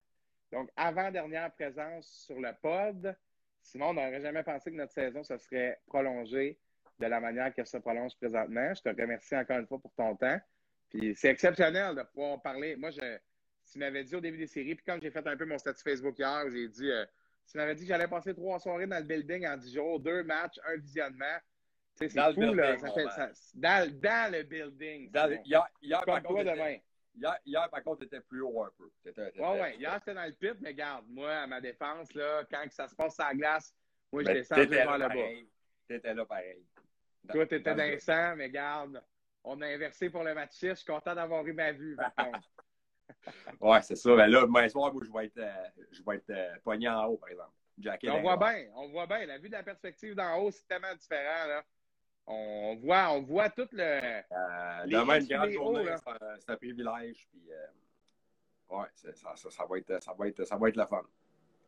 Donc, 0.52 0.70
avant-dernière 0.76 1.52
présence 1.52 2.06
sur 2.26 2.40
le 2.40 2.52
pod. 2.62 3.16
Sinon, 3.62 3.88
on 3.88 3.94
n'aurait 3.94 4.20
jamais 4.20 4.42
pensé 4.42 4.70
que 4.70 4.76
notre 4.76 4.92
saison 4.92 5.22
se 5.22 5.36
serait 5.36 5.78
prolongée 5.86 6.58
de 6.98 7.06
la 7.06 7.20
manière 7.20 7.52
qu'elle 7.52 7.66
se 7.66 7.76
prolonge 7.76 8.16
présentement. 8.16 8.72
Je 8.74 8.82
te 8.82 8.88
remercie 8.88 9.36
encore 9.36 9.58
une 9.58 9.66
fois 9.66 9.78
pour 9.78 9.92
ton 9.94 10.16
temps. 10.16 10.38
Puis 10.88 11.14
c'est 11.14 11.28
exceptionnel 11.28 11.94
de 11.94 12.02
pouvoir 12.02 12.40
parler. 12.40 12.76
Moi, 12.76 12.90
je, 12.90 13.18
tu 13.70 13.78
m'avais 13.78 14.04
dit 14.04 14.14
au 14.14 14.20
début 14.20 14.38
des 14.38 14.46
séries, 14.46 14.74
puis 14.74 14.84
quand 14.86 14.98
j'ai 15.00 15.10
fait 15.10 15.26
un 15.26 15.36
peu 15.36 15.44
mon 15.44 15.58
statut 15.58 15.82
Facebook 15.82 16.18
hier, 16.18 16.44
j'ai 16.50 16.68
dit 16.68 16.90
euh, 16.90 17.04
tu 17.50 17.58
m'avais 17.58 17.74
dit 17.74 17.82
que 17.82 17.88
j'allais 17.88 18.08
passer 18.08 18.34
trois 18.34 18.58
soirées 18.58 18.86
dans 18.86 18.98
le 18.98 19.04
building 19.04 19.46
en 19.46 19.56
dix 19.56 19.74
jours, 19.74 20.00
deux 20.00 20.22
matchs, 20.22 20.58
un 20.66 20.76
visionnement. 20.76 21.36
c'est 21.94 22.08
fou, 22.08 22.16
building, 22.34 22.56
là. 22.56 22.78
Ça 22.78 22.90
fait, 22.92 23.08
ça, 23.08 23.30
dans, 23.54 24.00
dans, 24.00 24.32
le 24.32 24.42
building. 24.42 25.10
Dans, 25.10 25.30
hier, 25.44 25.66
hier, 25.82 26.04
par 26.04 26.22
contre, 26.22 26.44
demain. 26.44 26.78
Hier, 27.14 27.36
hier, 27.44 27.68
par 27.70 27.82
contre, 27.82 28.00
tu 28.00 28.06
étais 28.06 28.20
plus 28.20 28.42
haut 28.42 28.62
un 28.62 28.70
peu. 28.76 28.90
Oui, 29.04 29.12
oui. 29.38 29.76
Hier, 29.78 29.94
c'était 29.98 30.14
dans 30.14 30.24
le 30.24 30.32
pit, 30.32 30.56
mais 30.60 30.70
regarde, 30.70 31.04
moi, 31.08 31.32
à 31.32 31.46
ma 31.46 31.60
défense, 31.60 32.14
là, 32.14 32.44
quand 32.50 32.64
ça 32.70 32.86
se 32.86 32.94
passe 32.94 33.18
à 33.18 33.28
la 33.28 33.34
glace, 33.34 33.74
moi, 34.12 34.22
je 34.24 34.32
descends 34.32 34.66
vers 34.66 34.98
là-bas. 34.98 35.14
Tu 35.88 35.94
étais 35.94 36.14
là 36.14 36.24
pareil. 36.24 36.64
Toi, 37.28 37.46
tu 37.46 37.54
étais 37.56 37.74
dans 37.74 37.90
le 37.90 37.98
sang, 37.98 38.36
mais 38.36 38.46
regarde, 38.46 39.02
on 39.44 39.60
a 39.60 39.66
inversé 39.66 40.10
pour 40.10 40.22
le 40.22 40.34
match 40.34 40.52
6. 40.52 40.68
Je 40.68 40.74
suis 40.74 40.84
content 40.86 41.14
d'avoir 41.14 41.46
eu 41.46 41.52
ma 41.52 41.72
vue, 41.72 41.96
par 41.96 42.14
contre. 42.14 42.48
ouais, 43.60 43.82
c'est 43.82 43.96
ça. 43.96 44.14
Ben 44.14 44.26
là, 44.26 44.42
demain 44.42 44.68
soir, 44.68 44.92
moi, 44.92 45.02
je 45.04 45.12
vais 45.12 45.26
être, 45.26 45.38
euh, 45.38 45.84
je 45.92 46.02
vais 46.02 46.16
être 46.16 46.30
euh, 46.30 46.54
pogné 46.62 46.88
en 46.88 47.06
haut, 47.06 47.16
par 47.16 47.30
exemple. 47.30 47.50
on 48.04 48.20
voit 48.20 48.36
bien, 48.36 48.66
on 48.74 48.88
voit 48.88 49.06
bien. 49.06 49.26
La 49.26 49.38
vue 49.38 49.48
de 49.48 49.54
la 49.54 49.62
perspective 49.62 50.14
d'en 50.14 50.36
haut, 50.38 50.50
c'est 50.50 50.66
tellement 50.66 50.94
différent. 50.94 51.46
Là. 51.46 51.64
On 52.30 52.76
voit, 52.76 53.10
on 53.12 53.22
voit 53.22 53.48
tout 53.48 53.68
le. 53.72 53.82
Euh, 53.82 54.86
demain, 54.86 55.20
une 55.20 55.26
grande 55.26 55.50
journée, 55.50 55.84
c'est 56.38 56.50
un 56.50 56.56
privilège. 56.56 57.26
Puis, 57.30 57.42
euh, 57.50 58.76
ouais, 58.76 58.86
ça, 58.94 59.34
ça, 59.34 59.50
ça, 59.50 59.64
va 59.64 59.78
être, 59.78 60.02
ça, 60.02 60.12
va 60.12 60.28
être, 60.28 60.44
ça 60.44 60.56
va 60.56 60.68
être 60.68 60.76
la 60.76 60.86
fun. 60.86 61.02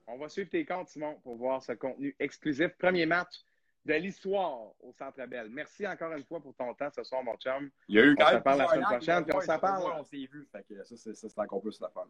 On 0.07 0.19
va 0.19 0.29
suivre 0.29 0.51
tes 0.51 0.67
comptes, 0.67 0.89
Simon, 0.89 1.15
pour 1.23 1.37
voir 1.37 1.63
ce 1.63 1.73
contenu 1.73 2.15
exclusif. 2.19 2.77
Premier 2.77 3.07
match 3.07 3.43
de 3.87 3.95
l'histoire 3.95 4.73
au 4.81 4.93
Centre 4.93 5.25
Bell. 5.27 5.49
Merci 5.51 5.87
encore 5.87 6.13
une 6.13 6.25
fois 6.25 6.41
pour 6.41 6.55
ton 6.55 6.75
temps 6.75 6.91
ce 6.91 7.03
soir, 7.05 7.25
mon 7.25 7.37
chum. 7.37 7.71
Il 7.89 7.97
y 7.97 7.99
a 7.99 8.05
eu 8.05 8.15
quand 8.15 8.27
on 8.29 8.33
même. 8.33 8.43
On 8.45 8.57
la 8.57 8.69
semaine 8.69 8.85
prochaine, 8.85 9.25
puis 9.25 9.35
on 9.35 9.41
s'en 9.41 9.59
parle. 9.59 9.93
On 9.99 10.05
s'est 10.05 10.29
vu, 10.31 10.47
fait 10.53 10.63
que 10.69 10.85
ça, 10.85 11.15
c'est 11.15 11.39
encore 11.39 11.63
plus 11.63 11.81
la 11.81 11.89
fun. 11.89 12.07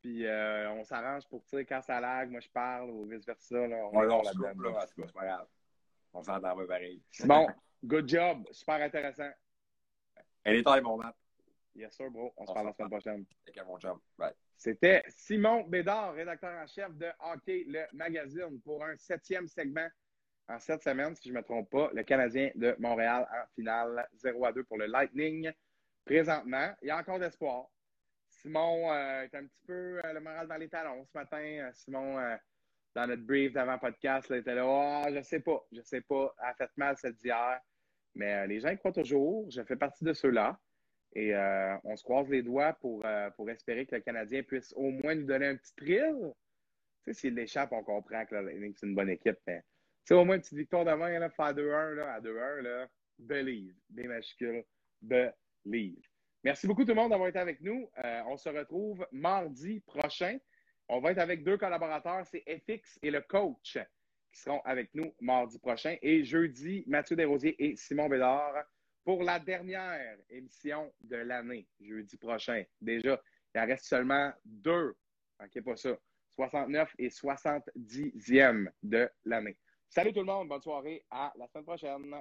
Puis 0.00 0.26
euh, 0.26 0.70
on 0.72 0.82
s'arrange 0.82 1.28
pour, 1.28 1.44
tu 1.44 1.50
sais, 1.50 1.64
quand 1.64 1.82
ça 1.82 2.00
lag, 2.00 2.30
moi 2.30 2.40
je 2.40 2.48
parle 2.48 2.90
ou 2.90 3.04
vice-versa. 3.04 3.56
On, 3.56 3.92
donne. 4.00 4.62
Là, 4.62 4.86
c'est 4.86 5.12
pas 5.12 5.24
grave. 5.24 5.46
On 6.12 6.22
s'entend 6.22 6.56
pas 6.56 6.66
pareil. 6.66 7.02
Bon, 7.24 7.46
good 7.84 8.08
job. 8.08 8.46
Super 8.52 8.82
intéressant. 8.82 9.30
Elle 10.44 10.56
est 10.56 10.62
taille, 10.62 10.82
mon 10.82 10.96
mat. 10.96 11.14
Yes, 11.74 11.94
sir, 11.94 12.10
bro. 12.10 12.32
On, 12.36 12.42
on 12.42 12.46
se 12.46 12.52
parle 12.52 12.66
la 12.66 12.72
semaine 12.72 12.90
prochaine. 12.90 13.24
Mon. 13.66 13.78
Bye. 14.18 14.32
C'était 14.56 15.02
Simon 15.08 15.62
Bédard, 15.64 16.14
rédacteur 16.14 16.52
en 16.62 16.66
chef 16.66 16.94
de 16.96 17.06
Hockey, 17.20 17.64
le 17.66 17.84
magazine, 17.92 18.60
pour 18.62 18.84
un 18.84 18.96
septième 18.96 19.46
segment 19.48 19.88
en 20.50 20.58
cette 20.58 20.82
semaine, 20.82 21.14
si 21.14 21.28
je 21.28 21.32
ne 21.32 21.38
me 21.38 21.44
trompe 21.44 21.70
pas, 21.70 21.90
le 21.94 22.02
Canadien 22.02 22.50
de 22.56 22.74
Montréal 22.78 23.26
en 23.30 23.46
finale 23.54 24.06
0 24.14 24.44
à 24.44 24.52
2 24.52 24.64
pour 24.64 24.78
le 24.78 24.86
Lightning. 24.86 25.50
Présentement, 26.04 26.74
il 26.82 26.88
y 26.88 26.90
a 26.90 26.98
encore 26.98 27.18
d'espoir. 27.20 27.66
Simon 28.28 28.92
euh, 28.92 29.22
est 29.22 29.34
un 29.34 29.46
petit 29.46 29.62
peu 29.66 30.00
euh, 30.04 30.12
le 30.12 30.20
moral 30.20 30.48
dans 30.48 30.56
les 30.56 30.68
talons 30.68 31.04
ce 31.04 31.16
matin. 31.16 31.40
Euh, 31.40 31.70
Simon, 31.72 32.18
dans 32.94 33.06
notre 33.06 33.22
brief 33.22 33.52
d'avant-podcast, 33.52 34.26
il 34.30 34.36
était 34.36 34.54
là. 34.54 34.64
Oh, 34.66 35.04
je 35.14 35.22
sais 35.22 35.40
pas, 35.40 35.64
je 35.72 35.80
sais 35.82 36.00
pas. 36.00 36.34
Elle 36.42 36.48
a 36.48 36.54
fait 36.54 36.70
mal 36.76 36.96
cette 36.96 37.16
d'hier. 37.16 37.60
Mais 38.14 38.46
les 38.46 38.60
gens 38.60 38.70
y 38.70 38.78
croient 38.78 38.92
toujours. 38.92 39.48
Je 39.50 39.62
fais 39.62 39.76
partie 39.76 40.04
de 40.04 40.12
ceux-là. 40.12 40.58
Et 41.14 41.34
on 41.84 41.96
se 41.96 42.02
croise 42.02 42.28
les 42.28 42.42
doigts 42.42 42.72
pour, 42.74 43.04
pour 43.36 43.50
espérer 43.50 43.86
que 43.86 43.94
le 43.94 44.00
Canadien 44.00 44.42
puisse 44.42 44.72
au 44.76 44.90
moins 44.90 45.14
nous 45.14 45.26
donner 45.26 45.46
un 45.46 45.56
petit 45.56 45.74
thrill. 45.76 46.32
Tu 47.04 47.12
sais, 47.12 47.20
s'il 47.20 47.34
l'échappe, 47.34 47.72
on 47.72 47.82
comprend 47.82 48.24
que 48.26 48.36
c'est 48.76 48.86
une 48.86 48.94
bonne 48.94 49.10
équipe. 49.10 49.38
Mais 49.46 49.62
sais, 50.10 50.14
au 50.14 50.24
moins 50.24 50.36
une 50.36 50.40
petite 50.40 50.58
victoire 50.58 50.84
demain, 50.84 51.18
là, 51.18 51.30
faire 51.30 51.54
2-1, 51.54 51.94
là, 51.94 52.14
à 52.14 52.20
2-1, 52.20 52.62
là, 52.62 52.88
believe, 53.18 53.74
B 53.88 54.06
majuscule, 54.06 54.64
believe. 55.00 56.02
Merci 56.42 56.66
beaucoup 56.66 56.82
tout 56.82 56.90
le 56.90 56.94
monde 56.94 57.10
d'avoir 57.10 57.28
été 57.28 57.38
avec 57.38 57.60
nous. 57.60 57.88
Euh, 58.04 58.22
on 58.26 58.36
se 58.36 58.48
retrouve 58.48 59.06
mardi 59.12 59.80
prochain. 59.80 60.38
On 60.92 60.98
va 60.98 61.12
être 61.12 61.18
avec 61.18 61.44
deux 61.44 61.56
collaborateurs, 61.56 62.26
c'est 62.26 62.42
FX 62.48 62.98
et 63.00 63.12
le 63.12 63.20
coach 63.20 63.78
qui 64.32 64.40
seront 64.40 64.60
avec 64.64 64.92
nous 64.92 65.14
mardi 65.20 65.56
prochain. 65.60 65.96
Et 66.02 66.24
jeudi, 66.24 66.82
Mathieu 66.88 67.14
Desrosiers 67.14 67.54
et 67.62 67.76
Simon 67.76 68.08
Bédard 68.08 68.64
pour 69.04 69.22
la 69.22 69.38
dernière 69.38 70.16
émission 70.28 70.92
de 71.02 71.14
l'année, 71.14 71.68
jeudi 71.80 72.16
prochain. 72.16 72.64
Déjà, 72.80 73.22
il 73.54 73.60
en 73.60 73.66
reste 73.66 73.84
seulement 73.84 74.32
deux. 74.44 74.96
Manquez 75.38 75.62
pas 75.62 75.76
ça. 75.76 75.96
69 76.34 76.92
et 76.98 77.08
70e 77.08 78.68
de 78.82 79.08
l'année. 79.24 79.56
Salut 79.88 80.12
tout 80.12 80.20
le 80.20 80.26
monde, 80.26 80.48
bonne 80.48 80.60
soirée, 80.60 81.04
à 81.08 81.32
la 81.36 81.46
semaine 81.46 81.64
prochaine. 81.66 82.16